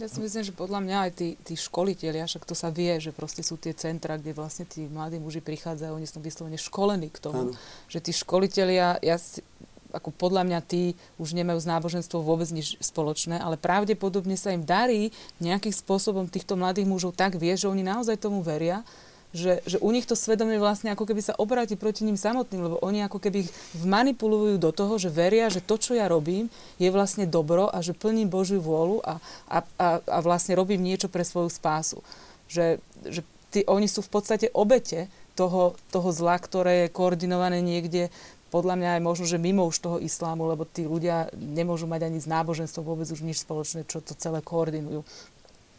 Ja 0.00 0.08
si 0.08 0.16
myslím, 0.24 0.48
že 0.48 0.56
podľa 0.56 0.80
mňa 0.80 0.96
aj 0.96 1.10
tí, 1.12 1.28
tí 1.44 1.54
školiteľia, 1.60 2.24
však 2.24 2.48
to 2.48 2.56
sa 2.56 2.72
vie, 2.72 2.96
že 2.96 3.12
proste 3.12 3.44
sú 3.44 3.60
tie 3.60 3.76
centra, 3.76 4.16
kde 4.16 4.32
vlastne 4.32 4.64
tí 4.64 4.88
mladí 4.88 5.20
muži 5.20 5.44
prichádzajú, 5.44 5.92
oni 5.92 6.08
sú 6.08 6.24
vyslovene 6.24 6.56
školení 6.56 7.12
k 7.12 7.20
tomu, 7.20 7.52
ano. 7.52 7.60
že 7.84 8.00
tí 8.00 8.16
školiteľia, 8.16 8.96
ja 9.04 9.20
si, 9.20 9.44
ako 9.92 10.14
podľa 10.14 10.46
mňa 10.46 10.60
tí 10.64 10.94
už 11.18 11.34
nemajú 11.34 11.58
s 11.60 11.70
náboženstvom 11.70 12.22
vôbec 12.22 12.48
nič 12.50 12.78
spoločné, 12.80 13.38
ale 13.38 13.60
pravdepodobne 13.60 14.34
sa 14.34 14.54
im 14.54 14.64
darí 14.64 15.10
nejakým 15.42 15.74
spôsobom 15.74 16.30
týchto 16.30 16.54
mladých 16.54 16.88
mužov 16.88 17.12
tak 17.14 17.36
vie, 17.36 17.52
že 17.54 17.68
oni 17.68 17.84
naozaj 17.84 18.18
tomu 18.22 18.40
veria, 18.40 18.86
že, 19.30 19.62
že 19.62 19.78
u 19.78 19.90
nich 19.94 20.10
to 20.10 20.18
svedomie 20.18 20.58
vlastne 20.58 20.90
ako 20.90 21.06
keby 21.06 21.22
sa 21.22 21.38
obráti 21.38 21.78
proti 21.78 22.02
ním 22.02 22.18
samotným, 22.18 22.66
lebo 22.66 22.76
oni 22.82 23.06
ako 23.06 23.22
keby 23.22 23.46
ich 23.46 23.50
manipulujú 23.78 24.58
do 24.58 24.74
toho, 24.74 24.98
že 24.98 25.06
veria, 25.06 25.46
že 25.46 25.62
to, 25.62 25.78
čo 25.78 25.94
ja 25.94 26.10
robím, 26.10 26.50
je 26.82 26.90
vlastne 26.90 27.30
dobro 27.30 27.70
a 27.70 27.78
že 27.78 27.94
plním 27.94 28.26
Božiu 28.26 28.58
vôľu 28.58 28.98
a, 29.06 29.22
a, 29.46 29.58
a, 29.78 29.88
a 30.02 30.18
vlastne 30.18 30.58
robím 30.58 30.82
niečo 30.82 31.06
pre 31.06 31.22
svoju 31.22 31.46
spásu. 31.46 32.02
Že, 32.50 32.82
že 33.06 33.22
tí, 33.54 33.62
oni 33.70 33.86
sú 33.86 34.02
v 34.02 34.10
podstate 34.10 34.50
obete 34.50 35.06
toho, 35.38 35.78
toho 35.94 36.10
zla, 36.10 36.34
ktoré 36.34 36.86
je 36.86 36.94
koordinované 36.94 37.62
niekde 37.62 38.10
podľa 38.50 38.74
mňa 38.76 38.90
aj 38.98 39.02
možno, 39.02 39.24
že 39.30 39.38
mimo 39.38 39.64
už 39.64 39.78
toho 39.78 39.96
islámu, 40.02 40.50
lebo 40.50 40.66
tí 40.66 40.84
ľudia 40.84 41.30
nemôžu 41.38 41.86
mať 41.86 42.10
ani 42.10 42.18
z 42.18 42.26
náboženstvom 42.26 42.84
vôbec 42.84 43.06
už 43.06 43.22
nič 43.22 43.46
spoločné, 43.46 43.86
čo 43.86 44.02
to 44.02 44.18
celé 44.18 44.42
koordinujú. 44.42 45.06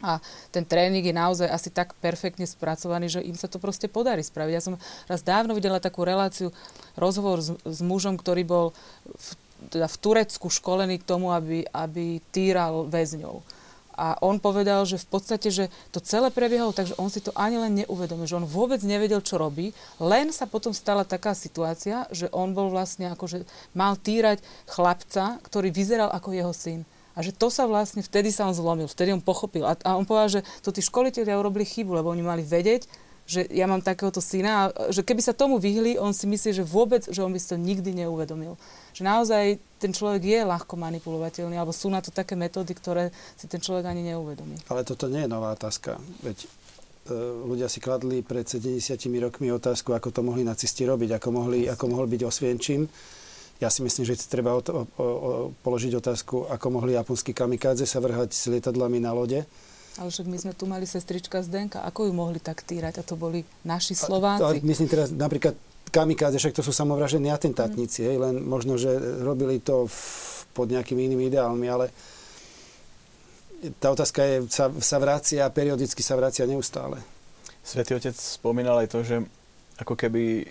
A 0.02 0.18
ten 0.50 0.66
tréning 0.66 1.06
je 1.06 1.14
naozaj 1.14 1.46
asi 1.46 1.70
tak 1.70 1.94
perfektne 2.02 2.42
spracovaný, 2.42 3.06
že 3.06 3.22
im 3.22 3.38
sa 3.38 3.46
to 3.46 3.62
proste 3.62 3.86
podarí 3.86 4.26
spraviť. 4.26 4.52
Ja 4.52 4.64
som 4.64 4.74
raz 5.06 5.22
dávno 5.22 5.54
videla 5.54 5.78
takú 5.78 6.02
reláciu, 6.02 6.50
rozhovor 6.98 7.38
s, 7.38 7.54
s 7.62 7.78
mužom, 7.86 8.18
ktorý 8.18 8.42
bol 8.42 8.66
v, 9.06 9.28
teda 9.70 9.86
v 9.86 9.96
Turecku 10.02 10.50
školený 10.50 10.98
k 10.98 11.06
tomu, 11.06 11.30
aby, 11.30 11.62
aby 11.70 12.18
týral 12.34 12.90
väzňov. 12.90 13.61
A 13.96 14.16
on 14.24 14.40
povedal, 14.40 14.84
že 14.88 15.00
v 15.00 15.08
podstate, 15.08 15.48
že 15.52 15.64
to 15.92 16.00
celé 16.00 16.32
prebiehalo 16.32 16.72
takže 16.72 16.96
on 16.96 17.12
si 17.12 17.20
to 17.20 17.30
ani 17.36 17.60
len 17.60 17.84
neuvedomil, 17.84 18.24
že 18.24 18.38
on 18.40 18.48
vôbec 18.48 18.80
nevedel, 18.82 19.20
čo 19.20 19.36
robí, 19.36 19.76
len 20.00 20.32
sa 20.32 20.48
potom 20.48 20.72
stala 20.72 21.04
taká 21.04 21.36
situácia, 21.36 22.08
že 22.10 22.32
on 22.32 22.56
bol 22.56 22.72
vlastne 22.72 23.12
akože 23.12 23.44
mal 23.76 24.00
týrať 24.00 24.40
chlapca, 24.68 25.38
ktorý 25.44 25.68
vyzeral 25.68 26.08
ako 26.10 26.32
jeho 26.32 26.54
syn. 26.56 26.80
A 27.12 27.20
že 27.20 27.36
to 27.36 27.52
sa 27.52 27.68
vlastne, 27.68 28.00
vtedy 28.00 28.32
sa 28.32 28.48
on 28.48 28.56
zlomil, 28.56 28.88
vtedy 28.88 29.12
on 29.12 29.20
pochopil. 29.20 29.68
A, 29.68 29.76
a 29.84 30.00
on 30.00 30.08
povedal, 30.08 30.40
že 30.40 30.44
to 30.64 30.72
tí 30.72 30.80
školiteľia 30.80 31.36
urobili 31.36 31.68
chybu, 31.68 32.00
lebo 32.00 32.08
oni 32.08 32.24
mali 32.24 32.40
vedieť, 32.40 32.88
že 33.28 33.46
ja 33.52 33.68
mám 33.70 33.84
takéhoto 33.84 34.18
syna, 34.18 34.72
a 34.72 34.90
že 34.90 35.04
keby 35.04 35.22
sa 35.22 35.36
tomu 35.36 35.60
vyhli, 35.60 36.00
on 36.00 36.10
si 36.16 36.26
myslí, 36.26 36.50
že 36.56 36.64
vôbec, 36.66 37.06
že 37.06 37.22
on 37.22 37.30
by 37.30 37.38
si 37.38 37.52
to 37.52 37.60
nikdy 37.60 37.94
neuvedomil. 37.94 38.56
Že 38.92 39.02
naozaj 39.02 39.44
ten 39.80 39.90
človek 39.90 40.22
je 40.22 40.40
ľahko 40.46 40.78
manipulovateľný, 40.78 41.58
alebo 41.58 41.74
sú 41.74 41.90
na 41.90 41.98
to 41.98 42.14
také 42.14 42.38
metódy, 42.38 42.70
ktoré 42.76 43.10
si 43.34 43.50
ten 43.50 43.58
človek 43.58 43.88
ani 43.88 44.14
neuvedomí. 44.14 44.60
Ale 44.70 44.86
toto 44.86 45.10
nie 45.10 45.26
je 45.26 45.30
nová 45.32 45.50
otázka. 45.56 45.98
Veď 46.22 46.44
e, 46.44 46.46
ľudia 47.48 47.66
si 47.66 47.82
kladli 47.82 48.22
pred 48.22 48.46
70 48.46 48.78
rokmi 49.18 49.50
otázku, 49.50 49.90
ako 49.96 50.14
to 50.14 50.20
mohli 50.22 50.46
nacisti 50.46 50.86
robiť, 50.86 51.18
ako, 51.18 51.28
mohli, 51.34 51.66
ako 51.66 51.84
mohol 51.90 52.06
byť 52.06 52.22
osvienčím. 52.22 52.86
Ja 53.58 53.70
si 53.70 53.82
myslím, 53.82 54.06
že 54.06 54.18
treba 54.26 54.54
o, 54.54 54.62
o, 54.62 54.74
o, 54.74 55.06
položiť 55.62 55.98
otázku, 55.98 56.50
ako 56.50 56.66
mohli 56.82 56.98
japonskí 56.98 57.30
kamikádze 57.30 57.86
sa 57.86 58.02
vrhať 58.02 58.34
s 58.34 58.50
lietadlami 58.50 58.98
na 59.02 59.14
lode 59.14 59.46
ale 60.00 60.08
však 60.08 60.24
my 60.24 60.38
sme 60.40 60.52
tu 60.56 60.64
mali 60.64 60.88
sestrička 60.88 61.44
Zdenka. 61.44 61.84
Ako 61.84 62.08
ju 62.08 62.12
mohli 62.16 62.40
tak 62.40 62.64
týrať? 62.64 62.96
A 62.96 63.02
to 63.04 63.12
boli 63.12 63.44
naši 63.60 63.92
Slováci. 63.92 64.40
A, 64.40 64.56
a 64.56 64.64
myslím 64.64 64.88
teraz 64.88 65.12
napríklad 65.12 65.52
kamikáze, 65.92 66.40
však 66.40 66.56
to 66.56 66.64
sú 66.64 66.72
samovražení 66.72 67.28
atentátnici, 67.28 68.08
mm. 68.08 68.16
len 68.16 68.34
možno, 68.40 68.80
že 68.80 68.90
robili 69.20 69.60
to 69.60 69.84
v, 69.84 69.98
pod 70.56 70.72
nejakými 70.72 71.04
inými 71.12 71.28
ideálmi, 71.28 71.68
ale 71.68 71.92
tá 73.78 73.94
otázka 73.94 74.24
je, 74.24 74.36
sa, 74.50 74.72
sa 74.80 74.98
vracia, 74.98 75.46
periodicky 75.52 76.02
sa 76.02 76.18
vracia 76.18 76.48
neustále. 76.48 76.98
Svetý 77.62 77.94
Otec 77.94 78.16
spomínal 78.18 78.82
aj 78.82 78.88
to, 78.90 79.06
že 79.06 79.22
ako 79.78 79.94
keby 79.94 80.50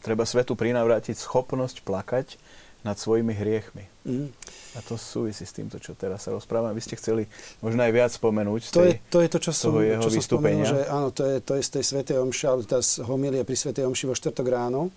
treba 0.00 0.24
svetu 0.24 0.56
prinavrátiť 0.56 1.20
schopnosť 1.20 1.84
plakať 1.84 2.40
nad 2.80 2.96
svojimi 2.96 3.36
hriechmi. 3.36 3.84
Mm. 4.08 4.32
A 4.76 4.78
to 4.86 4.94
súvisí 4.96 5.44
s 5.44 5.52
týmto, 5.52 5.76
čo 5.82 5.92
teraz 5.92 6.24
sa 6.24 6.30
rozprávame. 6.32 6.72
Vy 6.72 6.82
ste 6.86 6.96
chceli 6.96 7.28
možno 7.60 7.82
aj 7.84 7.92
viac 7.92 8.10
spomenúť 8.14 8.62
to, 8.70 8.80
tej, 8.80 8.88
je, 8.88 8.94
to 9.10 9.18
je 9.20 9.28
to, 9.28 9.38
čo 9.42 9.52
som, 9.52 9.72
jeho 9.82 10.00
čo 10.00 10.10
som 10.14 10.24
spomenul, 10.24 10.64
že 10.64 10.80
áno, 10.88 11.08
to 11.10 11.22
je, 11.26 11.36
to 11.42 11.52
je 11.58 11.62
z 11.66 11.70
tej 11.76 11.84
Svetej 11.84 12.16
Omši, 12.22 12.44
ale 12.46 12.62
tá 12.64 12.78
homilie 13.04 13.42
pri 13.44 13.56
Svetej 13.58 13.84
Omši 13.84 14.04
vo 14.08 14.14
štvrtok 14.14 14.46
ráno. 14.48 14.88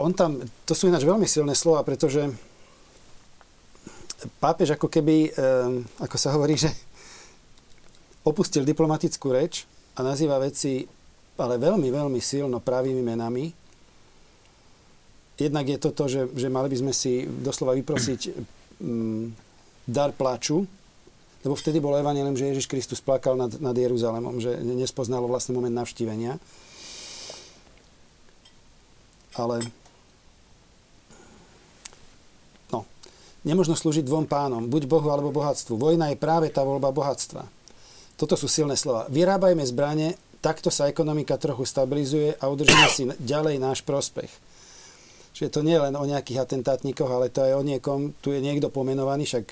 On 0.00 0.16
tam, 0.16 0.40
to 0.64 0.72
sú 0.72 0.88
ináč 0.88 1.04
veľmi 1.04 1.28
silné 1.28 1.52
slova, 1.52 1.84
pretože 1.84 2.24
pápež 4.40 4.80
ako 4.80 4.88
keby, 4.88 5.28
um, 5.36 5.84
ako 6.00 6.16
sa 6.16 6.32
hovorí, 6.32 6.56
že 6.56 6.72
opustil 8.24 8.64
diplomatickú 8.64 9.28
reč 9.28 9.68
a 9.92 10.00
nazýva 10.00 10.40
veci 10.40 10.88
ale 11.34 11.58
veľmi, 11.58 11.90
veľmi 11.90 12.20
silno 12.22 12.62
pravými 12.62 13.02
menami 13.02 13.63
jednak 15.38 15.66
je 15.66 15.78
to 15.78 15.90
to, 15.90 16.04
že, 16.06 16.20
že 16.34 16.48
mali 16.52 16.70
by 16.70 16.76
sme 16.78 16.92
si 16.94 17.26
doslova 17.26 17.74
vyprosiť 17.74 18.20
mm, 18.78 19.24
dar 19.88 20.14
plaču, 20.14 20.64
lebo 21.44 21.54
vtedy 21.58 21.76
bolo 21.76 22.00
evanelium, 22.00 22.38
že 22.38 22.48
Ježiš 22.54 22.70
Kristus 22.70 23.04
plakal 23.04 23.36
nad, 23.36 23.52
nad 23.60 23.76
Jeruzalemom, 23.76 24.40
že 24.40 24.56
nespoznalo 24.64 25.28
vlastne 25.28 25.52
moment 25.52 25.76
navštívenia. 25.76 26.40
Ale 29.34 29.60
no, 32.72 32.88
nemožno 33.44 33.76
slúžiť 33.76 34.06
dvom 34.06 34.24
pánom, 34.24 34.64
buď 34.64 34.88
Bohu 34.88 35.10
alebo 35.12 35.34
bohatstvu. 35.34 35.76
Vojna 35.76 36.14
je 36.14 36.22
práve 36.22 36.48
tá 36.48 36.64
voľba 36.64 36.94
bohatstva. 36.94 37.44
Toto 38.14 38.38
sú 38.38 38.46
silné 38.46 38.78
slova. 38.78 39.10
Vyrábajme 39.10 39.66
zbranie, 39.66 40.14
takto 40.38 40.70
sa 40.70 40.88
ekonomika 40.88 41.34
trochu 41.36 41.66
stabilizuje 41.66 42.38
a 42.40 42.46
udržíme 42.46 42.88
si 42.88 43.04
ďalej 43.20 43.58
náš 43.60 43.82
prospech. 43.82 44.53
Čiže 45.34 45.50
to 45.50 45.60
nie 45.66 45.74
je 45.74 45.84
len 45.90 45.94
o 45.98 46.06
nejakých 46.06 46.46
atentátnikoch, 46.46 47.10
ale 47.10 47.26
to 47.28 47.42
je 47.42 47.58
o 47.58 47.62
niekom, 47.66 48.14
tu 48.22 48.30
je 48.30 48.38
niekto 48.38 48.70
pomenovaný, 48.70 49.26
však 49.26 49.46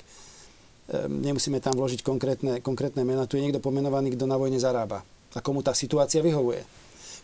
nemusíme 1.10 1.58
tam 1.58 1.74
vložiť 1.74 2.06
konkrétne, 2.06 2.62
konkrétne 2.62 3.02
mena, 3.02 3.26
tu 3.26 3.34
je 3.34 3.42
niekto 3.42 3.58
pomenovaný, 3.58 4.14
kto 4.14 4.30
na 4.30 4.38
vojne 4.38 4.62
zarába. 4.62 5.02
A 5.32 5.38
komu 5.42 5.64
tá 5.64 5.74
situácia 5.74 6.22
vyhovuje. 6.22 6.62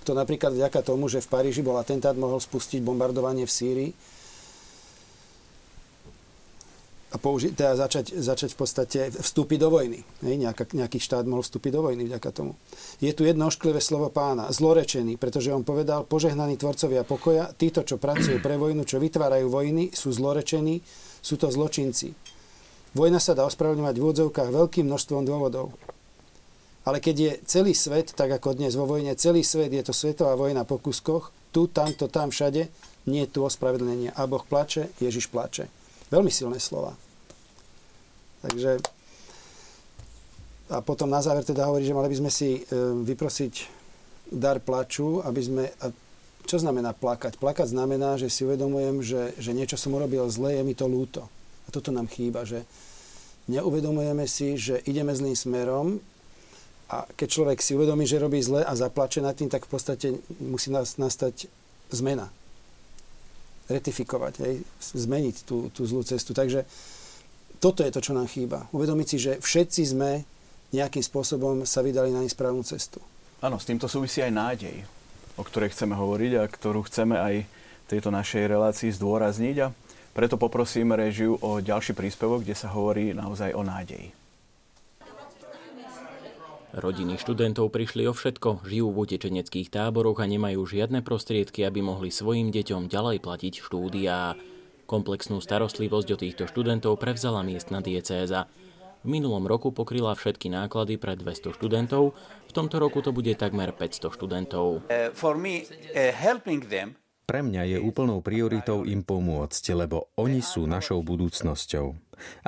Kto 0.03 0.17
napríklad 0.17 0.57
vďaka 0.57 0.81
tomu, 0.81 1.07
že 1.07 1.21
v 1.23 1.29
Paríži 1.29 1.61
bol 1.61 1.77
atentát, 1.77 2.17
mohol 2.17 2.41
spustiť 2.41 2.81
bombardovanie 2.81 3.45
v 3.45 3.53
Sýrii, 3.53 3.91
a 7.09 7.17
použi- 7.17 7.57
teda 7.57 7.73
začať, 7.73 8.21
začať 8.21 8.53
v 8.53 8.59
podstate 8.59 9.01
vstúpiť 9.09 9.59
do 9.65 9.69
vojny. 9.73 10.05
Hej, 10.21 10.37
nejaká, 10.37 10.69
nejaký 10.77 11.01
štát 11.01 11.25
mohol 11.25 11.41
vstúpiť 11.41 11.73
do 11.73 11.81
vojny 11.89 12.05
vďaka 12.05 12.31
tomu. 12.37 12.53
Je 13.01 13.09
tu 13.17 13.25
jedno 13.25 13.49
ošklivé 13.49 13.81
slovo 13.81 14.13
pána, 14.13 14.53
zlorečený, 14.53 15.17
pretože 15.17 15.49
on 15.49 15.65
povedal, 15.65 16.05
požehnaní 16.05 16.61
tvorcovia 16.61 17.09
pokoja, 17.09 17.49
títo, 17.57 17.81
čo 17.81 17.97
pracujú 17.97 18.45
pre 18.45 18.61
vojnu, 18.61 18.85
čo 18.85 19.01
vytvárajú 19.01 19.49
vojny, 19.49 19.89
sú 19.97 20.13
zlorečení, 20.13 20.85
sú 21.25 21.41
to 21.41 21.49
zločinci. 21.49 22.13
Vojna 22.93 23.21
sa 23.21 23.33
dá 23.33 23.49
ospravedlňovať 23.49 23.97
v 23.97 24.05
úvodzovkách 24.05 24.51
veľkým 24.53 24.85
množstvom 24.89 25.25
dôvodov. 25.25 25.73
Ale 26.89 27.05
keď 27.05 27.17
je 27.17 27.33
celý 27.45 27.73
svet, 27.77 28.17
tak 28.17 28.33
ako 28.33 28.57
dnes 28.57 28.73
vo 28.73 28.89
vojne, 28.89 29.13
celý 29.13 29.45
svet 29.45 29.73
je 29.73 29.85
to 29.85 29.93
svetová 29.93 30.37
vojna 30.37 30.65
po 30.65 30.81
kuskoch, 30.81 31.33
tu, 31.53 31.69
tamto, 31.69 32.09
tam, 32.09 32.33
všade, 32.33 32.69
nie 33.09 33.25
je 33.25 33.33
tu 33.33 33.41
ospravedlnenie. 33.45 34.13
A 34.17 34.25
Boh 34.25 34.45
plače, 34.45 34.93
Ježiš 35.01 35.29
plače. 35.29 35.69
Veľmi 36.09 36.33
silné 36.33 36.57
slova. 36.57 36.97
Takže 38.41 38.81
a 40.69 40.85
potom 40.85 41.09
na 41.09 41.25
záver 41.25 41.49
teda 41.49 41.65
hovorí, 41.65 41.89
že 41.89 41.97
mali 41.97 42.13
by 42.13 42.17
sme 42.21 42.31
si 42.33 42.61
e, 42.61 42.63
vyprosiť 43.09 43.55
dar 44.29 44.61
plaču, 44.61 45.25
aby 45.25 45.41
sme... 45.41 45.65
A 45.81 45.89
čo 46.45 46.61
znamená 46.61 46.93
plakať? 46.93 47.41
Plakať 47.41 47.73
znamená, 47.73 48.21
že 48.21 48.29
si 48.29 48.45
uvedomujem, 48.45 49.01
že, 49.01 49.33
že 49.41 49.57
niečo 49.57 49.81
som 49.81 49.97
urobil 49.97 50.29
zle, 50.29 50.61
je 50.61 50.63
mi 50.65 50.77
to 50.77 50.85
lúto. 50.85 51.25
A 51.65 51.69
toto 51.73 51.89
nám 51.89 52.09
chýba, 52.13 52.45
že 52.45 52.69
neuvedomujeme 53.49 54.29
si, 54.29 54.61
že 54.61 54.85
ideme 54.85 55.13
zlým 55.17 55.37
smerom 55.37 55.87
a 56.93 57.05
keď 57.17 57.29
človek 57.29 57.59
si 57.65 57.77
uvedomí, 57.77 58.05
že 58.05 58.21
robí 58.21 58.41
zle 58.41 58.65
a 58.65 58.73
zaplače 58.77 59.25
nad 59.25 59.37
tým, 59.37 59.49
tak 59.49 59.69
v 59.69 59.73
podstate 59.73 60.07
musí 60.41 60.69
nastať 60.73 61.49
zmena 61.93 62.29
retifikovať, 63.69 64.35
hej, 64.43 64.55
zmeniť 64.97 65.45
tú, 65.45 65.69
tú 65.71 65.85
zlú 65.85 66.01
cestu. 66.03 66.33
Takže 66.33 66.64
toto 67.61 67.85
je 67.85 67.93
to, 67.93 68.01
čo 68.01 68.16
nám 68.16 68.27
chýba. 68.27 68.66
Uvedomiť 68.73 69.07
si, 69.07 69.16
že 69.21 69.33
všetci 69.39 69.83
sme 69.93 70.25
nejakým 70.73 71.05
spôsobom 71.05 71.64
sa 71.64 71.85
vydali 71.85 72.12
na 72.12 72.25
nesprávnu 72.25 72.64
cestu. 72.64 73.01
Áno, 73.39 73.57
s 73.61 73.69
týmto 73.69 73.87
súvisí 73.87 74.21
aj 74.21 74.33
nádej, 74.35 74.77
o 75.39 75.43
ktorej 75.47 75.71
chceme 75.73 75.95
hovoriť 75.95 76.33
a 76.41 76.51
ktorú 76.51 76.85
chceme 76.91 77.16
aj 77.16 77.35
v 77.47 77.87
tejto 77.87 78.11
našej 78.11 78.51
relácii 78.51 78.91
zdôrazniť. 78.93 79.57
A 79.62 79.73
preto 80.12 80.35
poprosím 80.35 80.93
režiu 80.99 81.39
o 81.39 81.62
ďalší 81.62 81.95
príspevok, 81.95 82.43
kde 82.43 82.59
sa 82.59 82.75
hovorí 82.75 83.14
naozaj 83.14 83.55
o 83.55 83.62
nádeji. 83.62 84.18
Rodiny 86.69 87.16
študentov 87.16 87.73
prišli 87.73 88.05
o 88.05 88.12
všetko, 88.12 88.61
žijú 88.69 88.93
v 88.93 89.09
utečeneckých 89.09 89.73
táboroch 89.73 90.21
a 90.21 90.29
nemajú 90.29 90.69
žiadne 90.69 91.01
prostriedky, 91.01 91.64
aby 91.64 91.81
mohli 91.81 92.12
svojim 92.12 92.53
deťom 92.53 92.93
ďalej 92.93 93.25
platiť 93.25 93.64
štúdia. 93.64 94.37
Komplexnú 94.85 95.41
starostlivosť 95.41 96.09
o 96.12 96.21
týchto 96.21 96.45
študentov 96.45 97.01
prevzala 97.01 97.41
miestna 97.41 97.81
diecéza. 97.81 98.53
V 99.01 99.09
minulom 99.09 99.49
roku 99.49 99.73
pokryla 99.73 100.12
všetky 100.12 100.53
náklady 100.53 101.01
pre 101.01 101.16
200 101.16 101.57
študentov, 101.57 102.12
v 102.45 102.53
tomto 102.53 102.77
roku 102.77 103.01
to 103.01 103.16
bude 103.16 103.33
takmer 103.41 103.73
500 103.73 104.12
študentov. 104.12 104.85
Uh, 104.93 105.09
uh, 105.09 106.93
pre 107.29 107.45
mňa 107.45 107.76
je 107.76 107.79
úplnou 107.85 108.24
prioritou 108.24 108.89
im 108.89 109.05
pomôcť, 109.05 109.64
lebo 109.76 110.09
oni 110.16 110.41
sú 110.41 110.64
našou 110.64 111.05
budúcnosťou. 111.05 111.93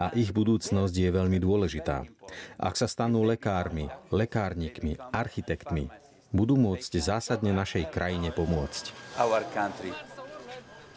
A 0.01 0.09
ich 0.17 0.33
budúcnosť 0.33 0.95
je 0.97 1.11
veľmi 1.13 1.37
dôležitá. 1.37 2.09
Ak 2.57 2.81
sa 2.81 2.89
stanú 2.89 3.21
lekármi, 3.29 3.93
lekárnikmi, 4.09 4.97
architektmi, 5.13 5.93
budú 6.33 6.57
môcť 6.57 6.97
zásadne 6.97 7.53
našej 7.53 7.93
krajine 7.93 8.33
pomôcť. 8.33 8.97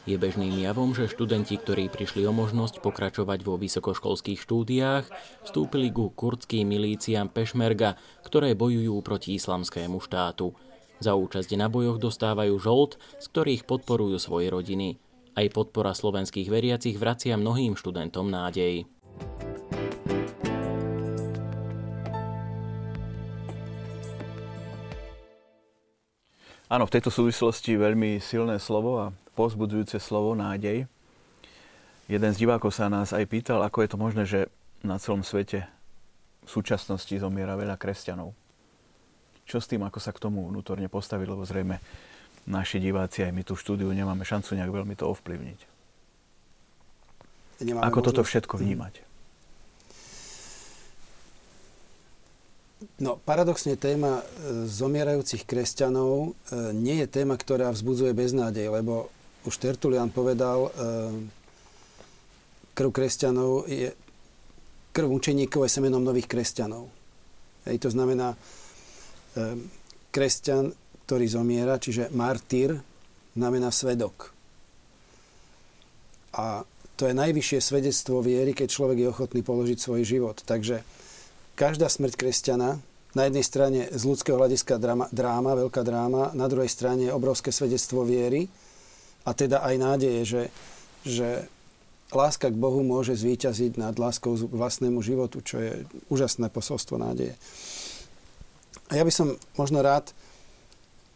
Je 0.04 0.16
bežným 0.16 0.64
javom, 0.64 0.96
že 0.96 1.12
študenti, 1.12 1.60
ktorí 1.60 1.92
prišli 1.92 2.24
o 2.24 2.32
možnosť 2.32 2.80
pokračovať 2.80 3.40
vo 3.44 3.60
vysokoškolských 3.60 4.40
štúdiách, 4.40 5.12
vstúpili 5.44 5.92
ku 5.92 6.08
kurdským 6.12 6.68
milíciám 6.68 7.32
Pešmerga, 7.32 8.00
ktoré 8.24 8.56
bojujú 8.56 8.96
proti 9.04 9.36
islamskému 9.36 10.00
štátu. 10.04 10.56
Za 11.04 11.20
účasť 11.20 11.60
na 11.60 11.68
bojoch 11.68 12.00
dostávajú 12.00 12.56
žolt, 12.64 12.96
z 13.20 13.28
ktorých 13.28 13.68
podporujú 13.68 14.16
svoje 14.24 14.48
rodiny. 14.48 14.96
Aj 15.36 15.44
podpora 15.52 15.92
slovenských 15.92 16.48
veriacich 16.48 16.96
vracia 16.96 17.36
mnohým 17.36 17.76
študentom 17.76 18.32
nádej. 18.32 18.88
Áno, 26.72 26.88
v 26.88 26.94
tejto 26.96 27.12
súvislosti 27.12 27.76
veľmi 27.76 28.24
silné 28.24 28.56
slovo 28.64 29.04
a 29.04 29.12
pozbudzujúce 29.36 30.00
slovo 30.00 30.40
nádej. 30.40 30.88
Jeden 32.08 32.32
z 32.32 32.40
divákov 32.40 32.72
sa 32.72 32.88
nás 32.88 33.12
aj 33.12 33.28
pýtal, 33.28 33.60
ako 33.60 33.84
je 33.84 33.90
to 33.92 33.98
možné, 34.00 34.24
že 34.24 34.40
na 34.80 34.96
celom 34.96 35.20
svete 35.20 35.68
v 36.44 36.50
súčasnosti 36.50 37.12
zomiera 37.20 37.60
veľa 37.60 37.76
kresťanov. 37.76 38.43
Čo 39.44 39.60
s 39.60 39.68
tým, 39.68 39.84
ako 39.84 40.00
sa 40.00 40.16
k 40.16 40.24
tomu 40.24 40.48
vnútorne 40.48 40.88
postaviť, 40.88 41.28
lebo 41.28 41.44
zrejme 41.44 41.78
naši 42.48 42.80
diváci, 42.80 43.24
aj 43.24 43.32
my 43.32 43.44
tu 43.44 43.56
v 43.56 43.64
štúdiu 43.64 43.90
nemáme 43.92 44.24
šancu 44.28 44.56
nejak 44.56 44.72
veľmi 44.72 44.96
to 45.00 45.08
ovplyvniť. 45.08 45.60
Nemáme 47.64 47.86
ako 47.88 48.00
možnosť... 48.00 48.08
toto 48.12 48.22
všetko 48.28 48.54
vnímať? 48.60 48.94
No, 53.00 53.16
paradoxne 53.16 53.80
téma 53.80 54.20
e, 54.20 54.24
zomierajúcich 54.68 55.48
kresťanov 55.48 56.36
e, 56.52 56.76
nie 56.76 57.00
je 57.00 57.08
téma, 57.08 57.40
ktorá 57.40 57.72
vzbudzuje 57.72 58.12
beznádej, 58.12 58.68
lebo 58.68 59.08
už 59.48 59.56
Tertulian 59.56 60.12
povedal, 60.12 60.68
e, 60.68 60.70
krv 62.76 62.90
kresťanov 62.92 63.72
je 63.72 63.96
krv 64.94 65.10
učeníkov 65.10 65.66
je 65.66 65.72
semenom 65.74 66.04
nových 66.04 66.30
kresťanov. 66.30 66.86
Hej, 67.66 67.82
to 67.82 67.90
znamená, 67.90 68.36
kresťan, 70.14 70.72
ktorý 71.06 71.26
zomiera, 71.28 71.82
čiže 71.82 72.14
martyr, 72.14 72.78
znamená 73.34 73.74
svedok. 73.74 74.32
A 76.34 76.66
to 76.94 77.10
je 77.10 77.18
najvyššie 77.18 77.60
svedectvo 77.60 78.22
viery, 78.22 78.54
keď 78.54 78.68
človek 78.70 78.98
je 79.02 79.12
ochotný 79.12 79.42
položiť 79.42 79.78
svoj 79.82 80.02
život. 80.06 80.38
Takže 80.46 80.86
každá 81.58 81.90
smrť 81.90 82.14
kresťana, 82.18 82.78
na 83.14 83.30
jednej 83.30 83.46
strane 83.46 83.80
z 83.94 84.04
ľudského 84.10 84.42
hľadiska 84.42 84.82
dráma, 84.82 85.06
dráma, 85.14 85.54
veľká 85.54 85.86
dráma, 85.86 86.34
na 86.34 86.50
druhej 86.50 86.70
strane 86.70 87.14
obrovské 87.14 87.54
svedectvo 87.54 88.02
viery 88.02 88.50
a 89.22 89.38
teda 89.38 89.62
aj 89.62 89.76
nádeje, 89.78 90.22
že, 90.26 90.44
že 91.06 91.28
láska 92.10 92.50
k 92.50 92.58
Bohu 92.58 92.82
môže 92.82 93.14
zvíťaziť 93.14 93.78
nad 93.78 93.94
láskou 94.02 94.34
k 94.34 94.50
vlastnému 94.50 95.06
životu, 95.06 95.46
čo 95.46 95.62
je 95.62 95.86
úžasné 96.10 96.50
posolstvo 96.50 96.98
nádeje. 96.98 97.38
A 98.94 99.02
ja 99.02 99.04
by 99.04 99.10
som 99.10 99.34
možno 99.58 99.82
rád, 99.82 100.14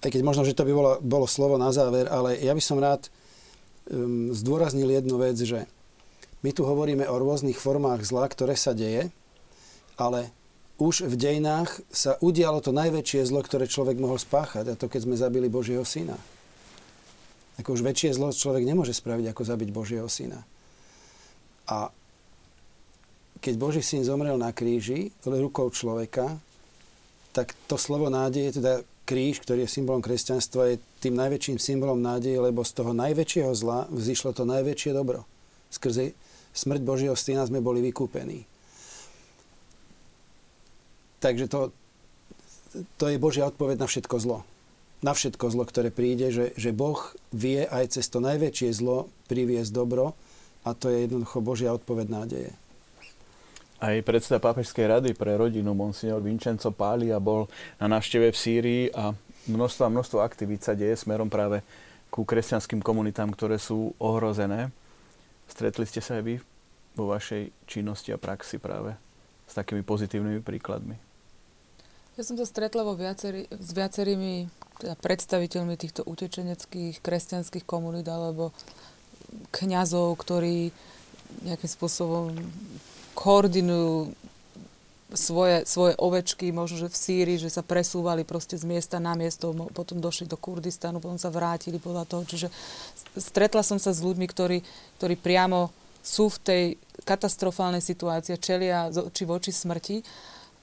aj 0.01 0.09
keď 0.09 0.21
možno, 0.25 0.41
že 0.41 0.57
to 0.57 0.65
by 0.65 0.73
bolo, 0.73 0.91
bolo 0.97 1.29
slovo 1.29 1.61
na 1.61 1.69
záver, 1.69 2.09
ale 2.09 2.41
ja 2.41 2.57
by 2.57 2.63
som 2.63 2.81
rád 2.81 3.05
um, 3.93 4.33
zdôraznil 4.33 4.89
jednu 4.89 5.21
vec, 5.21 5.37
že 5.37 5.69
my 6.41 6.49
tu 6.57 6.65
hovoríme 6.65 7.05
o 7.05 7.15
rôznych 7.21 7.61
formách 7.61 8.01
zla, 8.01 8.25
ktoré 8.25 8.57
sa 8.57 8.73
deje, 8.73 9.13
ale 9.93 10.33
už 10.81 11.05
v 11.05 11.13
dejinách 11.17 11.81
sa 11.93 12.17
udialo 12.17 12.65
to 12.65 12.73
najväčšie 12.73 13.29
zlo, 13.29 13.45
ktoré 13.45 13.69
človek 13.69 14.01
mohol 14.01 14.17
spáchať, 14.17 14.73
a 14.73 14.77
to 14.77 14.89
keď 14.89 15.05
sme 15.05 15.13
zabili 15.17 15.45
Božieho 15.45 15.85
syna. 15.85 16.17
Ako 17.61 17.77
už 17.77 17.85
väčšie 17.85 18.17
zlo 18.17 18.33
človek 18.33 18.65
nemôže 18.65 18.93
spraviť, 18.97 19.33
ako 19.33 19.41
zabiť 19.41 19.69
Božieho 19.69 20.09
syna. 20.09 20.45
A 21.69 21.93
keď 23.41 23.53
Boží 23.57 23.81
syn 23.85 24.01
zomrel 24.01 24.37
na 24.37 24.49
kríži 24.49 25.13
rukou 25.25 25.69
človeka, 25.69 26.37
tak 27.37 27.53
to 27.69 27.77
slovo 27.77 28.09
nádeje, 28.09 28.57
teda 28.57 28.81
kríž, 29.05 29.45
ktorý 29.45 29.69
je 29.69 29.75
symbolom 29.77 30.01
kresťanstva, 30.01 30.73
je 30.73 30.81
tým 31.05 31.13
najväčším 31.13 31.61
symbolom 31.61 32.01
nádeje, 32.01 32.41
lebo 32.41 32.65
z 32.65 32.73
toho 32.73 32.97
najväčšieho 32.97 33.53
zla 33.53 33.85
vzýšlo 33.93 34.33
to 34.33 34.49
najväčšie 34.49 34.97
dobro. 34.97 35.21
Skrze 35.69 36.17
smrť 36.57 36.81
Božieho 36.81 37.13
syna 37.13 37.45
sme 37.45 37.61
boli 37.61 37.85
vykúpení. 37.85 38.49
Takže 41.21 41.45
to, 41.45 41.69
to 42.97 43.05
je 43.13 43.21
Božia 43.21 43.45
odpoveď 43.45 43.85
na 43.85 43.87
všetko 43.87 44.17
zlo. 44.17 44.41
Na 45.05 45.13
všetko 45.13 45.45
zlo, 45.53 45.63
ktoré 45.69 45.93
príde, 45.93 46.33
že, 46.33 46.57
že 46.57 46.73
Boh 46.73 46.97
vie 47.29 47.69
aj 47.69 48.01
cez 48.01 48.09
to 48.09 48.17
najväčšie 48.17 48.73
zlo 48.73 49.13
priviesť 49.29 49.69
dobro 49.69 50.17
a 50.65 50.73
to 50.73 50.89
je 50.89 51.05
jednoducho 51.05 51.37
Božia 51.45 51.69
odpoveď 51.69 52.07
nádeje. 52.09 52.51
Aj 53.77 53.93
predseda 54.01 54.41
Pápežskej 54.41 54.89
rady 54.89 55.09
pre 55.13 55.37
rodinu, 55.37 55.77
monsignor 55.77 56.17
Vincenzo 56.25 56.73
Pália, 56.73 57.21
bol 57.21 57.45
na 57.77 57.85
návšteve 57.85 58.33
v 58.33 58.37
Sýrii 58.37 58.83
a 58.89 59.13
množstvo 59.45 59.85
a 59.85 59.93
množstvo 59.93 60.17
aktivít 60.25 60.65
sa 60.65 60.73
deje 60.73 60.97
smerom 60.97 61.29
práve 61.29 61.61
ku 62.09 62.25
kresťanským 62.25 62.81
komunitám, 62.81 63.29
ktoré 63.29 63.61
sú 63.61 63.93
ohrozené. 64.01 64.73
Stretli 65.45 65.85
ste 65.85 66.01
sa 66.01 66.17
aj 66.17 66.23
vy 66.25 66.35
vo 66.97 67.13
vašej 67.13 67.53
činnosti 67.69 68.09
a 68.09 68.17
praxi 68.17 68.57
práve 68.57 68.97
s 69.45 69.53
takými 69.53 69.85
pozitívnymi 69.85 70.41
príkladmi? 70.41 70.97
Ja 72.17 72.25
som 72.25 72.33
sa 72.33 72.49
stretla 72.49 72.81
vo 72.81 72.97
viacerý, 72.97 73.45
s 73.45 73.77
viacerými 73.77 74.49
teda 74.81 74.97
predstaviteľmi 74.97 75.77
týchto 75.77 76.01
utečeneckých 76.01 76.97
kresťanských 77.05 77.61
komunít 77.61 78.09
alebo 78.09 78.49
kňazov, 79.53 80.17
ktorí 80.17 80.73
nejakým 81.45 81.69
spôsobom 81.69 82.33
koordinujú 83.17 84.13
svoje, 85.15 85.63
svoje 85.65 85.95
ovečky, 85.97 86.51
možno, 86.51 86.85
že 86.85 86.93
v 86.93 87.01
Sýrii, 87.01 87.41
že 87.41 87.49
sa 87.49 87.63
presúvali 87.65 88.27
proste 88.27 88.59
z 88.59 88.67
miesta 88.67 88.99
na 88.99 89.15
miesto, 89.17 89.55
potom 89.71 89.97
došli 89.97 90.29
do 90.29 90.37
Kurdistanu, 90.37 91.01
potom 91.01 91.17
sa 91.17 91.33
vrátili 91.33 91.79
podľa 91.81 92.05
toho. 92.05 92.23
Čiže 92.27 92.51
stretla 93.17 93.63
som 93.63 93.79
sa 93.79 93.95
s 93.95 94.03
ľuďmi, 94.03 94.27
ktorí, 94.27 94.59
ktorí 94.99 95.15
priamo 95.17 95.71
sú 96.03 96.29
v 96.29 96.37
tej 96.43 96.63
katastrofálnej 97.07 97.81
situácii, 97.81 98.37
čelia 98.37 98.91
či 98.91 99.23
voči 99.23 99.51
smrti 99.55 100.03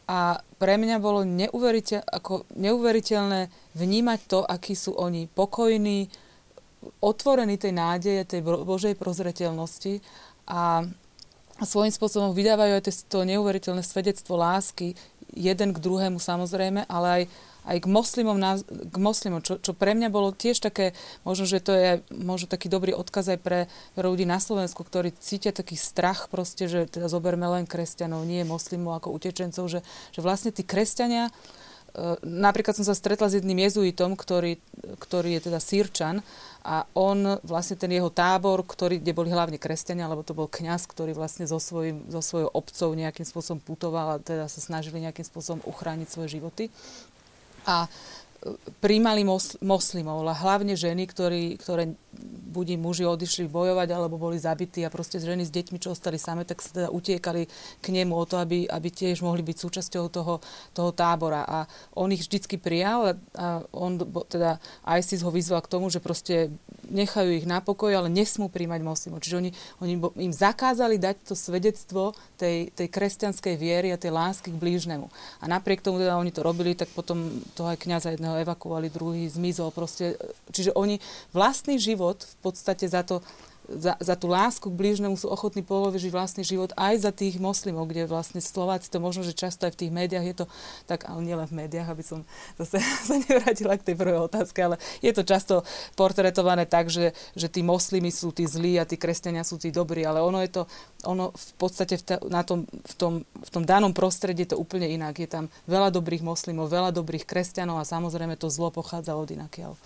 a 0.08 0.36
pre 0.60 0.76
mňa 0.76 0.96
bolo 1.00 1.24
neuveriteľ, 1.24 2.04
ako 2.04 2.44
neuveriteľné 2.60 3.48
vnímať 3.72 4.20
to, 4.28 4.40
akí 4.44 4.76
sú 4.76 4.92
oni 4.92 5.24
pokojní, 5.32 6.08
otvorení 7.00 7.56
tej 7.56 7.72
nádeje, 7.72 8.28
tej 8.28 8.40
Božej 8.44 8.92
prozreteľnosti 9.00 10.04
a 10.52 10.84
svojím 11.66 11.92
spôsobom 11.92 12.36
vydávajú 12.36 12.72
aj 12.78 12.84
to 13.08 13.26
neuveriteľné 13.26 13.82
svedectvo 13.84 14.38
lásky 14.38 14.96
jeden 15.34 15.74
k 15.74 15.82
druhému 15.82 16.22
samozrejme, 16.22 16.86
ale 16.86 17.08
aj 17.10 17.24
aj 17.64 17.80
k 17.80 17.86
moslimom, 17.88 18.36
k 18.68 18.96
moslimom 19.00 19.40
čo, 19.40 19.56
čo 19.56 19.72
pre 19.72 19.96
mňa 19.96 20.12
bolo 20.12 20.36
tiež 20.36 20.60
také, 20.60 20.92
možno, 21.24 21.48
že 21.48 21.64
to 21.64 21.72
je 21.72 21.90
možno 22.12 22.46
taký 22.52 22.68
dobrý 22.68 22.92
odkaz 22.92 23.32
aj 23.32 23.40
pre 23.40 23.58
ľudí 23.96 24.28
na 24.28 24.36
Slovensku, 24.36 24.84
ktorí 24.84 25.16
cítia 25.16 25.50
taký 25.50 25.74
strach 25.74 26.28
proste, 26.28 26.68
že 26.68 26.84
teda 26.84 27.08
zoberme 27.08 27.48
len 27.48 27.64
kresťanov, 27.64 28.28
nie 28.28 28.44
moslimov 28.44 29.00
ako 29.00 29.16
utečencov, 29.16 29.64
že, 29.72 29.80
že 30.12 30.20
vlastne 30.20 30.52
tí 30.52 30.60
kresťania, 30.60 31.32
e, 31.32 32.20
napríklad 32.20 32.76
som 32.76 32.84
sa 32.84 32.92
stretla 32.92 33.32
s 33.32 33.40
jedným 33.40 33.64
jezuitom, 33.64 34.12
ktorý, 34.12 34.60
ktorý 35.00 35.38
je 35.38 35.50
teda 35.50 35.60
sírčan 35.60 36.20
a 36.64 36.88
on, 36.96 37.36
vlastne 37.44 37.76
ten 37.76 37.92
jeho 37.92 38.08
tábor, 38.08 38.64
ktorý, 38.64 38.96
kde 38.96 39.12
boli 39.12 39.28
hlavne 39.28 39.60
kresťania, 39.60 40.08
lebo 40.08 40.24
to 40.24 40.32
bol 40.32 40.48
kňaz, 40.48 40.88
ktorý 40.88 41.12
vlastne 41.12 41.44
so, 41.44 41.60
svojim, 41.60 42.08
so 42.08 42.24
svojou 42.24 42.48
obcov 42.56 42.88
nejakým 42.96 43.28
spôsobom 43.28 43.60
putoval 43.60 44.16
a 44.16 44.22
teda 44.22 44.48
sa 44.48 44.60
snažili 44.64 45.04
nejakým 45.04 45.28
spôsobom 45.28 45.60
uchrániť 45.68 46.08
svoje 46.08 46.40
životy. 46.40 46.72
A 47.68 47.88
príjmali 48.84 49.24
mos, 49.24 49.56
moslimov, 49.64 50.20
ale 50.20 50.36
hlavne 50.36 50.74
ženy, 50.76 51.08
ktorí, 51.08 51.56
ktoré 51.56 51.96
buď 52.54 52.78
muži 52.78 53.02
odišli 53.02 53.50
bojovať, 53.50 53.88
alebo 53.90 54.14
boli 54.14 54.38
zabití 54.38 54.86
a 54.86 54.92
proste 54.92 55.18
ženy 55.18 55.42
s 55.42 55.50
deťmi, 55.50 55.82
čo 55.82 55.90
ostali 55.90 56.22
same, 56.22 56.46
tak 56.46 56.62
sa 56.62 56.70
teda 56.70 56.88
utiekali 56.94 57.50
k 57.82 57.86
nemu 57.90 58.14
o 58.14 58.24
to, 58.28 58.38
aby, 58.38 58.70
aby 58.70 58.88
tiež 58.94 59.26
mohli 59.26 59.42
byť 59.42 59.56
súčasťou 59.58 60.04
toho, 60.06 60.38
toho 60.70 60.90
tábora. 60.94 61.42
A 61.42 61.58
on 61.98 62.14
ich 62.14 62.22
vždycky 62.22 62.54
prijal 62.60 63.00
a, 63.02 63.12
a 63.34 63.46
on 63.74 63.98
teda 64.30 64.62
ISIS 64.86 65.26
ho 65.26 65.34
vyzval 65.34 65.66
k 65.66 65.72
tomu, 65.72 65.90
že 65.90 65.98
proste 65.98 66.54
nechajú 66.86 67.34
ich 67.34 67.48
na 67.48 67.58
pokoj, 67.58 67.90
ale 67.90 68.12
nesmú 68.12 68.46
príjmať 68.52 68.80
moslimov. 68.84 69.24
Čiže 69.24 69.40
oni, 69.40 69.50
oni 69.82 69.92
im 70.30 70.34
zakázali 70.34 71.00
dať 71.00 71.32
to 71.32 71.34
svedectvo 71.34 72.14
tej, 72.38 72.70
tej 72.70 72.86
kresťanskej 72.92 73.54
viery 73.58 73.90
a 73.90 73.98
tej 73.98 74.14
lásky 74.14 74.52
k 74.52 74.60
blížnemu. 74.60 75.10
A 75.42 75.44
napriek 75.50 75.82
tomu 75.82 75.98
teda 75.98 76.20
oni 76.20 76.30
to 76.30 76.44
robili, 76.46 76.78
tak 76.78 76.92
potom 76.92 77.42
to 77.58 77.66
aj 77.66 77.80
kniaza 77.80 78.14
jedného 78.14 78.33
evakuovali, 78.42 78.90
druhý 78.90 79.28
zmizol. 79.30 79.70
Proste, 79.70 80.18
čiže 80.50 80.74
oni 80.74 80.98
vlastný 81.30 81.78
život 81.78 82.22
v 82.24 82.36
podstate 82.42 82.88
za 82.90 83.06
to 83.06 83.22
za, 83.68 83.96
za 83.96 84.14
tú 84.14 84.28
lásku 84.28 84.68
k 84.68 84.76
blížnemu 84.76 85.16
sú 85.16 85.32
ochotní 85.32 85.64
položiť 85.64 86.12
vlastný 86.12 86.44
život 86.44 86.76
aj 86.76 87.08
za 87.08 87.12
tých 87.12 87.40
moslimov, 87.40 87.88
kde 87.88 88.04
vlastne 88.04 88.44
Slováci 88.44 88.92
to 88.92 89.00
možno, 89.00 89.24
že 89.24 89.32
často 89.32 89.64
aj 89.64 89.72
v 89.74 89.80
tých 89.86 89.92
médiách 89.92 90.26
je 90.28 90.36
to 90.44 90.46
tak, 90.84 91.08
ale 91.08 91.24
nielen 91.24 91.48
v 91.48 91.64
médiách, 91.64 91.88
aby 91.88 92.04
som 92.04 92.20
zase 92.60 92.78
sa 93.08 93.16
nevrátila 93.16 93.80
k 93.80 93.86
tej 93.92 93.96
prvej 93.96 94.20
otázke, 94.28 94.58
ale 94.60 94.76
je 95.00 95.12
to 95.16 95.24
často 95.24 95.64
portretované 95.96 96.68
tak, 96.68 96.92
že, 96.92 97.16
že 97.32 97.48
tí 97.48 97.64
moslimy 97.64 98.12
sú 98.12 98.30
tí 98.36 98.44
zlí 98.44 98.76
a 98.76 98.84
tí 98.84 99.00
kresťania 99.00 99.42
sú 99.42 99.56
tí 99.56 99.72
dobrí, 99.72 100.04
ale 100.04 100.20
ono 100.20 100.44
je 100.44 100.60
to, 100.60 100.62
ono 101.08 101.32
v 101.32 101.52
podstate 101.56 101.96
v, 101.96 102.02
ta, 102.04 102.16
na 102.28 102.44
tom, 102.44 102.68
v, 102.68 102.94
tom, 103.00 103.12
v 103.24 103.50
tom 103.50 103.64
danom 103.64 103.96
prostredí 103.96 104.44
je 104.44 104.52
to 104.52 104.60
úplne 104.60 104.84
inak. 104.84 105.16
Je 105.16 105.28
tam 105.28 105.48
veľa 105.64 105.88
dobrých 105.88 106.20
moslimov, 106.20 106.68
veľa 106.68 106.92
dobrých 106.92 107.24
kresťanov 107.24 107.80
a 107.80 107.88
samozrejme 107.88 108.36
to 108.36 108.52
zlo 108.52 108.68
pochádza 108.68 109.16
od 109.16 109.32
inakiaľ. 109.32 109.76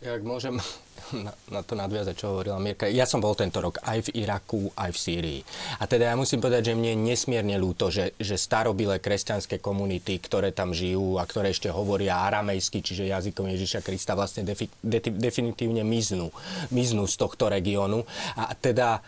Ja, 0.00 0.16
ak 0.16 0.24
môžem 0.24 0.56
na, 1.24 1.36
na 1.52 1.60
to 1.60 1.76
nadviazať, 1.76 2.16
čo 2.16 2.32
hovorila 2.32 2.56
Mirka. 2.56 2.88
Ja 2.88 3.04
som 3.04 3.20
bol 3.20 3.36
tento 3.36 3.60
rok 3.60 3.84
aj 3.84 4.08
v 4.08 4.24
Iraku, 4.24 4.72
aj 4.72 4.90
v 4.96 4.98
Sýrii. 4.98 5.40
A 5.76 5.84
teda 5.84 6.08
ja 6.08 6.16
musím 6.16 6.40
povedať, 6.40 6.72
že 6.72 6.76
mne 6.76 6.96
je 6.96 7.04
nesmierne 7.12 7.60
ľúto, 7.60 7.92
že, 7.92 8.16
že 8.16 8.40
starobilé 8.40 8.96
kresťanské 8.96 9.60
komunity, 9.60 10.16
ktoré 10.16 10.56
tam 10.56 10.72
žijú 10.72 11.20
a 11.20 11.28
ktoré 11.28 11.52
ešte 11.52 11.68
hovoria 11.68 12.16
aramejsky, 12.24 12.80
čiže 12.80 13.12
jazykom 13.12 13.52
Ježiša 13.52 13.84
Krista, 13.84 14.16
vlastne 14.16 14.40
defi, 14.40 14.72
de, 14.80 15.04
definitívne 15.04 15.84
miznú, 15.84 16.32
miznú 16.72 17.04
z 17.04 17.20
tohto 17.20 17.52
regiónu. 17.52 18.08
A 18.40 18.56
teda 18.56 19.04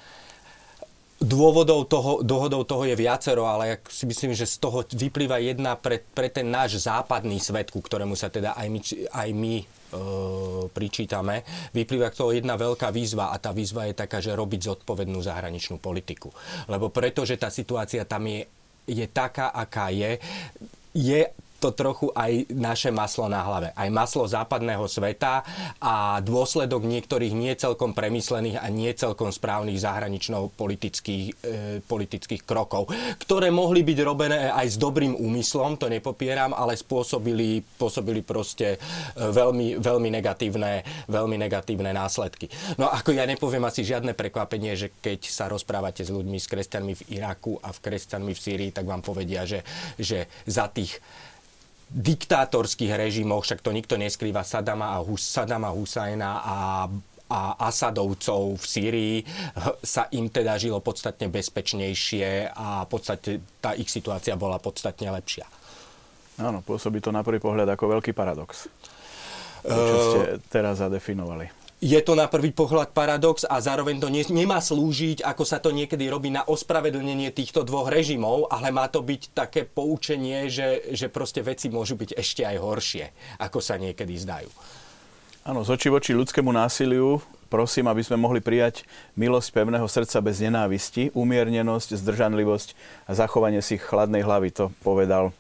Dôvodov 1.23 1.87
toho, 1.87 2.19
dohodov 2.19 2.67
toho 2.67 2.83
je 2.83 2.99
viacero, 2.99 3.47
ale 3.47 3.63
ja 3.71 3.77
si 3.87 4.11
myslím, 4.11 4.35
že 4.35 4.43
z 4.43 4.59
toho 4.59 4.83
vyplýva 4.83 5.39
jedna 5.39 5.79
pre, 5.79 6.03
pre 6.03 6.27
ten 6.27 6.51
náš 6.51 6.83
západný 6.83 7.39
svet, 7.39 7.71
ku 7.71 7.79
ktorému 7.79 8.19
sa 8.19 8.27
teda 8.27 8.59
aj 8.59 8.67
my, 8.67 8.81
aj 9.07 9.29
my 9.31 9.55
pričítame, 10.73 11.45
vyplýva 11.77 12.09
k 12.09 12.19
toho 12.19 12.33
jedna 12.33 12.57
veľká 12.57 12.89
výzva 12.89 13.31
a 13.33 13.37
tá 13.37 13.53
výzva 13.53 13.89
je 13.89 13.95
taká, 13.97 14.25
že 14.25 14.33
robiť 14.33 14.61
zodpovednú 14.73 15.21
zahraničnú 15.21 15.77
politiku. 15.77 16.33
Lebo 16.69 16.89
pretože 16.89 17.37
tá 17.37 17.53
situácia 17.53 18.09
tam 18.09 18.25
je 18.29 18.49
je 18.87 19.07
taká, 19.07 19.55
aká 19.55 19.95
je, 19.95 20.19
je 20.91 21.23
to 21.63 21.71
trochu 21.71 22.11
aj 22.11 22.51
naše 22.51 22.91
maslo 22.91 23.31
na 23.31 23.39
hlave. 23.47 23.71
Aj 23.79 23.87
maslo 23.87 24.27
západného 24.27 24.83
sveta 24.91 25.47
a 25.79 26.19
dôsledok 26.19 26.83
niektorých 26.83 27.31
nie 27.31 27.55
celkom 27.55 27.95
premyslených 27.95 28.59
a 28.59 28.67
nie 28.67 28.91
celkom 28.99 29.31
správnych 29.31 29.79
zahranično-politických 29.79 31.25
e, 31.31 31.33
politických 31.87 32.43
krokov, 32.43 32.91
ktoré 33.23 33.55
mohli 33.55 33.87
byť 33.87 33.99
robené 34.03 34.51
aj 34.51 34.75
s 34.75 34.77
dobrým 34.77 35.15
úmyslom, 35.15 35.79
to 35.79 35.87
nepopieram, 35.87 36.51
ale 36.51 36.75
spôsobili, 36.75 37.63
spôsobili 37.79 38.27
proste 38.27 38.75
e, 38.75 38.79
veľmi, 39.15 39.79
veľmi, 39.79 40.09
negatívne, 40.11 40.83
veľmi 41.07 41.37
negatívne 41.39 41.95
následky. 41.95 42.51
No 42.75 42.91
ako 42.91 43.15
ja 43.15 43.23
nepoviem 43.23 43.63
asi 43.63 43.87
žiadne 43.87 44.19
prekvapenie, 44.19 44.75
že 44.75 44.91
keď 44.99 45.31
sa 45.31 45.47
rozprávate 45.47 46.03
s 46.03 46.11
ľuďmi, 46.11 46.43
s 46.43 46.51
kresťanmi 46.51 46.93
v 46.99 47.03
Iraku 47.23 47.63
a 47.63 47.71
v 47.71 47.79
kresťanmi 47.79 48.33
v 48.35 48.43
Sýrii, 48.43 48.71
tak 48.75 48.91
vám 48.91 49.05
povedia, 49.05 49.47
že, 49.47 49.63
že 50.01 50.27
za 50.49 50.67
tých 50.73 50.99
diktátorských 51.93 52.97
režimoch, 52.97 53.45
však 53.45 53.61
to 53.61 53.71
nikto 53.71 54.01
neskrýva, 54.01 54.43
Sadama 54.43 54.97
a, 54.97 55.05
Hus, 55.05 55.21
Sadama 55.21 55.69
Husajna 55.71 56.31
a 56.41 56.57
a 57.33 57.57
Asadovcov 57.73 58.61
v 58.61 58.65
Sýrii 58.69 59.17
sa 59.81 60.05
im 60.13 60.29
teda 60.29 60.61
žilo 60.61 60.85
podstatne 60.85 61.33
bezpečnejšie 61.33 62.53
a 62.53 62.85
v 62.85 62.89
podstate 62.93 63.41
tá 63.57 63.73
ich 63.73 63.89
situácia 63.89 64.37
bola 64.37 64.61
podstatne 64.61 65.09
lepšia. 65.09 65.49
Áno, 66.45 66.61
pôsobí 66.61 67.01
to 67.01 67.09
na 67.09 67.25
prvý 67.25 67.41
pohľad 67.41 67.73
ako 67.73 67.97
veľký 67.97 68.13
paradox. 68.13 68.69
To, 69.65 69.73
čo 69.73 69.97
ste 70.13 70.21
teraz 70.53 70.85
zadefinovali 70.85 71.62
je 71.83 71.99
to 71.99 72.15
na 72.15 72.31
prvý 72.31 72.55
pohľad 72.55 72.95
paradox 72.95 73.43
a 73.43 73.59
zároveň 73.59 73.99
to 73.99 74.07
ne, 74.07 74.23
nemá 74.31 74.63
slúžiť, 74.63 75.27
ako 75.27 75.43
sa 75.43 75.59
to 75.59 75.75
niekedy 75.75 76.07
robí, 76.07 76.31
na 76.31 76.47
ospravedlnenie 76.47 77.35
týchto 77.35 77.67
dvoch 77.67 77.91
režimov, 77.91 78.47
ale 78.55 78.71
má 78.71 78.87
to 78.87 79.03
byť 79.03 79.35
také 79.35 79.67
poučenie, 79.67 80.47
že, 80.47 80.95
že 80.95 81.11
proste 81.11 81.43
veci 81.43 81.67
môžu 81.67 81.99
byť 81.99 82.15
ešte 82.15 82.47
aj 82.47 82.57
horšie, 82.63 83.05
ako 83.43 83.59
sa 83.59 83.83
niekedy 83.83 84.15
zdajú. 84.15 84.47
Áno, 85.43 85.67
z 85.67 85.75
očí 85.75 85.91
voči 85.91 86.15
ľudskému 86.15 86.55
násiliu 86.55 87.19
prosím, 87.51 87.91
aby 87.91 88.07
sme 88.07 88.15
mohli 88.15 88.39
prijať 88.39 88.87
milosť 89.19 89.51
pevného 89.51 89.85
srdca 89.91 90.23
bez 90.23 90.39
nenávisti, 90.39 91.11
umiernenosť, 91.19 91.99
zdržanlivosť 91.99 92.79
a 93.05 93.13
zachovanie 93.19 93.59
si 93.59 93.75
chladnej 93.75 94.23
hlavy. 94.23 94.55
To 94.55 94.71
povedal 94.87 95.35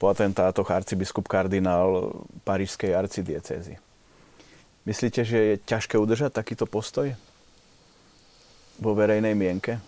po 0.00 0.08
atentátoch 0.08 0.72
arcibiskup 0.72 1.28
kardinál 1.28 2.16
Parížskej 2.48 2.96
arcidiecezy. 2.96 3.91
Myslíte, 4.82 5.22
že 5.22 5.38
je 5.38 5.54
ťažké 5.62 5.94
udržať 5.94 6.34
takýto 6.34 6.66
postoj 6.66 7.14
vo 8.82 8.98
verejnej 8.98 9.38
mienke? 9.38 9.78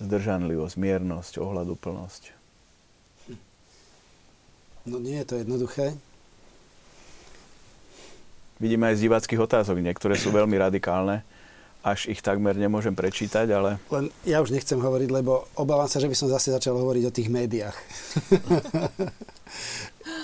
Zdržanlivosť, 0.00 0.80
miernosť, 0.80 1.44
ohľaduplnosť. 1.44 2.32
No 4.88 4.96
nie 4.96 5.20
je 5.20 5.28
to 5.28 5.34
jednoduché. 5.40 5.96
Vidíme 8.60 8.88
aj 8.88 8.96
z 8.96 9.04
diváckých 9.08 9.44
otázok, 9.44 9.80
niektoré 9.80 10.16
sú 10.16 10.32
veľmi 10.32 10.56
radikálne, 10.56 11.20
až 11.84 12.08
ich 12.08 12.24
takmer 12.24 12.56
nemôžem 12.56 12.96
prečítať, 12.96 13.44
ale... 13.52 13.76
Len 13.92 14.08
ja 14.24 14.40
už 14.40 14.56
nechcem 14.56 14.80
hovoriť, 14.80 15.08
lebo 15.12 15.44
obávam 15.52 15.84
sa, 15.84 16.00
že 16.00 16.08
by 16.08 16.16
som 16.16 16.32
zase 16.32 16.48
začal 16.48 16.80
hovoriť 16.80 17.04
o 17.04 17.12
tých 17.12 17.28
médiách. 17.28 17.76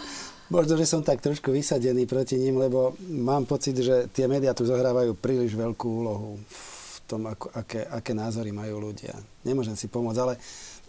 Možno, 0.50 0.74
že 0.74 0.82
som 0.82 1.06
tak 1.06 1.22
trošku 1.22 1.54
vysadený 1.54 2.10
proti 2.10 2.34
ním, 2.34 2.58
lebo 2.58 2.98
mám 3.06 3.46
pocit, 3.46 3.78
že 3.78 4.10
tie 4.10 4.26
médiá 4.26 4.50
tu 4.50 4.66
zohrávajú 4.66 5.14
príliš 5.14 5.54
veľkú 5.54 5.86
úlohu 5.86 6.42
v 6.42 6.98
tom, 7.06 7.30
ako, 7.30 7.54
aké, 7.54 7.86
aké 7.86 8.12
názory 8.18 8.50
majú 8.50 8.90
ľudia. 8.90 9.14
Nemôžem 9.46 9.78
si 9.78 9.86
pomôcť, 9.86 10.18
ale 10.18 10.34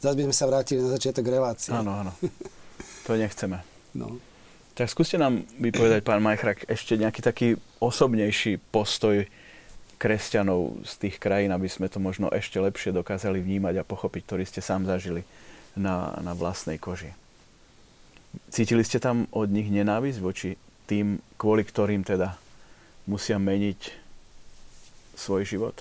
zase 0.01 0.17
by 0.17 0.25
sme 0.25 0.35
sa 0.35 0.49
vrátili 0.49 0.81
na 0.81 0.89
začiatok 0.89 1.29
relácie. 1.29 1.71
Áno, 1.71 1.93
áno. 1.93 2.13
To 3.01 3.17
nechceme. 3.17 3.65
No. 3.97 4.21
Tak 4.77 4.85
skúste 4.89 5.17
nám 5.17 5.41
vypovedať, 5.57 6.05
pán 6.05 6.21
Majchrak, 6.21 6.69
ešte 6.69 6.93
nejaký 6.95 7.21
taký 7.25 7.47
osobnejší 7.81 8.61
postoj 8.69 9.25
kresťanov 10.01 10.81
z 10.85 10.93
tých 11.05 11.15
krajín, 11.21 11.53
aby 11.53 11.69
sme 11.69 11.89
to 11.89 12.01
možno 12.01 12.29
ešte 12.33 12.57
lepšie 12.57 12.93
dokázali 12.93 13.37
vnímať 13.37 13.81
a 13.81 13.85
pochopiť, 13.85 14.21
ktorý 14.25 14.43
ste 14.45 14.61
sám 14.61 14.89
zažili 14.89 15.25
na, 15.77 16.17
na 16.25 16.33
vlastnej 16.33 16.81
koži. 16.81 17.13
Cítili 18.51 18.83
ste 18.83 18.99
tam 18.99 19.27
od 19.31 19.47
nich 19.51 19.67
nenávisť 19.67 20.19
voči 20.19 20.55
tým, 20.87 21.19
kvôli 21.35 21.63
ktorým 21.63 22.03
teda 22.03 22.35
musia 23.07 23.39
meniť 23.39 23.79
svoj 25.15 25.43
život? 25.47 25.75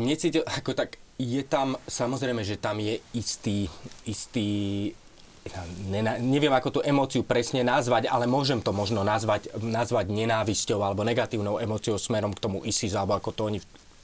Necítil, 0.00 0.42
ako 0.48 0.72
tak, 0.72 0.96
je 1.18 1.42
tam, 1.44 1.76
samozrejme, 1.84 2.40
že 2.46 2.56
tam 2.56 2.78
je 2.80 3.02
istý, 3.12 3.68
istý 4.06 4.48
neviem, 6.20 6.52
ako 6.52 6.78
tú 6.78 6.80
emóciu 6.84 7.24
presne 7.24 7.64
nazvať, 7.64 8.08
ale 8.08 8.28
môžem 8.28 8.60
to 8.60 8.72
možno 8.72 9.00
nazvať, 9.00 9.48
nazvať 9.56 10.12
nenávisťou 10.12 10.80
alebo 10.84 11.06
negatívnou 11.06 11.56
emóciou 11.56 11.96
smerom 11.96 12.36
k 12.36 12.42
tomu 12.42 12.64
ISIS, 12.64 12.92
alebo 12.92 13.16
ako 13.16 13.30
to 13.32 13.42
oni 13.48 13.58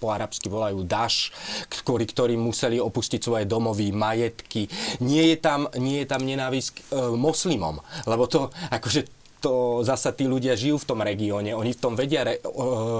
po 0.04 0.12
arabsky 0.12 0.52
volajú 0.52 0.84
daš, 0.84 1.32
ktorí, 1.72 2.04
ktorí 2.04 2.36
museli 2.36 2.76
opustiť 2.76 3.24
svoje 3.24 3.48
domovy, 3.48 3.88
majetky. 3.88 4.68
Nie 5.00 5.32
je 5.32 5.36
tam, 5.40 5.64
nie 5.80 6.04
je 6.04 6.06
tam 6.12 6.20
nenávisť 6.20 6.74
e, 6.76 6.82
moslimom, 7.16 7.80
lebo 8.04 8.28
to 8.28 8.52
akože 8.68 9.23
to 9.44 9.84
zasa 9.84 10.16
tí 10.16 10.24
ľudia 10.24 10.56
žijú 10.56 10.80
v 10.80 10.88
tom 10.88 11.04
regióne, 11.04 11.52
oni 11.52 11.76
v 11.76 11.80
tom 11.84 11.92
vedia 11.92 12.24
re, 12.24 12.40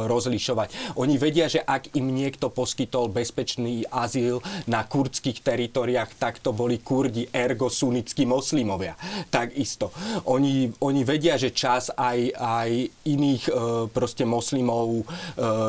rozlišovať. 0.04 1.00
Oni 1.00 1.16
vedia, 1.16 1.48
že 1.48 1.64
ak 1.64 1.96
im 1.96 2.12
niekto 2.12 2.52
poskytol 2.52 3.08
bezpečný 3.08 3.88
azyl 3.88 4.44
na 4.68 4.84
kurdských 4.84 5.40
teritoriách, 5.40 6.20
tak 6.20 6.44
to 6.44 6.52
boli 6.52 6.84
kurdi, 6.84 7.24
ergo 7.32 7.72
sunnickí 7.72 8.28
moslimovia. 8.28 8.92
Takisto. 9.32 9.88
Oni, 10.28 10.68
oni 10.84 11.00
vedia, 11.08 11.40
že 11.40 11.56
čas 11.56 11.88
aj, 11.88 12.36
aj 12.36 12.70
iných 13.08 13.44
e, 13.48 13.52
proste 13.88 14.28
moslimov 14.28 15.00
e, 15.00 15.04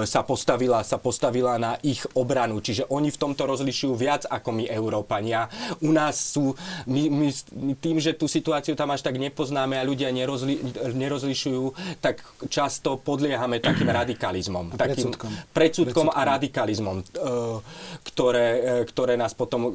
sa, 0.03 0.27
postavila, 0.27 0.83
sa 0.83 0.99
postavila 0.99 1.55
na 1.55 1.79
ich 1.85 2.03
obranu. 2.19 2.59
Čiže 2.59 2.91
oni 2.91 3.13
v 3.13 3.21
tomto 3.21 3.47
rozlišujú 3.47 3.93
viac 3.95 4.27
ako 4.27 4.59
my, 4.59 4.65
Európania. 4.67 5.47
U 5.79 5.95
nás 5.95 6.35
sú, 6.35 6.51
my, 6.89 7.07
my, 7.07 7.27
tým, 7.79 8.03
že 8.03 8.11
tú 8.17 8.27
situáciu 8.27 8.75
tam 8.75 8.91
až 8.91 9.05
tak 9.05 9.15
nepoznáme 9.15 9.79
a 9.79 9.87
ľudia 9.87 10.09
nerozli, 10.11 10.64
nerozlišujú, 10.73 11.63
tak 12.01 12.21
často 12.49 12.97
podliehame 12.97 13.61
takým 13.61 13.89
radikalizmom. 14.01 14.73
A 14.73 14.75
takým 14.75 15.11
predsudkom. 15.13 15.31
predsudkom 15.53 16.07
a 16.09 16.21
radikalizmom, 16.37 16.97
e, 16.99 17.03
ktoré, 18.11 18.47
e, 18.47 18.61
ktoré 18.89 19.13
nás 19.15 19.37
potom 19.37 19.69
e, 19.69 19.71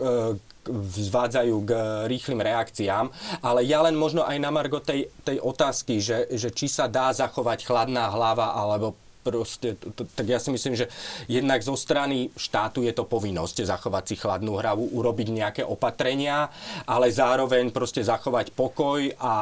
zvádzajú 0.80 1.57
k 1.64 1.70
rýchlým 2.07 2.41
reakciám. 2.45 3.09
Ale 3.41 3.64
ja 3.64 3.80
len 3.80 3.97
možno 3.97 4.26
aj 4.26 4.36
na 4.36 4.51
margo 4.53 4.78
tej, 4.78 5.09
tej 5.24 5.41
otázky, 5.41 5.99
že, 5.99 6.28
že 6.36 6.53
či 6.53 6.68
sa 6.68 6.86
dá 6.86 7.11
zachovať 7.11 7.64
chladná 7.64 8.12
hlava 8.12 8.53
alebo 8.53 8.95
proste, 9.20 9.76
to, 9.76 10.09
tak 10.09 10.26
ja 10.26 10.41
si 10.41 10.49
myslím, 10.49 10.74
že 10.76 10.88
jednak 11.28 11.61
zo 11.61 11.76
strany 11.76 12.32
štátu 12.34 12.82
je 12.82 12.93
to 12.97 13.05
povinnosť 13.05 13.68
zachovať 13.68 14.05
si 14.09 14.16
chladnú 14.16 14.57
hravu, 14.57 14.97
urobiť 14.97 15.28
nejaké 15.28 15.62
opatrenia, 15.64 16.49
ale 16.88 17.12
zároveň 17.12 17.68
proste 17.70 18.01
zachovať 18.01 18.57
pokoj 18.57 19.12
a 19.20 19.34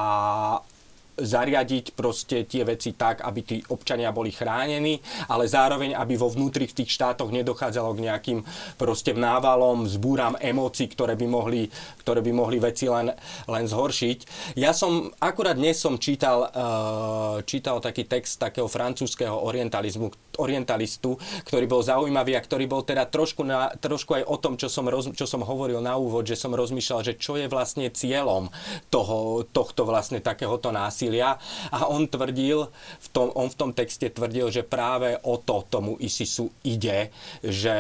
zariadiť 1.19 1.99
proste 1.99 2.47
tie 2.47 2.63
veci 2.63 2.95
tak, 2.95 3.27
aby 3.27 3.41
tí 3.43 3.57
občania 3.69 4.15
boli 4.15 4.31
chránení, 4.31 5.03
ale 5.29 5.51
zároveň, 5.51 5.93
aby 5.99 6.15
vo 6.15 6.31
vnútri 6.31 6.71
v 6.71 6.83
tých 6.83 6.95
štátoch 6.95 7.35
nedochádzalo 7.35 7.91
k 7.99 8.05
nejakým 8.07 8.39
proste 8.79 9.13
návalom, 9.13 9.85
zbúram 9.91 10.39
emócií, 10.39 10.87
ktoré 10.89 11.19
by 11.19 11.27
mohli, 11.27 11.69
ktoré 12.01 12.23
by 12.23 12.33
mohli 12.33 12.63
veci 12.63 12.87
len, 12.87 13.11
len 13.51 13.65
zhoršiť. 13.67 14.19
Ja 14.55 14.71
som, 14.71 15.11
akurát 15.19 15.59
dnes 15.59 15.83
som 15.83 15.99
čítal, 15.99 16.49
uh, 16.49 17.43
čítal 17.43 17.83
taký 17.83 18.07
text 18.07 18.39
takého 18.39 18.71
francúzského 18.71 19.35
orientalizmu, 19.35 20.39
orientalistu, 20.39 21.19
ktorý 21.45 21.67
bol 21.67 21.83
zaujímavý 21.83 22.39
a 22.39 22.45
ktorý 22.45 22.71
bol 22.71 22.87
teda 22.87 23.11
trošku, 23.11 23.43
na, 23.43 23.75
trošku 23.75 24.23
aj 24.23 24.25
o 24.25 24.37
tom, 24.39 24.55
čo 24.55 24.71
som, 24.71 24.87
roz, 24.87 25.11
čo 25.19 25.27
som 25.27 25.43
hovoril 25.43 25.83
na 25.83 25.99
úvod, 25.99 26.23
že 26.23 26.39
som 26.39 26.55
rozmýšľal, 26.55 27.03
že 27.03 27.19
čo 27.19 27.35
je 27.35 27.51
vlastne 27.51 27.91
cieľom 27.91 28.49
toho, 28.89 29.43
tohto 29.51 29.83
vlastne 29.83 30.23
takéhoto 30.23 30.71
násilia 30.71 31.08
násilia. 31.09 31.41
A 31.73 31.89
on 31.89 32.05
tvrdil, 32.07 32.69
v 33.01 33.09
tom, 33.09 33.33
on 33.33 33.49
v 33.49 33.57
tom 33.57 33.71
texte 33.73 34.13
tvrdil, 34.13 34.53
že 34.53 34.63
práve 34.63 35.17
o 35.25 35.41
to 35.41 35.65
tomu 35.69 35.97
ISISu 35.97 36.53
ide, 36.63 37.09
že 37.41 37.77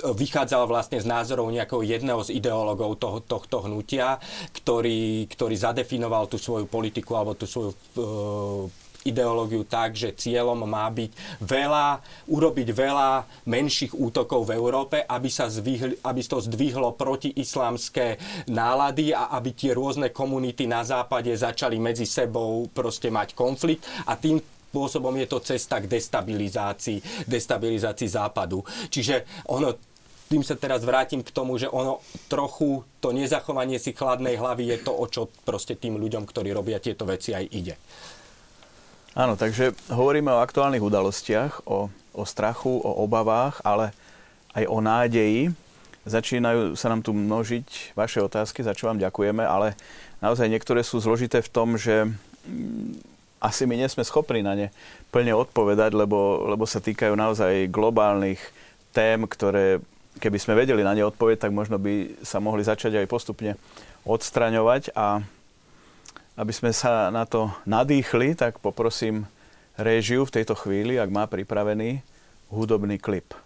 vychádzal 0.00 0.64
vlastne 0.64 0.96
z 0.96 1.06
názorov 1.06 1.52
nejakého 1.52 1.84
jedného 1.84 2.24
z 2.24 2.40
ideológov 2.40 2.96
toho, 2.96 3.20
tohto 3.20 3.68
hnutia, 3.68 4.16
ktorý, 4.56 5.28
ktorý 5.28 5.54
zadefinoval 5.54 6.26
tú 6.32 6.40
svoju 6.40 6.64
politiku 6.64 7.20
alebo 7.20 7.36
tú 7.36 7.44
svoju 7.44 7.70
uh, 7.76 8.64
ideológiu 9.04 9.64
tak, 9.64 9.96
že 9.96 10.12
cieľom 10.12 10.68
má 10.68 10.84
byť 10.92 11.40
veľa, 11.40 11.86
urobiť 12.28 12.68
veľa 12.72 13.08
menších 13.48 13.96
útokov 13.96 14.48
v 14.48 14.54
Európe, 14.56 15.00
aby 15.00 15.28
sa 15.32 15.48
zvihli, 15.48 15.96
aby 16.04 16.20
to 16.20 16.38
zdvihlo 16.40 16.92
proti 16.94 17.32
islamské 17.32 18.20
nálady 18.50 19.16
a 19.16 19.32
aby 19.36 19.56
tie 19.56 19.72
rôzne 19.72 20.12
komunity 20.12 20.68
na 20.68 20.84
západe 20.84 21.32
začali 21.32 21.80
medzi 21.80 22.04
sebou 22.04 22.68
proste 22.68 23.08
mať 23.08 23.32
konflikt 23.32 23.88
a 24.04 24.16
tým 24.16 24.40
spôsobom 24.70 25.10
je 25.18 25.26
to 25.26 25.38
cesta 25.42 25.82
k 25.82 25.90
destabilizácii, 25.90 27.26
destabilizácii 27.26 28.06
západu. 28.06 28.62
Čiže 28.86 29.26
ono 29.50 29.74
tým 30.30 30.46
sa 30.46 30.54
teraz 30.54 30.86
vrátim 30.86 31.26
k 31.26 31.34
tomu, 31.34 31.58
že 31.58 31.66
ono 31.66 31.98
trochu 32.30 32.86
to 33.02 33.10
nezachovanie 33.10 33.82
si 33.82 33.90
chladnej 33.90 34.38
hlavy 34.38 34.70
je 34.70 34.76
to, 34.86 34.94
o 34.94 35.02
čo 35.10 35.26
proste 35.42 35.74
tým 35.74 35.98
ľuďom, 35.98 36.22
ktorí 36.22 36.54
robia 36.54 36.78
tieto 36.78 37.02
veci 37.02 37.34
aj 37.34 37.50
ide. 37.50 37.74
Áno, 39.10 39.34
takže 39.34 39.74
hovoríme 39.90 40.30
o 40.30 40.38
aktuálnych 40.38 40.86
udalostiach, 40.86 41.66
o, 41.66 41.90
o 42.14 42.22
strachu, 42.22 42.70
o 42.70 43.02
obavách, 43.02 43.58
ale 43.66 43.90
aj 44.54 44.64
o 44.70 44.78
nádeji. 44.78 45.50
Začínajú 46.06 46.78
sa 46.78 46.88
nám 46.88 47.02
tu 47.02 47.10
množiť 47.10 47.98
vaše 47.98 48.22
otázky, 48.22 48.62
za 48.62 48.70
čo 48.70 48.86
vám 48.86 49.02
ďakujeme, 49.02 49.42
ale 49.42 49.74
naozaj 50.22 50.46
niektoré 50.46 50.86
sú 50.86 51.02
zložité 51.02 51.42
v 51.42 51.52
tom, 51.52 51.74
že 51.74 52.06
mm, 52.06 53.02
asi 53.42 53.66
my 53.66 53.74
nie 53.74 53.90
sme 53.90 54.06
schopní 54.06 54.46
na 54.46 54.54
ne 54.54 54.68
plne 55.10 55.34
odpovedať, 55.34 55.90
lebo, 55.90 56.46
lebo 56.46 56.62
sa 56.62 56.78
týkajú 56.78 57.12
naozaj 57.18 57.66
globálnych 57.66 58.38
tém, 58.94 59.26
ktoré 59.26 59.82
keby 60.22 60.38
sme 60.38 60.54
vedeli 60.54 60.86
na 60.86 60.94
ne 60.94 61.02
odpoveď, 61.06 61.48
tak 61.48 61.52
možno 61.54 61.80
by 61.80 62.22
sa 62.22 62.38
mohli 62.38 62.62
začať 62.62 63.00
aj 63.00 63.10
postupne 63.10 63.54
odstraňovať 64.04 64.94
a 64.94 65.24
aby 66.40 66.56
sme 66.56 66.72
sa 66.72 67.12
na 67.12 67.28
to 67.28 67.52
nadýchli, 67.68 68.32
tak 68.32 68.64
poprosím 68.64 69.28
réžiu 69.76 70.24
v 70.24 70.40
tejto 70.40 70.56
chvíli, 70.56 70.96
ak 70.96 71.12
má 71.12 71.28
pripravený 71.28 72.00
hudobný 72.48 72.96
klip. 72.96 73.36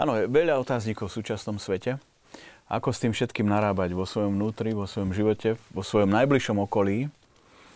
Áno, 0.00 0.16
je 0.16 0.32
veľa 0.32 0.56
otáznikov 0.56 1.12
v 1.12 1.20
súčasnom 1.20 1.60
svete. 1.60 2.00
Ako 2.72 2.88
s 2.88 3.04
tým 3.04 3.12
všetkým 3.12 3.44
narábať 3.44 3.92
vo 3.92 4.08
svojom 4.08 4.32
vnútri, 4.32 4.72
vo 4.72 4.88
svojom 4.88 5.12
živote, 5.12 5.60
vo 5.76 5.84
svojom 5.84 6.08
najbližšom 6.08 6.56
okolí. 6.56 7.12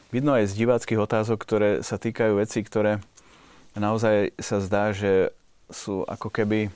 Vidno 0.08 0.32
aj 0.32 0.48
z 0.48 0.64
diváckých 0.64 1.04
otázok, 1.04 1.36
ktoré 1.36 1.70
sa 1.84 2.00
týkajú 2.00 2.40
veci, 2.40 2.64
ktoré 2.64 3.04
naozaj 3.76 4.32
sa 4.40 4.56
zdá, 4.64 4.96
že 4.96 5.36
sú 5.68 6.08
ako 6.08 6.32
keby 6.32 6.72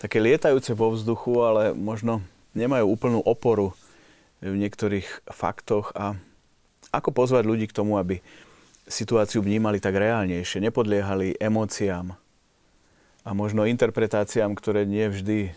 také 0.00 0.16
lietajúce 0.16 0.72
vo 0.72 0.96
vzduchu, 0.96 1.44
ale 1.44 1.76
možno 1.76 2.24
nemajú 2.56 2.88
úplnú 2.88 3.20
oporu 3.20 3.76
v 4.40 4.56
niektorých 4.64 5.28
faktoch 5.28 5.92
a 5.92 6.16
ako 6.88 7.12
pozvať 7.12 7.44
ľudí 7.44 7.68
k 7.68 7.76
tomu, 7.76 8.00
aby 8.00 8.24
situáciu 8.88 9.44
vnímali 9.44 9.76
tak 9.76 10.00
reálnejšie, 10.00 10.64
nepodliehali 10.64 11.36
emóciám 11.36 12.16
a 13.30 13.36
možno 13.36 13.62
interpretáciám, 13.62 14.58
ktoré 14.58 14.82
nie 14.82 15.06
vždy 15.06 15.54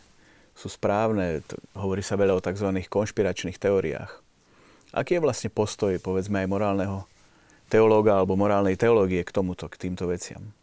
sú 0.54 0.70
správne. 0.70 1.42
Hovorí 1.74 2.06
sa 2.06 2.14
veľa 2.14 2.38
o 2.38 2.46
tzv. 2.46 2.70
konšpiračných 2.86 3.58
teóriách. 3.58 4.22
Aký 4.94 5.18
je 5.18 5.26
vlastne 5.26 5.50
postoj, 5.50 5.98
povedzme, 5.98 6.46
aj 6.46 6.54
morálneho 6.54 7.10
teológa 7.74 8.22
alebo 8.22 8.38
morálnej 8.38 8.78
teológie 8.78 9.26
k 9.26 9.34
tomuto, 9.34 9.66
k 9.66 9.90
týmto 9.90 10.06
veciam? 10.06 10.54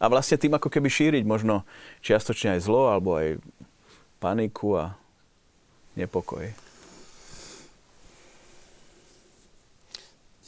A 0.00 0.08
vlastne 0.08 0.40
tým 0.40 0.56
ako 0.56 0.72
keby 0.72 0.88
šíriť 0.88 1.28
možno 1.28 1.68
čiastočne 2.00 2.56
aj 2.56 2.64
zlo, 2.64 2.88
alebo 2.88 3.20
aj 3.20 3.36
paniku 4.16 4.80
a 4.80 4.96
nepokoj. 5.92 6.48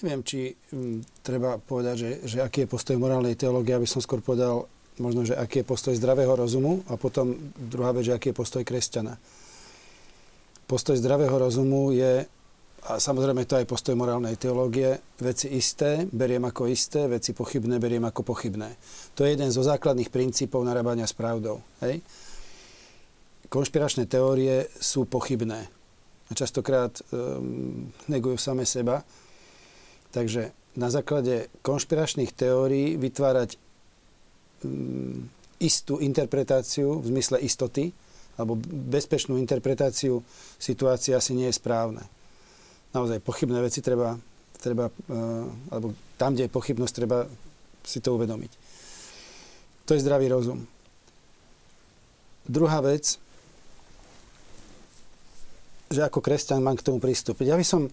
Neviem, 0.00 0.24
či 0.24 0.56
m, 0.72 1.04
treba 1.20 1.60
povedať, 1.60 1.94
že, 2.00 2.10
že 2.24 2.38
aký 2.40 2.64
je 2.64 2.72
postoj 2.72 2.96
morálnej 2.96 3.36
teológie, 3.36 3.76
aby 3.76 3.84
som 3.84 4.00
skôr 4.00 4.24
povedal 4.24 4.71
možno, 4.98 5.24
že 5.24 5.36
aký 5.36 5.62
je 5.62 5.70
postoj 5.70 5.94
zdravého 5.96 6.32
rozumu 6.34 6.84
a 6.90 6.98
potom 7.00 7.32
druhá 7.56 7.92
vec, 7.96 8.10
že 8.10 8.16
aký 8.16 8.32
je 8.32 8.40
postoj 8.40 8.62
kresťana. 8.66 9.16
Postoj 10.66 10.96
zdravého 10.96 11.32
rozumu 11.32 11.92
je, 11.92 12.24
a 12.82 12.92
samozrejme 12.98 13.44
to 13.46 13.56
aj 13.60 13.68
postoj 13.68 13.94
morálnej 13.94 14.36
teológie, 14.36 14.98
veci 15.20 15.52
isté 15.52 16.04
beriem 16.08 16.42
ako 16.44 16.68
isté, 16.68 17.06
veci 17.08 17.32
pochybné 17.32 17.78
beriem 17.78 18.04
ako 18.04 18.24
pochybné. 18.24 18.76
To 19.16 19.24
je 19.24 19.36
jeden 19.36 19.48
zo 19.52 19.62
základných 19.64 20.10
princípov 20.10 20.64
narábania 20.64 21.08
s 21.08 21.14
pravdou. 21.14 21.62
Hej? 21.84 22.00
Konšpiračné 23.52 24.08
teórie 24.08 24.68
sú 24.80 25.04
pochybné. 25.04 25.68
A 26.28 26.32
častokrát 26.32 26.96
um, 27.12 27.92
negujú 28.08 28.40
same 28.40 28.64
seba 28.64 29.04
Takže 30.12 30.52
na 30.76 30.92
základe 30.92 31.48
konšpiračných 31.64 32.36
teórií 32.36 33.00
vytvárať 33.00 33.56
istú 35.62 36.02
interpretáciu 36.02 36.98
v 36.98 37.06
zmysle 37.14 37.38
istoty 37.42 37.94
alebo 38.40 38.56
bezpečnú 38.66 39.36
interpretáciu 39.36 40.24
situácie 40.56 41.12
asi 41.12 41.36
nie 41.36 41.46
je 41.52 41.58
správne. 41.60 42.02
Naozaj 42.96 43.22
pochybné 43.22 43.60
veci 43.60 43.84
treba, 43.84 44.16
treba 44.58 44.88
uh, 44.88 45.46
alebo 45.70 45.94
tam, 46.16 46.34
kde 46.34 46.48
je 46.48 46.56
pochybnosť, 46.56 46.94
treba 46.96 47.28
si 47.84 48.00
to 48.00 48.16
uvedomiť. 48.16 48.52
To 49.86 49.94
je 49.94 50.02
zdravý 50.02 50.32
rozum. 50.32 50.64
Druhá 52.46 52.82
vec, 52.82 53.18
že 55.92 56.00
ako 56.02 56.24
kresťan 56.24 56.64
mám 56.64 56.80
k 56.80 56.86
tomu 56.88 56.98
pristúpiť. 56.98 57.52
Ja 57.52 57.58
by 57.60 57.66
som 57.66 57.92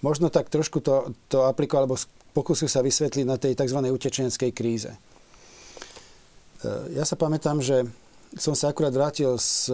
možno 0.00 0.32
tak 0.32 0.48
trošku 0.48 0.80
to, 0.80 1.12
to 1.28 1.44
aplikoval, 1.44 1.84
alebo 1.86 2.00
pokúsil 2.32 2.66
sa 2.66 2.80
vysvetliť 2.80 3.24
na 3.28 3.36
tej 3.36 3.54
tzv. 3.54 3.78
utečenskej 3.84 4.50
kríze. 4.56 4.90
E, 6.62 6.96
ja 6.96 7.04
sa 7.04 7.18
pamätám, 7.18 7.60
že 7.60 7.84
som 8.36 8.56
sa 8.56 8.72
akurát 8.72 8.92
vrátil 8.92 9.36
z, 9.38 9.72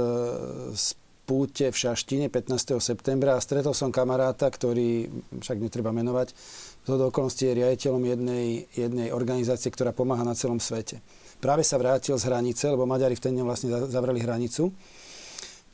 z 0.75 0.87
púte 1.23 1.71
v 1.71 1.77
Šaštine 1.77 2.27
15. 2.29 2.83
septembra 2.83 3.39
a 3.39 3.45
stretol 3.45 3.73
som 3.73 3.95
kamaráta, 3.95 4.51
ktorý, 4.51 5.09
však 5.41 5.59
netreba 5.63 5.95
menovať, 5.95 6.35
do 6.83 7.09
okolností 7.09 7.47
je 7.47 7.59
riaditeľom 7.63 8.03
jednej, 8.03 8.67
jednej 8.75 9.09
organizácie, 9.15 9.71
ktorá 9.71 9.95
pomáha 9.95 10.27
na 10.27 10.35
celom 10.35 10.59
svete. 10.59 10.99
Práve 11.39 11.63
sa 11.63 11.79
vrátil 11.79 12.19
z 12.19 12.27
hranice, 12.27 12.67
lebo 12.67 12.87
Maďari 12.91 13.15
v 13.15 13.23
ten 13.23 13.35
deň 13.39 13.45
vlastne 13.47 13.69
zavreli 13.87 14.19
hranicu. 14.19 14.75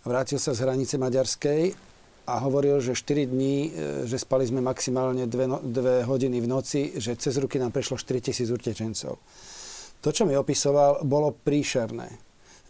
Vrátil 0.05 0.37
sa 0.37 0.53
z 0.53 0.69
hranice 0.69 1.01
maďarskej 1.01 1.73
a 2.29 2.35
hovoril, 2.45 2.77
že 2.85 2.93
4 2.93 3.25
dní, 3.25 3.73
e, 3.73 4.05
že 4.05 4.21
spali 4.21 4.45
sme 4.45 4.61
maximálne 4.61 5.25
2, 5.25 5.49
no, 5.49 5.59
hodiny 6.05 6.45
v 6.45 6.49
noci, 6.49 6.81
že 7.01 7.17
cez 7.17 7.41
ruky 7.41 7.57
nám 7.57 7.73
prešlo 7.73 7.97
4 7.97 8.21
tisíc 8.21 8.49
utečencov. 8.53 9.17
To, 10.03 10.14
čo 10.14 10.22
mi 10.22 10.38
opisoval, 10.38 11.03
bolo 11.03 11.34
príšerné. 11.34 12.09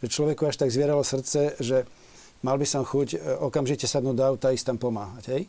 Že 0.00 0.06
človeku 0.08 0.42
až 0.48 0.56
tak 0.64 0.72
zvieralo 0.72 1.04
srdce, 1.04 1.60
že 1.60 1.84
mal 2.40 2.56
by 2.56 2.64
som 2.64 2.86
chuť 2.86 3.08
e, 3.14 3.18
okamžite 3.44 3.84
sadnúť 3.84 4.16
do 4.16 4.24
auta 4.24 4.48
a 4.48 4.54
ísť 4.54 4.74
tam 4.74 4.78
pomáhať. 4.78 5.24
Hej? 5.34 5.42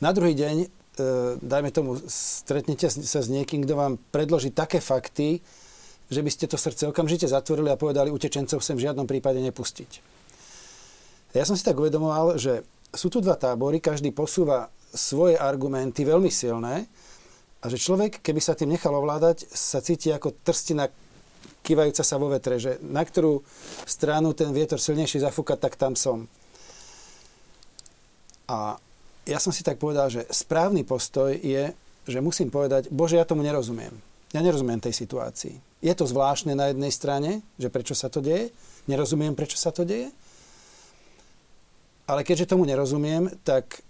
Na 0.00 0.14
druhý 0.14 0.32
deň, 0.32 0.56
e, 0.64 0.66
dajme 1.42 1.70
tomu, 1.74 1.98
stretnete 2.08 2.88
sa 2.88 3.20
s 3.20 3.28
niekým, 3.28 3.66
kto 3.66 3.74
vám 3.76 3.92
predloží 4.14 4.54
také 4.54 4.80
fakty, 4.80 5.44
že 6.08 6.20
by 6.24 6.30
ste 6.32 6.48
to 6.48 6.56
srdce 6.56 6.88
okamžite 6.88 7.28
zatvorili 7.28 7.68
a 7.68 7.76
povedali, 7.76 8.08
utečencov 8.08 8.64
sem 8.64 8.78
v 8.78 8.88
žiadnom 8.88 9.04
prípade 9.04 9.44
nepustiť. 9.44 9.90
Ja 11.36 11.44
som 11.44 11.52
si 11.52 11.66
tak 11.66 11.76
uvedomoval, 11.76 12.40
že 12.40 12.64
sú 12.88 13.12
tu 13.12 13.20
dva 13.20 13.36
tábory, 13.36 13.84
každý 13.84 14.16
posúva 14.16 14.72
svoje 14.88 15.36
argumenty 15.36 16.00
veľmi 16.08 16.32
silné 16.32 16.88
a 17.58 17.64
že 17.66 17.82
človek, 17.82 18.22
keby 18.22 18.38
sa 18.38 18.54
tým 18.54 18.70
nechal 18.70 18.94
ovládať, 18.94 19.50
sa 19.50 19.82
cíti 19.82 20.14
ako 20.14 20.30
trstina 20.46 20.86
kývajúca 21.62 22.00
sa 22.06 22.16
vo 22.16 22.30
vetre, 22.30 22.56
že 22.56 22.78
na 22.80 23.04
ktorú 23.04 23.42
stranu 23.84 24.32
ten 24.32 24.54
vietor 24.54 24.80
silnejší 24.80 25.20
zafúka, 25.20 25.58
tak 25.58 25.76
tam 25.76 25.92
som. 25.92 26.24
A 28.48 28.80
ja 29.28 29.36
som 29.36 29.52
si 29.52 29.60
tak 29.60 29.76
povedal, 29.76 30.08
že 30.08 30.24
správny 30.32 30.88
postoj 30.88 31.36
je, 31.36 31.68
že 32.08 32.24
musím 32.24 32.48
povedať, 32.48 32.88
bože, 32.88 33.20
ja 33.20 33.28
tomu 33.28 33.44
nerozumiem. 33.44 33.92
Ja 34.32 34.40
nerozumiem 34.40 34.80
tej 34.80 34.96
situácii. 34.96 35.84
Je 35.84 35.92
to 35.92 36.08
zvláštne 36.08 36.56
na 36.56 36.72
jednej 36.72 36.88
strane, 36.88 37.44
že 37.60 37.68
prečo 37.68 37.92
sa 37.92 38.08
to 38.08 38.24
deje, 38.24 38.48
nerozumiem, 38.88 39.36
prečo 39.36 39.60
sa 39.60 39.68
to 39.68 39.84
deje, 39.84 40.08
ale 42.08 42.24
keďže 42.24 42.56
tomu 42.56 42.64
nerozumiem, 42.64 43.28
tak 43.44 43.84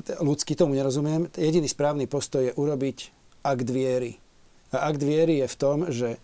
ľudsky 0.00 0.56
tomu 0.56 0.72
nerozumiem, 0.72 1.28
jediný 1.36 1.68
správny 1.68 2.08
postoj 2.08 2.48
je 2.48 2.56
urobiť 2.56 2.98
akt 3.44 3.68
viery. 3.68 4.16
A 4.72 4.88
akt 4.88 5.04
viery 5.04 5.44
je 5.44 5.48
v 5.52 5.58
tom, 5.60 5.78
že 5.92 6.16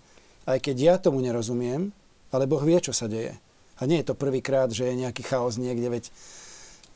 aj 0.48 0.64
keď 0.64 0.76
ja 0.80 0.94
tomu 0.96 1.20
nerozumiem, 1.20 1.92
ale 2.32 2.48
Boh 2.48 2.64
vie, 2.64 2.80
čo 2.80 2.96
sa 2.96 3.04
deje. 3.04 3.36
A 3.78 3.84
nie 3.84 4.00
je 4.00 4.08
to 4.08 4.16
prvýkrát, 4.16 4.72
že 4.72 4.88
je 4.88 5.00
nejaký 5.04 5.22
chaos 5.22 5.60
niekde, 5.60 5.92
veď 5.92 6.04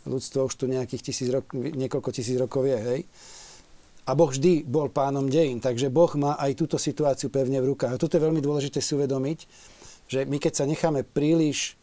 ľudstvo 0.09 0.49
už 0.49 0.55
tu 0.57 0.64
nejakých 0.66 1.12
tisíc 1.12 1.29
rok, 1.31 1.53
niekoľko 1.53 2.11
tisíc 2.11 2.35
rokov 2.41 2.66
je, 2.66 2.79
hej. 2.81 3.01
A 4.03 4.18
Boh 4.18 4.33
vždy 4.33 4.66
bol 4.66 4.91
pánom 4.91 5.31
dejín, 5.31 5.62
takže 5.62 5.93
Boh 5.93 6.11
má 6.18 6.35
aj 6.35 6.59
túto 6.59 6.75
situáciu 6.75 7.31
pevne 7.31 7.62
v 7.62 7.70
rukách. 7.70 7.95
A 7.95 8.01
toto 8.01 8.18
je 8.18 8.25
veľmi 8.25 8.43
dôležité 8.43 8.83
si 8.83 8.99
uvedomiť, 8.99 9.39
že 10.11 10.27
my 10.27 10.43
keď 10.43 10.53
sa 10.59 10.64
necháme 10.66 11.07
príliš 11.07 11.79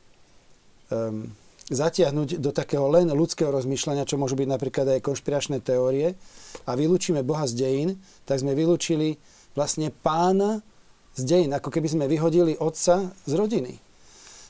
um, 0.92 1.32
zatiahnuť 1.70 2.42
do 2.42 2.50
takého 2.50 2.90
len 2.90 3.14
ľudského 3.14 3.54
rozmýšľania, 3.54 4.10
čo 4.10 4.18
môžu 4.18 4.34
byť 4.36 4.50
napríklad 4.50 4.88
aj 4.98 5.06
konšpiračné 5.06 5.62
teórie, 5.62 6.18
a 6.66 6.74
vylúčime 6.74 7.22
Boha 7.22 7.46
z 7.46 7.62
dejín, 7.62 7.90
tak 8.26 8.42
sme 8.42 8.58
vylúčili 8.58 9.22
vlastne 9.54 9.94
pána 9.94 10.66
z 11.14 11.22
dejín, 11.26 11.52
ako 11.54 11.70
keby 11.70 11.88
sme 11.90 12.06
vyhodili 12.10 12.58
otca 12.58 13.14
z 13.26 13.34
rodiny. 13.34 13.78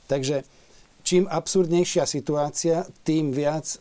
Takže 0.07 0.47
čím 1.03 1.27
absurdnejšia 1.27 2.07
situácia, 2.07 2.87
tým 3.03 3.35
viac 3.35 3.79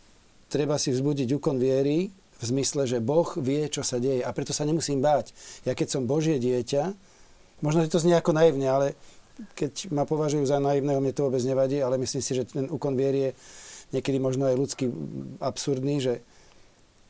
treba 0.50 0.76
si 0.80 0.90
vzbudiť 0.94 1.28
úkon 1.38 1.56
viery 1.60 2.10
v 2.38 2.42
zmysle, 2.42 2.86
že 2.86 3.02
Boh 3.02 3.26
vie, 3.38 3.66
čo 3.66 3.82
sa 3.82 3.98
deje 3.98 4.22
a 4.22 4.30
preto 4.30 4.54
sa 4.54 4.62
nemusím 4.62 5.02
báť. 5.02 5.34
Ja 5.66 5.74
keď 5.74 5.98
som 5.98 6.10
Božie 6.10 6.38
dieťa, 6.38 6.94
možno, 7.60 7.82
že 7.82 7.90
to 7.90 8.02
znie 8.02 8.14
ako 8.14 8.30
naivne, 8.34 8.66
ale 8.70 8.86
keď 9.54 9.94
ma 9.94 10.02
považujú 10.02 10.44
za 10.46 10.58
naivného, 10.58 10.98
mne 10.98 11.14
to 11.14 11.26
vôbec 11.30 11.42
nevadí, 11.46 11.78
ale 11.78 11.98
myslím 11.98 12.22
si, 12.22 12.32
že 12.34 12.46
ten 12.46 12.66
úkon 12.66 12.98
viery 12.98 13.30
je 13.30 13.30
niekedy 13.94 14.18
možno 14.18 14.50
aj 14.50 14.56
ľudský 14.58 14.84
absurdný, 15.38 16.02
že 16.02 16.14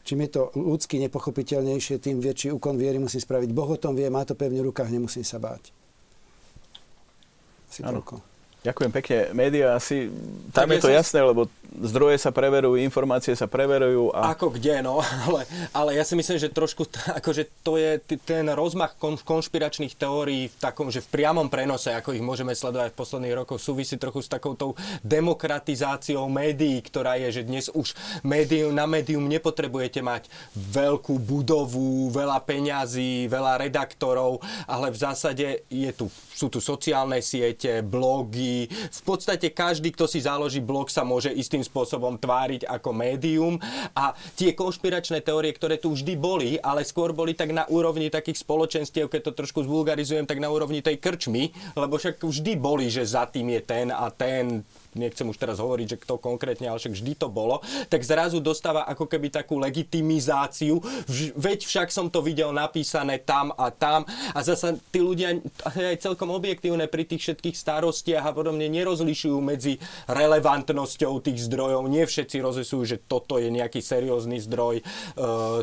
čím 0.04 0.24
je 0.24 0.30
to 0.40 0.42
ľudsky 0.56 0.96
nepochopiteľnejšie, 1.08 2.00
tým 2.00 2.20
väčší 2.20 2.52
úkon 2.56 2.80
viery 2.80 2.96
musím 2.96 3.20
spraviť. 3.20 3.50
Boh 3.52 3.68
o 3.68 3.76
tom 3.80 3.92
vie, 3.92 4.08
má 4.08 4.24
to 4.24 4.32
pevne 4.32 4.60
v 4.64 4.72
rukách, 4.72 4.88
nemusím 4.88 5.24
sa 5.24 5.36
báť. 5.36 5.72
Si. 7.68 7.84
Ďakujem 8.58 8.90
pekne. 8.90 9.18
Média 9.36 9.76
asi, 9.76 10.10
tam 10.50 10.66
tak 10.66 10.80
je 10.80 10.82
to 10.82 10.90
jasné, 10.90 11.20
lebo 11.22 11.46
zdroje 11.76 12.16
sa 12.16 12.32
preverujú, 12.32 12.80
informácie 12.80 13.36
sa 13.36 13.44
preverujú. 13.44 14.10
A... 14.16 14.32
Ako 14.32 14.48
kde, 14.56 14.80
no. 14.80 15.00
Ale, 15.28 15.44
ale 15.74 15.90
ja 15.98 16.04
si 16.06 16.16
myslím, 16.16 16.40
že 16.40 16.48
trošku, 16.48 16.88
akože 17.20 17.60
to 17.60 17.76
je 17.76 18.00
ten 18.24 18.48
rozmach 18.48 18.96
konšpiračných 18.98 19.98
teórií 19.98 20.48
v 20.48 20.56
takom, 20.56 20.88
že 20.88 21.04
v 21.04 21.10
priamom 21.12 21.52
prenose, 21.52 21.92
ako 21.92 22.16
ich 22.16 22.24
môžeme 22.24 22.56
sledovať 22.56 22.94
v 22.94 22.98
posledných 22.98 23.36
rokoch, 23.44 23.60
súvisí 23.60 24.00
trochu 24.00 24.24
s 24.24 24.32
takoutou 24.32 24.72
demokratizáciou 25.04 26.24
médií, 26.32 26.80
ktorá 26.80 27.20
je, 27.20 27.40
že 27.40 27.42
dnes 27.44 27.66
už 27.68 27.92
médium, 28.24 28.72
na 28.72 28.88
médium 28.88 29.28
nepotrebujete 29.28 30.00
mať 30.00 30.32
veľkú 30.56 31.20
budovu, 31.20 32.08
veľa 32.08 32.40
peňazí, 32.46 33.28
veľa 33.28 33.60
redaktorov, 33.68 34.40
ale 34.64 34.88
v 34.88 34.98
zásade 34.98 35.46
je 35.68 35.90
tu, 35.92 36.08
sú 36.32 36.48
tu 36.48 36.62
sociálne 36.62 37.20
siete, 37.20 37.84
blogy, 37.84 38.70
v 38.70 39.02
podstate 39.04 39.52
každý, 39.52 39.92
kto 39.92 40.08
si 40.08 40.24
založí 40.24 40.62
blog, 40.64 40.88
sa 40.88 41.04
môže 41.04 41.28
istým 41.34 41.57
spôsobom 41.62 42.18
tváriť 42.18 42.66
ako 42.66 42.90
médium. 42.92 43.54
A 43.94 44.14
tie 44.34 44.52
konšpiračné 44.52 45.22
teórie, 45.22 45.54
ktoré 45.54 45.78
tu 45.78 45.94
vždy 45.94 46.14
boli, 46.18 46.50
ale 46.58 46.82
skôr 46.82 47.14
boli 47.14 47.32
tak 47.34 47.54
na 47.54 47.64
úrovni 47.70 48.10
takých 48.10 48.42
spoločenstiev, 48.42 49.10
keď 49.10 49.30
to 49.30 49.32
trošku 49.44 49.64
zvulgarizujem, 49.64 50.26
tak 50.26 50.42
na 50.42 50.50
úrovni 50.50 50.82
tej 50.82 50.98
krčmy, 50.98 51.54
lebo 51.78 51.98
však 51.98 52.22
vždy 52.22 52.52
boli, 52.58 52.90
že 52.90 53.06
za 53.06 53.28
tým 53.28 53.54
je 53.54 53.62
ten 53.62 53.88
a 53.94 54.10
ten 54.10 54.66
nechcem 54.98 55.26
už 55.30 55.38
teraz 55.38 55.62
hovoriť, 55.62 55.86
že 55.94 56.00
kto 56.02 56.18
konkrétne, 56.18 56.66
ale 56.66 56.82
však 56.82 56.98
vždy 56.98 57.12
to 57.14 57.30
bolo, 57.30 57.62
tak 57.86 58.02
zrazu 58.02 58.42
dostáva 58.42 58.84
ako 58.90 59.06
keby 59.06 59.30
takú 59.30 59.62
legitimizáciu, 59.62 60.82
veď 61.38 61.64
však 61.64 61.88
som 61.94 62.10
to 62.10 62.18
videl 62.20 62.50
napísané 62.50 63.22
tam 63.22 63.54
a 63.54 63.70
tam 63.70 64.02
a 64.34 64.38
zasa 64.42 64.74
tí 64.90 64.98
ľudia 64.98 65.38
aj 65.64 66.02
celkom 66.02 66.34
objektívne 66.34 66.90
pri 66.90 67.06
tých 67.06 67.30
všetkých 67.30 67.56
starostiach 67.56 68.24
a 68.26 68.32
podobne 68.34 68.66
nerozlišujú 68.66 69.38
medzi 69.38 69.78
relevantnosťou 70.10 71.20
tých 71.22 71.46
zdrojov. 71.46 71.86
Nie 71.86 72.04
všetci 72.08 72.36
rozlisujú, 72.42 72.82
že 72.84 72.96
toto 72.98 73.36
je 73.38 73.52
nejaký 73.52 73.84
seriózny 73.84 74.40
zdroj, 74.42 74.80
e, 74.80 74.84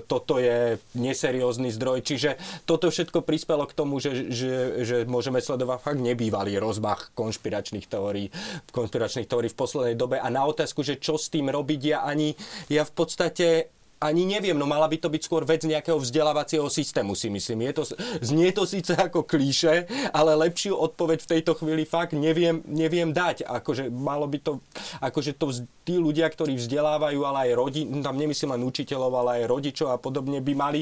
toto 0.06 0.38
je 0.38 0.80
neseriózny 0.96 1.74
zdroj. 1.74 2.06
Čiže 2.06 2.38
toto 2.70 2.88
všetko 2.90 3.26
prispelo 3.26 3.66
k 3.66 3.74
tomu, 3.74 3.98
že, 3.98 4.32
že, 4.32 4.86
že 4.86 4.98
môžeme 5.10 5.42
sledovať 5.42 5.80
fakt 5.82 6.02
nebývalý 6.02 6.62
rozmach 6.62 7.12
konšpiračných 7.18 7.90
teórií, 7.90 8.30
konšpiračných 8.72 9.25
teórií 9.26 9.52
v 9.52 9.60
poslednej 9.60 9.96
dobe. 9.98 10.22
A 10.22 10.28
na 10.30 10.46
otázku, 10.46 10.86
že 10.86 11.02
čo 11.02 11.18
s 11.18 11.28
tým 11.30 11.50
robiť, 11.50 11.82
ja 11.84 12.00
ani, 12.06 12.34
ja 12.70 12.86
v 12.86 12.94
podstate 12.94 13.76
ani 14.06 14.28
neviem, 14.28 14.60
no 14.60 14.68
mala 14.68 14.86
by 14.92 15.00
to 15.00 15.08
byť 15.08 15.22
skôr 15.24 15.48
vec 15.48 15.64
nejakého 15.64 15.96
vzdelávacieho 15.96 16.68
systému, 16.68 17.16
si 17.16 17.32
myslím. 17.32 17.72
Je 17.72 17.74
to, 17.74 17.84
znie 18.20 18.52
to 18.52 18.68
síce 18.68 18.92
ako 18.92 19.24
klíše, 19.24 19.88
ale 20.12 20.36
lepšiu 20.36 20.76
odpoveď 20.76 21.24
v 21.24 21.32
tejto 21.38 21.56
chvíli 21.56 21.88
fakt 21.88 22.12
neviem, 22.12 22.60
neviem 22.68 23.16
dať. 23.16 23.48
Akože 23.48 23.88
malo 23.88 24.28
by 24.28 24.38
to, 24.44 24.54
akože 25.00 25.40
to 25.40 25.56
tí 25.88 25.96
ľudia, 25.96 26.28
ktorí 26.28 26.60
vzdelávajú, 26.60 27.20
ale 27.24 27.50
aj 27.50 27.52
rodin, 27.56 27.88
tam 28.04 28.20
nemyslím 28.20 28.60
len 28.60 28.68
učiteľov, 28.68 29.12
ale 29.16 29.30
aj 29.42 29.50
rodičov 29.50 29.88
a 29.90 29.98
podobne, 29.98 30.44
by 30.44 30.54
mali 30.54 30.82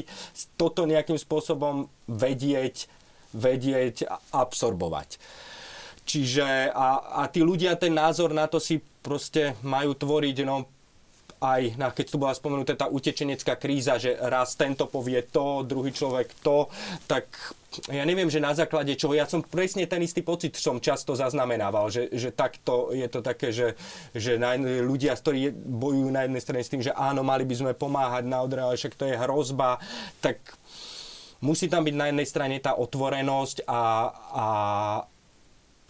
toto 0.58 0.82
nejakým 0.84 1.16
spôsobom 1.16 1.86
vedieť, 2.10 2.90
vedieť 3.30 4.10
absorbovať. 4.34 5.22
Čiže 6.04 6.68
a, 6.70 7.20
a 7.20 7.32
tí 7.32 7.40
ľudia 7.40 7.80
ten 7.80 7.96
názor 7.96 8.36
na 8.36 8.44
to 8.44 8.60
si 8.60 8.80
proste 9.00 9.56
majú 9.64 9.96
tvoriť, 9.96 10.36
no 10.44 10.68
aj, 11.44 11.62
na, 11.76 11.92
keď 11.92 12.06
tu 12.08 12.16
bola 12.16 12.32
spomenutá 12.32 12.72
tá 12.72 12.86
utečenecká 12.88 13.60
kríza, 13.60 14.00
že 14.00 14.16
raz 14.16 14.56
tento 14.56 14.88
povie 14.88 15.20
to, 15.28 15.60
druhý 15.66 15.92
človek 15.92 16.32
to, 16.40 16.72
tak 17.04 17.28
ja 17.90 18.06
neviem, 18.06 18.30
že 18.30 18.40
na 18.40 18.54
základe 18.54 18.94
čoho, 18.96 19.12
ja 19.12 19.28
som 19.28 19.42
presne 19.42 19.84
ten 19.84 20.00
istý 20.00 20.22
pocit 20.22 20.54
som 20.56 20.78
často 20.78 21.12
zaznamenával, 21.12 21.90
že, 21.90 22.08
že 22.14 22.30
takto 22.30 22.94
je 22.94 23.08
to 23.10 23.20
také, 23.20 23.50
že, 23.50 23.74
že 24.14 24.40
na, 24.40 24.56
ľudia, 24.60 25.12
ktorí 25.18 25.52
bojujú 25.52 26.08
na 26.08 26.24
jednej 26.24 26.42
strane 26.42 26.62
s 26.64 26.72
tým, 26.72 26.82
že 26.86 26.94
áno, 26.94 27.26
mali 27.26 27.44
by 27.44 27.54
sme 27.60 27.72
pomáhať 27.74 28.24
na 28.24 28.40
odre, 28.40 28.62
ale 28.62 28.78
však 28.78 28.94
to 28.94 29.04
je 29.10 29.18
hrozba, 29.18 29.82
tak 30.22 30.38
musí 31.42 31.66
tam 31.68 31.84
byť 31.84 31.94
na 31.98 32.08
jednej 32.08 32.28
strane 32.30 32.56
tá 32.62 32.78
otvorenosť 32.78 33.66
a, 33.66 33.82
a, 34.32 34.46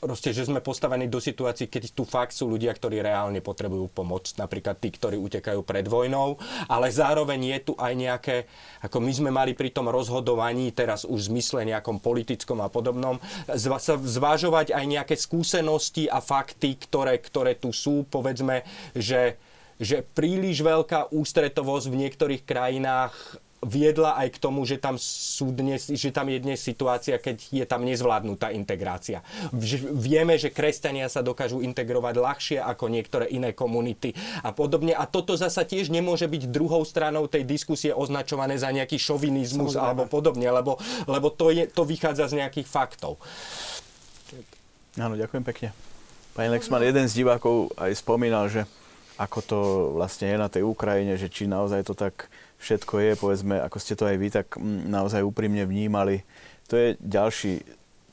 proste, 0.05 0.36
že 0.36 0.44
sme 0.44 0.60
postavení 0.60 1.09
do 1.09 1.16
situácií, 1.16 1.72
keď 1.72 1.97
tu 1.97 2.05
fakt 2.05 2.36
sú 2.36 2.52
ľudia, 2.52 2.76
ktorí 2.76 3.01
reálne 3.01 3.40
potrebujú 3.40 3.89
pomoc, 3.89 4.28
napríklad 4.36 4.76
tí, 4.76 4.93
ktorí 4.93 5.16
utekajú 5.16 5.64
pred 5.64 5.89
vojnou, 5.89 6.36
ale 6.68 6.93
zároveň 6.93 7.56
je 7.56 7.59
tu 7.64 7.72
aj 7.81 7.93
nejaké, 7.97 8.36
ako 8.85 9.01
my 9.01 9.12
sme 9.16 9.31
mali 9.32 9.56
pri 9.56 9.72
tom 9.72 9.89
rozhodovaní, 9.89 10.76
teraz 10.76 11.09
už 11.09 11.32
v 11.32 11.40
zmysle 11.40 11.64
nejakom 11.64 12.05
politickom 12.05 12.60
a 12.60 12.68
podobnom, 12.68 13.16
zvážovať 14.05 14.76
aj 14.76 14.85
nejaké 14.85 15.16
skúsenosti 15.16 16.05
a 16.12 16.20
fakty, 16.20 16.76
ktoré, 16.76 17.16
ktoré 17.16 17.56
tu 17.56 17.72
sú, 17.72 18.05
povedzme, 18.05 18.60
že 18.93 19.40
že 19.74 20.06
príliš 20.06 20.62
veľká 20.62 21.10
ústretovosť 21.10 21.86
v 21.90 22.06
niektorých 22.06 22.43
krajinách 22.47 23.43
viedla 23.65 24.16
aj 24.20 24.36
k 24.36 24.39
tomu, 24.39 24.62
že 24.69 24.77
tam, 24.77 25.01
sú 25.01 25.51
dnes, 25.51 25.89
že 25.89 26.12
tam 26.12 26.28
je 26.28 26.39
dnes 26.39 26.61
situácia, 26.61 27.16
keď 27.19 27.36
je 27.51 27.65
tam 27.65 27.82
nezvládnutá 27.82 28.53
integrácia. 28.53 29.24
Vieme, 29.93 30.36
že 30.36 30.53
kresťania 30.53 31.09
sa 31.11 31.24
dokážu 31.24 31.65
integrovať 31.65 32.15
ľahšie 32.20 32.59
ako 32.61 32.93
niektoré 32.93 33.32
iné 33.32 33.57
komunity 33.57 34.12
a 34.45 34.53
podobne. 34.53 34.95
A 34.95 35.09
toto 35.09 35.35
zasa 35.35 35.65
tiež 35.65 35.91
nemôže 35.91 36.28
byť 36.28 36.53
druhou 36.53 36.85
stranou 36.85 37.27
tej 37.27 37.43
diskusie 37.43 37.91
označované 37.91 38.61
za 38.61 38.70
nejaký 38.70 39.01
šovinizmus 39.01 39.74
Samozrejme. 39.74 39.85
alebo 39.85 40.03
podobne, 40.07 40.49
lebo, 40.49 40.78
lebo 41.09 41.32
to, 41.32 41.51
je, 41.51 41.66
to 41.66 41.82
vychádza 41.82 42.31
z 42.31 42.45
nejakých 42.45 42.69
faktov. 42.69 43.19
Áno, 44.95 45.19
ďakujem 45.19 45.43
pekne. 45.43 45.69
Pani 46.35 46.51
Lexman, 46.51 46.82
jeden 46.82 47.07
z 47.07 47.23
divákov 47.23 47.70
aj 47.78 47.95
spomínal, 47.99 48.47
že 48.51 48.66
ako 49.15 49.39
to 49.47 49.59
vlastne 49.95 50.27
je 50.27 50.36
na 50.39 50.51
tej 50.51 50.66
Ukrajine, 50.66 51.15
že 51.15 51.31
či 51.31 51.47
naozaj 51.47 51.86
to 51.86 51.95
tak 51.95 52.27
všetko 52.65 52.95
je, 53.05 53.12
povedzme, 53.20 53.61
ako 53.61 53.77
ste 53.77 53.93
to 53.93 54.09
aj 54.09 54.16
vy 54.16 54.28
tak 54.32 54.57
mm, 54.57 54.89
naozaj 54.89 55.20
úprimne 55.20 55.69
vnímali. 55.69 56.24
To 56.73 56.81
je 56.81 56.97
ďalší 56.97 57.61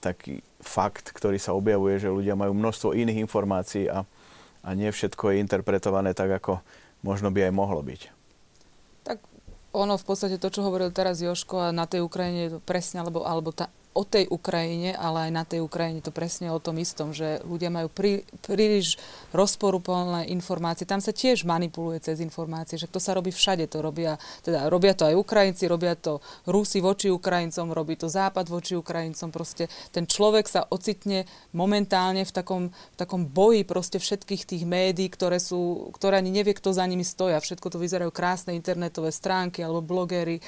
taký 0.03 0.43
fakt, 0.59 1.15
ktorý 1.15 1.39
sa 1.39 1.55
objavuje, 1.55 1.95
že 2.03 2.11
ľudia 2.11 2.35
majú 2.35 2.51
množstvo 2.51 2.91
iných 2.91 3.23
informácií 3.23 3.87
a, 3.87 4.03
a 4.61 4.69
nie 4.75 4.91
všetko 4.91 5.31
je 5.31 5.41
interpretované 5.41 6.11
tak, 6.11 6.35
ako 6.35 6.59
možno 6.99 7.31
by 7.31 7.47
aj 7.47 7.53
mohlo 7.55 7.79
byť. 7.79 8.01
Tak 9.07 9.17
ono 9.71 9.95
v 9.95 10.05
podstate 10.05 10.35
to, 10.35 10.51
čo 10.51 10.67
hovoril 10.67 10.91
teraz 10.91 11.23
Joško 11.23 11.71
a 11.71 11.75
na 11.75 11.87
tej 11.87 12.03
Ukrajine 12.03 12.49
je 12.49 12.51
to 12.57 12.59
presne, 12.59 13.01
alebo, 13.01 13.23
alebo 13.23 13.55
tá 13.55 13.71
o 13.91 14.07
tej 14.07 14.31
Ukrajine, 14.31 14.95
ale 14.95 15.27
aj 15.27 15.31
na 15.35 15.43
tej 15.43 15.59
Ukrajine 15.59 15.99
to 15.99 16.15
presne 16.15 16.47
o 16.47 16.63
tom 16.63 16.79
istom, 16.79 17.11
že 17.11 17.43
ľudia 17.43 17.67
majú 17.67 17.91
prí, 17.91 18.23
príliš 18.39 18.95
rozporuplné 19.35 20.31
informácie. 20.31 20.87
Tam 20.87 21.03
sa 21.03 21.11
tiež 21.11 21.43
manipuluje 21.43 21.99
cez 21.99 22.23
informácie, 22.23 22.79
že 22.79 22.87
to 22.87 23.03
sa 23.03 23.11
robí 23.11 23.35
všade. 23.35 23.67
To 23.67 23.83
robia, 23.83 24.15
teda 24.47 24.71
robia 24.71 24.95
to 24.95 25.03
aj 25.11 25.19
Ukrajinci, 25.19 25.67
robia 25.67 25.99
to 25.99 26.23
Rusi 26.47 26.79
voči 26.79 27.11
Ukrajincom, 27.11 27.75
robí 27.75 27.99
to 27.99 28.07
Západ 28.07 28.47
voči 28.47 28.79
Ukrajincom. 28.79 29.27
Proste 29.27 29.67
ten 29.91 30.07
človek 30.07 30.47
sa 30.47 30.63
ocitne 30.71 31.27
momentálne 31.51 32.23
v 32.23 32.31
takom, 32.31 32.63
v 32.71 32.95
takom 32.95 33.27
boji 33.27 33.67
proste 33.67 33.99
všetkých 33.99 34.47
tých 34.47 34.63
médií, 34.63 35.11
ktoré, 35.11 35.35
sú, 35.43 35.91
ktoré 35.99 36.23
ani 36.23 36.31
nevie, 36.31 36.55
kto 36.55 36.71
za 36.71 36.87
nimi 36.87 37.03
stoja. 37.03 37.43
Všetko 37.43 37.67
to 37.67 37.77
vyzerajú 37.77 38.11
krásne 38.15 38.55
internetové 38.55 39.11
stránky 39.11 39.59
alebo 39.59 39.83
blogery, 39.83 40.39
e, 40.39 40.43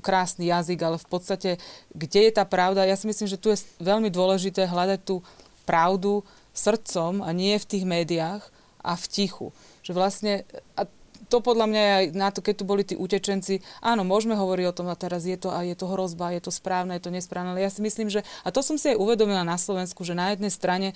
krásny 0.00 0.48
jazyk, 0.48 0.80
ale 0.80 0.96
v 0.96 1.08
podstate, 1.12 1.50
kde 1.92 2.20
je 2.24 2.32
tá 2.32 2.48
pravda. 2.54 2.86
Ja 2.86 2.94
si 2.94 3.10
myslím, 3.10 3.26
že 3.26 3.40
tu 3.40 3.50
je 3.50 3.58
veľmi 3.82 4.14
dôležité 4.14 4.70
hľadať 4.70 5.02
tú 5.02 5.26
pravdu 5.66 6.22
srdcom 6.54 7.26
a 7.26 7.34
nie 7.34 7.58
v 7.58 7.66
tých 7.66 7.82
médiách 7.82 8.46
a 8.78 8.94
v 8.94 9.04
tichu. 9.10 9.50
Že 9.82 9.92
vlastne, 9.98 10.32
a 10.78 10.86
to 11.26 11.42
podľa 11.42 11.66
mňa 11.66 11.82
aj 11.82 12.06
na 12.14 12.30
to, 12.30 12.38
keď 12.38 12.54
tu 12.62 12.64
boli 12.68 12.86
tí 12.86 12.94
utečenci, 12.94 13.58
áno, 13.82 14.06
môžeme 14.06 14.38
hovoriť 14.38 14.66
o 14.70 14.76
tom, 14.76 14.86
a 14.86 14.94
teraz 14.94 15.26
je 15.26 15.34
to, 15.34 15.50
a 15.50 15.66
je 15.66 15.74
to 15.74 15.90
hrozba, 15.90 16.30
je 16.30 16.46
to 16.46 16.54
správne, 16.54 16.94
je 16.94 17.02
to 17.02 17.10
nesprávne, 17.10 17.50
ale 17.56 17.66
ja 17.66 17.72
si 17.74 17.82
myslím, 17.82 18.06
že, 18.06 18.22
a 18.46 18.48
to 18.54 18.62
som 18.62 18.78
si 18.78 18.94
aj 18.94 19.00
uvedomila 19.02 19.42
na 19.42 19.58
Slovensku, 19.58 20.06
že 20.06 20.14
na 20.14 20.30
jednej 20.30 20.54
strane 20.54 20.94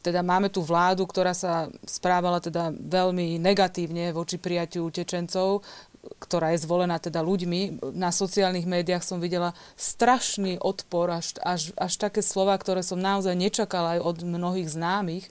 teda 0.00 0.24
máme 0.24 0.48
tu 0.48 0.64
vládu, 0.64 1.04
ktorá 1.04 1.36
sa 1.36 1.68
správala 1.84 2.40
teda 2.40 2.72
veľmi 2.72 3.36
negatívne 3.36 4.16
voči 4.16 4.40
prijatiu 4.40 4.88
utečencov 4.88 5.60
ktorá 6.00 6.56
je 6.56 6.64
zvolená 6.64 6.96
teda 6.96 7.20
ľuďmi. 7.20 7.92
Na 7.92 8.08
sociálnych 8.08 8.64
médiách 8.64 9.04
som 9.04 9.20
videla 9.20 9.52
strašný 9.76 10.56
odpor, 10.56 11.12
až, 11.12 11.36
až, 11.44 11.76
až 11.76 11.92
také 12.00 12.24
slova, 12.24 12.56
ktoré 12.56 12.80
som 12.80 12.96
naozaj 12.96 13.36
nečakala 13.36 13.98
aj 13.98 14.00
od 14.00 14.16
mnohých 14.24 14.68
známych, 14.72 15.28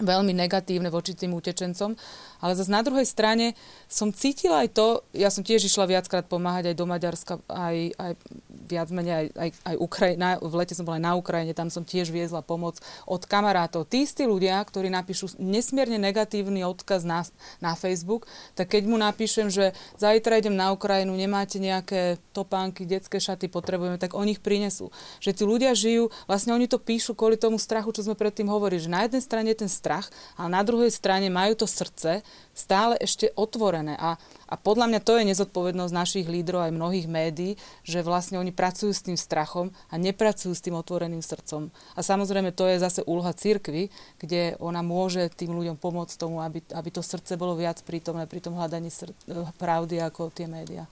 veľmi 0.00 0.32
negatívne 0.32 0.88
voči 0.88 1.12
tým 1.12 1.36
utečencom. 1.36 1.98
Ale 2.40 2.56
zase 2.56 2.72
na 2.72 2.80
druhej 2.80 3.04
strane 3.04 3.52
som 3.86 4.10
cítila 4.10 4.64
aj 4.64 4.68
to, 4.72 4.86
ja 5.12 5.28
som 5.28 5.44
tiež 5.44 5.68
išla 5.68 5.86
viackrát 5.86 6.24
pomáhať 6.24 6.72
aj 6.72 6.76
do 6.76 6.86
Maďarska, 6.88 7.34
aj, 7.46 7.76
aj 8.00 8.12
viac 8.48 8.88
menej 8.88 9.14
aj, 9.14 9.26
aj, 9.36 9.50
aj 9.66 9.76
Ukrajina, 9.76 10.28
v 10.40 10.54
lete 10.56 10.72
som 10.72 10.88
bola 10.88 10.96
aj 10.96 11.04
na 11.04 11.14
Ukrajine, 11.18 11.52
tam 11.52 11.68
som 11.68 11.84
tiež 11.84 12.08
viezla 12.08 12.40
pomoc 12.40 12.80
od 13.04 13.22
kamarátov. 13.28 13.84
Tí 13.84 14.08
istí 14.08 14.24
ľudia, 14.24 14.56
ktorí 14.64 14.88
napíšu 14.88 15.36
nesmierne 15.36 16.00
negatívny 16.00 16.64
odkaz 16.64 17.04
na, 17.04 17.28
na 17.60 17.76
Facebook, 17.76 18.24
tak 18.56 18.72
keď 18.72 18.82
mu 18.88 18.96
napíšem, 18.96 19.52
že 19.52 19.76
zajtra 20.00 20.40
idem 20.40 20.56
na 20.56 20.72
Ukrajinu, 20.72 21.12
nemáte 21.12 21.60
nejaké 21.60 22.16
topánky, 22.32 22.88
detské 22.88 23.20
šaty, 23.20 23.52
potrebujeme, 23.52 24.00
tak 24.00 24.16
oni 24.16 24.38
ich 24.38 24.42
prinesú. 24.42 24.88
Že 25.20 25.30
tí 25.36 25.42
ľudia 25.44 25.72
žijú, 25.76 26.08
vlastne 26.24 26.56
oni 26.56 26.70
to 26.70 26.80
píšu 26.80 27.12
kvôli 27.12 27.36
tomu 27.36 27.60
strachu, 27.60 27.92
čo 27.92 28.06
sme 28.06 28.16
predtým 28.16 28.48
hovorili, 28.48 28.80
že 28.80 28.88
na 28.88 29.04
jednej 29.04 29.20
strane 29.20 29.48
je 29.52 29.66
ten 29.66 29.70
strach, 29.70 30.08
ale 30.38 30.54
na 30.54 30.62
druhej 30.62 30.88
strane 30.88 31.28
majú 31.28 31.52
to 31.58 31.66
srdce, 31.66 32.22
stále 32.60 32.98
ešte 33.00 33.32
otvorené. 33.38 33.96
A, 33.96 34.20
a 34.50 34.54
podľa 34.60 34.90
mňa 34.90 35.00
to 35.00 35.16
je 35.16 35.28
nezodpovednosť 35.32 35.92
našich 35.94 36.26
lídrov 36.28 36.68
aj 36.68 36.76
mnohých 36.76 37.06
médií, 37.08 37.52
že 37.86 38.04
vlastne 38.04 38.36
oni 38.36 38.52
pracujú 38.52 38.92
s 38.92 39.04
tým 39.06 39.16
strachom 39.16 39.72
a 39.88 39.94
nepracujú 39.96 40.52
s 40.52 40.64
tým 40.64 40.76
otvoreným 40.76 41.24
srdcom. 41.24 41.72
A 41.96 42.00
samozrejme 42.04 42.52
to 42.52 42.68
je 42.68 42.82
zase 42.82 43.00
úloha 43.06 43.32
cirkvy, 43.32 43.88
kde 44.20 44.60
ona 44.60 44.84
môže 44.84 45.30
tým 45.32 45.56
ľuďom 45.56 45.80
pomôcť 45.80 46.14
tomu, 46.20 46.44
aby, 46.44 46.60
aby 46.74 46.88
to 46.92 47.00
srdce 47.00 47.38
bolo 47.40 47.56
viac 47.56 47.80
prítomné 47.86 48.28
pri 48.28 48.44
tom 48.44 48.58
hľadaní 48.58 48.92
sr- 48.92 49.14
pravdy 49.56 50.02
ako 50.04 50.28
tie 50.34 50.50
médiá. 50.50 50.84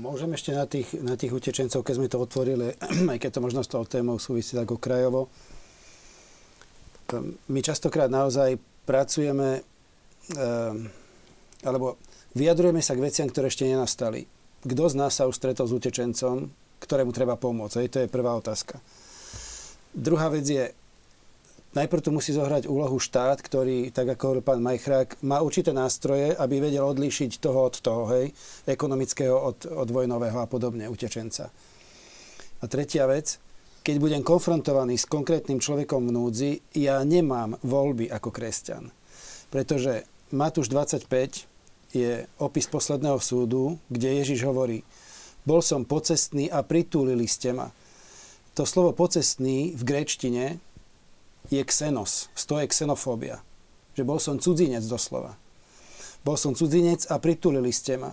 Môžem 0.00 0.32
ešte 0.32 0.56
na 0.56 0.64
tých, 0.64 0.96
na 0.96 1.12
tých 1.12 1.28
utečencov, 1.28 1.84
keď 1.84 1.94
sme 1.94 2.08
to 2.08 2.20
otvorili, 2.20 2.72
aj 3.12 3.18
keď 3.20 3.30
to 3.36 3.44
možno 3.44 3.60
s 3.60 3.68
tou 3.68 3.84
témou 3.84 4.16
súvisí 4.16 4.56
tak 4.56 4.68
okrajovo. 4.68 5.28
My 7.48 7.64
častokrát 7.64 8.12
naozaj 8.12 8.60
pracujeme 8.84 9.64
Ehm, 9.64 9.77
alebo 11.64 11.96
vyjadrujeme 12.36 12.84
sa 12.84 12.92
k 12.98 13.04
veciam, 13.04 13.28
ktoré 13.28 13.48
ešte 13.48 13.64
nenastali. 13.64 14.28
Kto 14.66 14.90
z 14.90 14.94
nás 14.98 15.14
sa 15.14 15.30
už 15.30 15.38
stretol 15.38 15.70
s 15.70 15.76
utečencom, 15.76 16.50
ktorému 16.82 17.14
treba 17.14 17.38
pomôcť? 17.38 17.76
Hej, 17.78 17.88
to 17.94 17.98
je 18.02 18.10
prvá 18.10 18.34
otázka. 18.34 18.82
Druhá 19.94 20.28
vec 20.28 20.44
je, 20.44 20.74
najprv 21.78 22.02
tu 22.02 22.10
musí 22.10 22.34
zohrať 22.34 22.66
úlohu 22.66 22.98
štát, 22.98 23.38
ktorý, 23.38 23.94
tak 23.94 24.18
ako 24.18 24.22
hovoril 24.26 24.44
pán 24.44 24.60
Majchrák, 24.60 25.22
má 25.22 25.38
určité 25.40 25.70
nástroje, 25.70 26.34
aby 26.34 26.58
vedel 26.58 26.82
odlíšiť 26.84 27.38
toho 27.38 27.70
od 27.70 27.74
toho, 27.78 28.02
hej, 28.18 28.34
ekonomického 28.66 29.34
od, 29.34 29.64
od 29.70 29.88
vojnového 29.88 30.38
a 30.42 30.50
podobne, 30.50 30.90
utečenca. 30.90 31.50
A 32.58 32.64
tretia 32.66 33.06
vec, 33.06 33.38
keď 33.86 33.96
budem 34.02 34.22
konfrontovaný 34.26 34.98
s 34.98 35.06
konkrétnym 35.06 35.62
človekom 35.62 36.10
v 36.10 36.14
núdzi, 36.14 36.50
ja 36.76 36.98
nemám 37.06 37.56
voľby 37.62 38.10
ako 38.10 38.34
kresťan. 38.34 38.90
Pretože 39.48 40.17
Matúš 40.28 40.68
25 40.68 41.08
je 41.96 42.28
opis 42.36 42.68
posledného 42.68 43.16
súdu, 43.16 43.80
kde 43.88 44.20
Ježiš 44.20 44.44
hovorí, 44.44 44.84
bol 45.48 45.64
som 45.64 45.88
pocestný 45.88 46.52
a 46.52 46.60
pritúlili 46.60 47.24
ste 47.24 47.56
ma. 47.56 47.72
To 48.52 48.68
slovo 48.68 48.92
pocestný 48.92 49.72
v 49.72 49.82
gréčtine 49.88 50.60
je 51.48 51.62
xenos, 51.64 52.28
toho 52.44 52.60
je 52.60 52.68
xenofóbia. 52.68 53.40
Že 53.96 54.02
bol 54.04 54.20
som 54.20 54.36
cudzinec 54.36 54.84
doslova. 54.84 55.40
Bol 56.28 56.36
som 56.36 56.52
cudzinec 56.52 57.08
a 57.08 57.16
pritulili 57.16 57.72
ste 57.72 57.96
ma. 57.96 58.12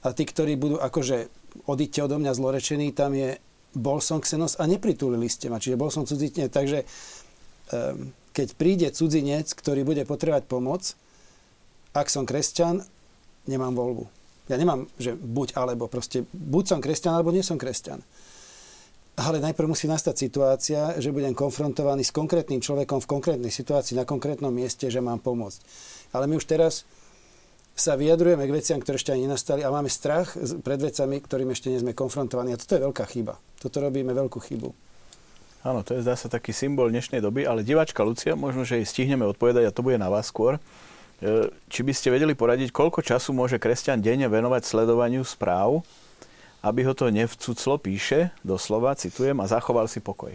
A 0.00 0.16
tí, 0.16 0.24
ktorí 0.24 0.56
budú 0.56 0.80
akože 0.80 1.28
odíďte 1.68 2.00
odo 2.08 2.16
mňa 2.16 2.32
zlorečení, 2.32 2.96
tam 2.96 3.12
je 3.12 3.36
bol 3.76 4.00
som 4.00 4.18
xenos 4.24 4.56
a 4.56 4.64
nepritulili 4.64 5.28
ste 5.28 5.52
ma. 5.52 5.60
Čiže 5.60 5.76
bol 5.76 5.92
som 5.92 6.08
cudzinec. 6.08 6.48
Takže 6.48 6.88
um, 7.76 8.16
keď 8.32 8.48
príde 8.56 8.88
cudzinec, 8.88 9.52
ktorý 9.52 9.84
bude 9.84 10.02
potrebovať 10.08 10.48
pomoc, 10.48 10.96
ak 12.00 12.08
som 12.08 12.24
kresťan, 12.24 12.80
nemám 13.44 13.76
voľbu. 13.76 14.08
Ja 14.48 14.56
nemám, 14.58 14.88
že 14.96 15.14
buď 15.14 15.54
alebo, 15.54 15.86
proste 15.86 16.26
buď 16.32 16.64
som 16.64 16.80
kresťan, 16.80 17.14
alebo 17.14 17.30
nie 17.30 17.44
som 17.44 17.60
kresťan 17.60 18.00
ale 19.20 19.42
najprv 19.42 19.68
musí 19.68 19.84
nastať 19.84 20.16
situácia, 20.16 20.80
že 20.96 21.12
budem 21.12 21.36
konfrontovaný 21.36 22.08
s 22.08 22.14
konkrétnym 22.14 22.64
človekom 22.64 23.04
v 23.04 23.10
konkrétnej 23.10 23.52
situácii 23.52 23.98
na 23.98 24.08
konkrétnom 24.08 24.48
mieste, 24.48 24.88
že 24.88 25.04
mám 25.04 25.20
pomôcť. 25.20 25.60
Ale 26.16 26.24
my 26.24 26.40
už 26.40 26.48
teraz 26.48 26.88
sa 27.76 27.96
vyjadrujeme 27.96 28.44
k 28.44 28.54
veciam, 28.56 28.78
ktoré 28.80 28.96
ešte 28.96 29.12
ani 29.12 29.28
nenastali 29.28 29.60
a 29.64 29.72
máme 29.72 29.92
strach 29.92 30.36
pred 30.64 30.80
vecami, 30.80 31.20
ktorým 31.20 31.52
ešte 31.52 31.68
nie 31.68 31.80
sme 31.80 31.92
konfrontovaní. 31.96 32.56
A 32.56 32.60
toto 32.60 32.76
je 32.76 32.84
veľká 32.84 33.04
chyba. 33.08 33.36
Toto 33.60 33.76
robíme 33.80 34.12
veľkú 34.16 34.40
chybu. 34.40 34.68
Áno, 35.60 35.84
to 35.84 35.92
je 35.92 36.00
zdá 36.00 36.16
sa 36.16 36.32
taký 36.32 36.56
symbol 36.56 36.88
dnešnej 36.88 37.20
doby, 37.20 37.44
ale 37.44 37.60
diváčka 37.60 38.00
Lucia, 38.00 38.32
možno, 38.32 38.64
že 38.64 38.80
jej 38.80 38.88
stihneme 38.88 39.28
odpovedať 39.28 39.68
a 39.68 39.74
to 39.74 39.84
bude 39.84 40.00
na 40.00 40.08
vás 40.08 40.32
skôr. 40.32 40.56
E, 41.20 41.52
či 41.68 41.80
by 41.84 41.92
ste 41.92 42.12
vedeli 42.12 42.32
poradiť, 42.32 42.72
koľko 42.72 43.04
času 43.04 43.36
môže 43.36 43.60
kresťan 43.60 44.00
denne 44.00 44.26
venovať 44.26 44.64
sledovaniu 44.64 45.24
správ 45.24 45.84
aby 46.60 46.84
ho 46.84 46.92
to 46.92 47.08
nevcuclo, 47.08 47.80
píše, 47.80 48.32
doslova, 48.44 48.92
citujem, 48.96 49.36
a 49.40 49.48
zachoval 49.48 49.88
si 49.88 50.00
pokoj. 50.04 50.32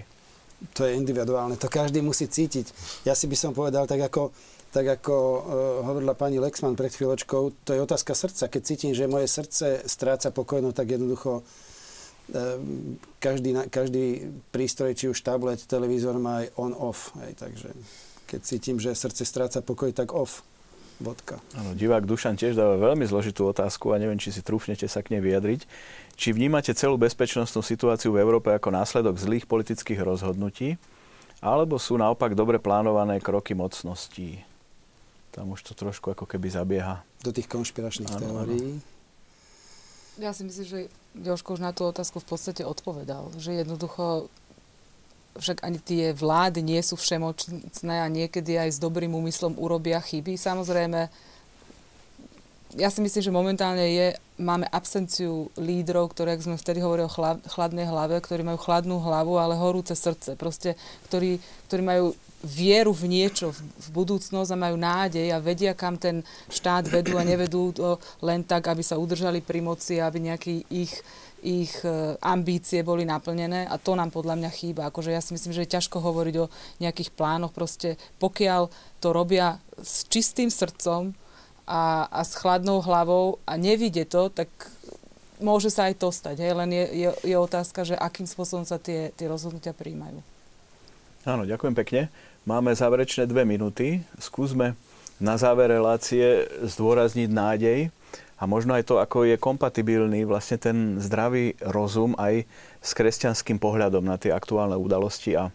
To 0.73 0.81
je 0.87 0.97
individuálne, 0.97 1.59
to 1.59 1.69
každý 1.69 2.01
musí 2.01 2.25
cítiť. 2.25 2.73
Ja 3.05 3.13
si 3.13 3.29
by 3.29 3.37
som 3.37 3.51
povedal, 3.53 3.85
tak 3.85 4.01
ako, 4.01 4.33
tak 4.73 4.89
ako 4.89 5.13
uh, 5.13 5.39
hovorila 5.85 6.17
pani 6.17 6.41
Lexman 6.41 6.73
pred 6.73 6.89
chvíľočkou, 6.89 7.41
to 7.61 7.69
je 7.75 7.83
otázka 7.83 8.17
srdca. 8.17 8.49
Keď 8.49 8.61
cítim, 8.65 8.91
že 8.97 9.05
moje 9.05 9.29
srdce 9.29 9.85
stráca 9.85 10.33
pokoj, 10.33 10.65
no 10.65 10.73
tak 10.73 10.97
jednoducho 10.97 11.45
uh, 11.45 12.57
každý, 13.21 13.69
každý 13.69 14.33
prístroj, 14.49 14.97
či 14.97 15.05
už 15.13 15.21
tablet, 15.21 15.61
televízor 15.61 16.17
má 16.17 16.41
aj 16.41 16.57
on-off. 16.57 17.13
Takže 17.37 17.69
keď 18.25 18.39
cítim, 18.41 18.81
že 18.81 18.97
srdce 18.97 19.21
stráca 19.21 19.61
pokoj, 19.61 19.93
tak 19.93 20.17
off. 20.17 20.41
Bodka. 20.95 21.43
Áno, 21.59 21.75
divák 21.75 22.07
Dušan 22.07 22.39
tiež 22.39 22.55
dáva 22.55 22.79
veľmi 22.79 23.03
zložitú 23.03 23.51
otázku 23.51 23.91
a 23.91 23.99
neviem, 23.99 24.15
či 24.15 24.31
si 24.31 24.39
trúfnete 24.39 24.87
sa 24.87 25.03
k 25.03 25.15
nej 25.15 25.21
vyjadriť. 25.21 25.67
Či 26.15 26.31
vnímate 26.31 26.71
celú 26.71 26.95
bezpečnostnú 26.95 27.59
situáciu 27.59 28.15
v 28.15 28.23
Európe 28.23 28.55
ako 28.55 28.71
následok 28.71 29.19
zlých 29.19 29.43
politických 29.43 29.99
rozhodnutí, 29.99 30.79
alebo 31.43 31.75
sú 31.75 31.99
naopak 31.99 32.31
dobre 32.31 32.63
plánované 32.63 33.19
kroky 33.19 33.51
mocností? 33.51 34.39
Tam 35.35 35.51
už 35.51 35.67
to 35.67 35.75
trošku 35.75 36.15
ako 36.15 36.23
keby 36.23 36.47
zabieha. 36.47 37.03
Do 37.19 37.35
tých 37.35 37.51
konšpiračných 37.51 38.15
áno, 38.15 38.19
teórií. 38.23 38.79
Áno. 38.79 38.93
Ja 40.15 40.31
si 40.31 40.47
myslím, 40.47 40.63
že 40.63 40.79
Joško 41.19 41.59
už 41.59 41.61
na 41.63 41.75
tú 41.75 41.83
otázku 41.91 42.23
v 42.23 42.27
podstate 42.31 42.63
odpovedal. 42.63 43.35
Že 43.35 43.67
jednoducho 43.67 44.31
však 45.35 45.63
ani 45.63 45.79
tie 45.83 46.15
vlády 46.15 46.63
nie 46.63 46.79
sú 46.79 46.95
všemocné 46.95 47.95
a 48.01 48.07
niekedy 48.07 48.55
aj 48.55 48.75
s 48.75 48.81
dobrým 48.81 49.11
úmyslom 49.11 49.59
urobia 49.59 49.99
chyby. 49.99 50.39
Samozrejme, 50.39 51.11
ja 52.75 52.91
si 52.91 52.99
myslím, 52.99 53.23
že 53.23 53.31
momentálne 53.31 53.87
je, 53.87 54.07
máme 54.35 54.67
absenciu 54.67 55.47
lídrov, 55.55 56.11
ktoré, 56.11 56.35
ak 56.35 56.43
sme 56.43 56.59
vtedy 56.59 56.83
hovorili 56.83 57.07
o 57.07 57.15
chladnej 57.47 57.87
hlave, 57.87 58.19
ktorí 58.19 58.43
majú 58.43 58.59
chladnú 58.59 58.99
hlavu, 58.99 59.39
ale 59.39 59.55
horúce 59.55 59.95
srdce. 59.95 60.35
Proste, 60.35 60.75
ktorí, 61.07 61.39
ktorí 61.71 61.81
majú 61.83 62.05
vieru 62.43 62.91
v 62.91 63.09
niečo, 63.09 63.55
v 63.55 63.87
budúcnosť 63.95 64.51
a 64.53 64.61
majú 64.69 64.75
nádej 64.77 65.33
a 65.33 65.41
vedia, 65.41 65.73
kam 65.73 65.95
ten 65.97 66.21
štát 66.51 66.85
vedú 66.91 67.15
a 67.17 67.25
nevedú 67.25 67.73
to 67.73 67.97
len 68.21 68.43
tak, 68.43 68.67
aby 68.69 68.83
sa 68.83 68.99
udržali 68.99 69.39
pri 69.39 69.63
moci, 69.63 69.97
aby 69.97 70.29
nejaký 70.29 70.67
ich 70.69 70.93
ich 71.45 71.77
e, 71.85 72.17
ambície 72.25 72.81
boli 72.81 73.05
naplnené 73.05 73.69
a 73.69 73.77
to 73.77 73.93
nám 73.93 74.09
podľa 74.09 74.41
mňa 74.41 74.51
chýba. 74.51 74.89
Akože 74.89 75.13
ja 75.13 75.21
si 75.21 75.37
myslím, 75.37 75.53
že 75.53 75.69
je 75.69 75.73
ťažko 75.77 76.01
hovoriť 76.01 76.35
o 76.41 76.49
nejakých 76.81 77.13
plánoch. 77.13 77.53
Proste 77.53 78.01
pokiaľ 78.17 78.73
to 78.97 79.13
robia 79.13 79.61
s 79.77 80.09
čistým 80.09 80.49
srdcom, 80.49 81.13
a, 81.65 82.05
a 82.09 82.21
s 82.21 82.37
chladnou 82.37 82.79
hlavou 82.81 83.41
a 83.49 83.57
nevidie 83.57 84.05
to, 84.05 84.29
tak 84.29 84.49
môže 85.41 85.73
sa 85.73 85.89
aj 85.89 85.97
to 85.97 86.09
stať. 86.13 86.45
Hej? 86.45 86.53
Len 86.53 86.69
je, 86.71 86.85
je, 86.93 87.09
je 87.33 87.37
otázka, 87.37 87.81
že 87.83 87.97
akým 87.97 88.29
spôsobom 88.29 88.63
sa 88.63 88.77
tie, 88.77 89.11
tie 89.17 89.27
rozhodnutia 89.27 89.73
príjmajú. 89.73 90.21
Áno, 91.25 91.43
ďakujem 91.43 91.73
pekne. 91.73 92.01
Máme 92.45 92.77
záverečné 92.77 93.25
dve 93.25 93.43
minúty. 93.49 94.05
Skúsme 94.21 94.77
na 95.17 95.41
záver 95.41 95.73
relácie 95.73 96.45
zdôrazniť 96.61 97.29
nádej 97.33 97.79
a 98.45 98.49
možno 98.49 98.77
aj 98.77 98.85
to, 98.85 99.01
ako 99.01 99.25
je 99.25 99.41
kompatibilný 99.41 100.21
vlastne 100.29 100.61
ten 100.61 101.01
zdravý 101.01 101.57
rozum 101.65 102.13
aj 102.21 102.45
s 102.77 102.93
kresťanským 102.93 103.57
pohľadom 103.57 104.05
na 104.05 104.21
tie 104.21 104.29
aktuálne 104.29 104.77
udalosti 104.77 105.33
a 105.33 105.49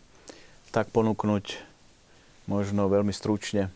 tak 0.74 0.90
ponúknuť 0.90 1.54
možno 2.50 2.90
veľmi 2.90 3.14
stručne 3.14 3.70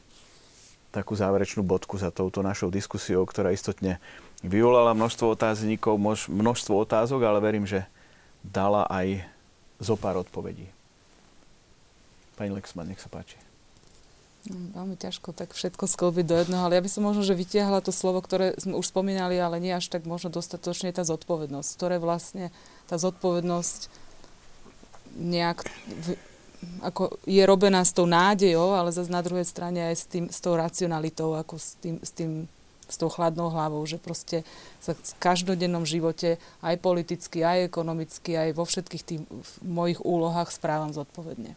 takú 0.90 1.14
záverečnú 1.14 1.62
bodku 1.62 1.94
za 1.94 2.10
touto 2.10 2.42
našou 2.42 2.74
diskusiou, 2.74 3.22
ktorá 3.22 3.54
istotne 3.54 4.02
vyvolala 4.42 4.98
množstvo 4.98 5.30
otáznikov, 5.38 5.94
množstvo 6.26 6.74
otázok, 6.82 7.22
ale 7.22 7.38
verím, 7.38 7.70
že 7.70 7.86
dala 8.42 8.82
aj 8.90 9.22
zo 9.78 9.94
pár 9.94 10.18
odpovedí. 10.26 10.66
Pani 12.34 12.50
Lexman, 12.50 12.90
nech 12.90 12.98
sa 12.98 13.06
páči. 13.06 13.38
No, 14.44 14.56
veľmi 14.76 15.00
ťažko 15.00 15.32
tak 15.32 15.56
všetko 15.56 15.88
sklbiť 15.88 16.24
do 16.28 16.36
jedného, 16.36 16.68
ale 16.68 16.76
ja 16.76 16.84
by 16.84 16.90
som 16.92 17.00
možno, 17.00 17.24
že 17.24 17.32
vytiahla 17.32 17.80
to 17.80 17.96
slovo, 17.96 18.20
ktoré 18.20 18.52
sme 18.60 18.76
už 18.76 18.92
spomínali, 18.92 19.40
ale 19.40 19.56
nie 19.56 19.72
až 19.72 19.88
tak 19.88 20.04
možno 20.04 20.28
dostatočne 20.28 20.92
tá 20.92 21.00
zodpovednosť, 21.00 21.70
ktoré 21.80 21.96
vlastne 21.96 22.52
tá 22.84 23.00
zodpovednosť 23.00 23.88
nejak 25.16 25.64
ako 26.80 27.20
je 27.28 27.44
robená 27.44 27.84
s 27.84 27.92
tou 27.92 28.08
nádejou, 28.08 28.72
ale 28.72 28.88
zase 28.92 29.12
na 29.12 29.20
druhej 29.20 29.44
strane 29.44 29.92
aj 29.92 29.96
s, 29.96 30.04
tým, 30.08 30.24
s 30.32 30.40
tou 30.40 30.56
racionalitou, 30.56 31.36
ako 31.36 31.60
s 31.60 31.76
tým, 31.76 32.00
s 32.00 32.10
tým 32.12 32.48
s 32.84 33.00
tou 33.00 33.08
chladnou 33.08 33.48
hlavou, 33.48 33.80
že 33.88 33.96
proste 33.96 34.44
sa 34.76 34.92
v 34.92 35.00
každodennom 35.16 35.88
živote, 35.88 36.36
aj 36.60 36.76
politicky, 36.84 37.40
aj 37.40 37.72
ekonomicky, 37.72 38.36
aj 38.36 38.50
vo 38.52 38.68
všetkých 38.68 39.04
tých 39.04 39.20
mojich 39.64 40.04
úlohách 40.04 40.52
správam 40.52 40.92
zodpovedne. 40.92 41.56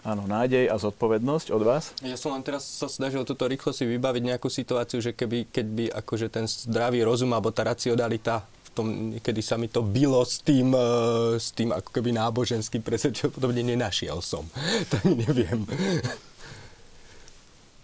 Áno, 0.00 0.24
nádej 0.24 0.72
a 0.72 0.80
zodpovednosť 0.80 1.52
od 1.52 1.62
vás? 1.62 1.92
Ja 2.00 2.16
som 2.16 2.32
len 2.32 2.40
teraz 2.40 2.64
sa 2.64 2.88
snažil 2.88 3.20
toto 3.28 3.44
rýchlo 3.44 3.76
si 3.76 3.84
vybaviť 3.84 4.22
nejakú 4.32 4.48
situáciu, 4.48 5.04
že 5.04 5.12
keby, 5.12 5.52
keď 5.52 5.66
by 5.68 5.84
akože 5.92 6.26
ten 6.32 6.48
zdravý 6.48 7.04
rozum 7.04 7.28
alebo 7.36 7.52
tá 7.52 7.68
racionalita 7.68 8.48
tom, 8.80 9.12
niekedy 9.12 9.44
sa 9.44 9.60
mi 9.60 9.68
to 9.68 9.84
bylo 9.84 10.24
s 10.24 10.40
tým, 10.40 10.72
uh, 10.72 11.36
s 11.36 11.52
tým 11.52 11.74
ako 11.74 11.90
keby 11.92 12.16
náboženským 12.16 12.80
presvedčením, 12.80 13.34
podobne 13.34 13.60
nenašiel 13.60 14.24
som. 14.24 14.48
tak 14.92 15.04
neviem. 15.04 15.68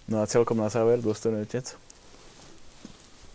No 0.09 0.23
a 0.23 0.31
celkom 0.31 0.57
na 0.57 0.71
záver, 0.73 1.03
dôstojný 1.03 1.45
otec? 1.45 1.75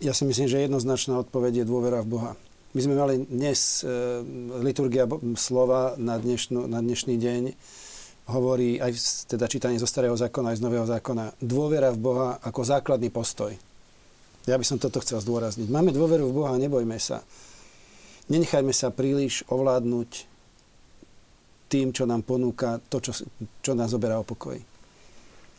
Ja 0.02 0.10
si 0.16 0.26
myslím, 0.26 0.50
že 0.50 0.66
jednoznačná 0.66 1.22
odpoveď 1.22 1.62
je 1.62 1.68
dôvera 1.68 2.02
v 2.02 2.10
Boha. 2.10 2.32
My 2.72 2.80
sme 2.80 2.96
mali 2.96 3.22
dnes 3.28 3.84
e, 3.84 4.24
liturgia 4.64 5.04
slova 5.36 5.94
na, 6.00 6.16
dnešnú, 6.16 6.64
na 6.64 6.80
dnešný 6.80 7.20
deň 7.20 7.42
hovorí 8.30 8.78
aj 8.78 8.92
teda 9.26 9.50
čítanie 9.50 9.82
zo 9.82 9.88
starého 9.88 10.14
zákona, 10.14 10.54
aj 10.54 10.58
z 10.62 10.64
nového 10.64 10.86
zákona, 10.86 11.38
dôvera 11.42 11.90
v 11.90 11.98
Boha 11.98 12.28
ako 12.42 12.60
základný 12.62 13.10
postoj. 13.10 13.54
Ja 14.46 14.58
by 14.58 14.64
som 14.66 14.78
toto 14.78 14.98
chcel 15.02 15.22
zdôrazniť. 15.22 15.70
Máme 15.70 15.94
dôveru 15.94 16.30
v 16.30 16.36
Boha, 16.42 16.54
nebojme 16.58 16.98
sa. 16.98 17.22
Nenechajme 18.26 18.74
sa 18.74 18.90
príliš 18.90 19.46
ovládnuť 19.50 20.26
tým, 21.70 21.94
čo 21.94 22.04
nám 22.04 22.26
ponúka, 22.26 22.82
to, 22.90 23.00
čo, 23.00 23.24
čo 23.64 23.72
nás 23.72 23.90
zoberá 23.90 24.18
o 24.18 24.26
pokoj. 24.26 24.58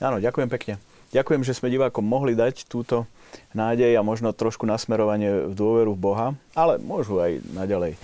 Áno, 0.03 0.19
ďakujem 0.19 0.49
pekne. 0.52 0.76
Ďakujem, 1.14 1.45
že 1.45 1.53
sme 1.53 1.69
divákom 1.69 2.02
mohli 2.02 2.34
dať 2.34 2.65
túto 2.65 3.06
nádej 3.53 3.94
a 3.98 4.06
možno 4.06 4.34
trošku 4.34 4.65
nasmerovanie 4.65 5.49
v 5.49 5.53
dôveru 5.53 5.94
v 5.94 6.03
Boha, 6.03 6.27
ale 6.57 6.81
môžu 6.81 7.22
aj 7.22 7.40
naďalej 7.53 7.98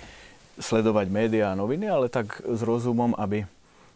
sledovať 0.60 1.06
médiá 1.10 1.50
a 1.50 1.58
noviny, 1.58 1.90
ale 1.90 2.06
tak 2.06 2.38
s 2.42 2.60
rozumom, 2.62 3.16
aby 3.18 3.46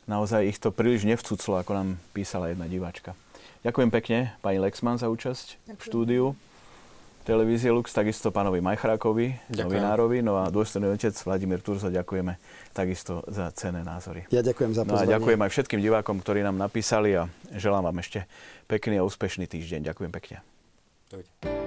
naozaj 0.06 0.48
ich 0.48 0.58
to 0.60 0.74
príliš 0.74 1.04
nevcuclo, 1.08 1.60
ako 1.60 1.72
nám 1.74 1.88
písala 2.16 2.52
jedna 2.52 2.68
diváčka. 2.68 3.16
Ďakujem 3.64 3.90
pekne 3.90 4.18
pani 4.44 4.60
Lexman 4.60 5.00
za 5.00 5.08
účasť 5.08 5.56
Ďakujem. 5.64 5.76
v 5.76 5.82
štúdiu 5.82 6.24
televízie 7.24 7.72
Lux, 7.72 7.88
takisto 7.88 8.28
pánovi 8.28 8.60
Majchrákovi, 8.60 9.48
ďakujem. 9.48 9.64
novinárovi, 9.64 10.20
no 10.20 10.36
a 10.36 10.52
dôstojný 10.52 10.92
otec 10.92 11.16
Vladimír 11.16 11.64
Turzo, 11.64 11.88
ďakujeme 11.88 12.36
takisto 12.76 13.24
za 13.32 13.48
cené 13.56 13.80
názory. 13.80 14.28
Ja 14.28 14.44
ďakujem 14.44 14.76
za 14.76 14.84
pozvanie. 14.84 15.08
No 15.08 15.08
a 15.08 15.12
ďakujem 15.16 15.40
aj 15.40 15.50
všetkým 15.50 15.80
divákom, 15.80 16.20
ktorí 16.20 16.44
nám 16.44 16.60
napísali 16.60 17.16
a 17.16 17.24
želám 17.56 17.88
vám 17.88 17.96
ešte 18.04 18.28
pekný 18.68 19.00
a 19.00 19.08
úspešný 19.08 19.48
týždeň. 19.48 19.88
Ďakujem 19.88 20.12
pekne. 20.12 20.44
Dovidenia. 21.08 21.63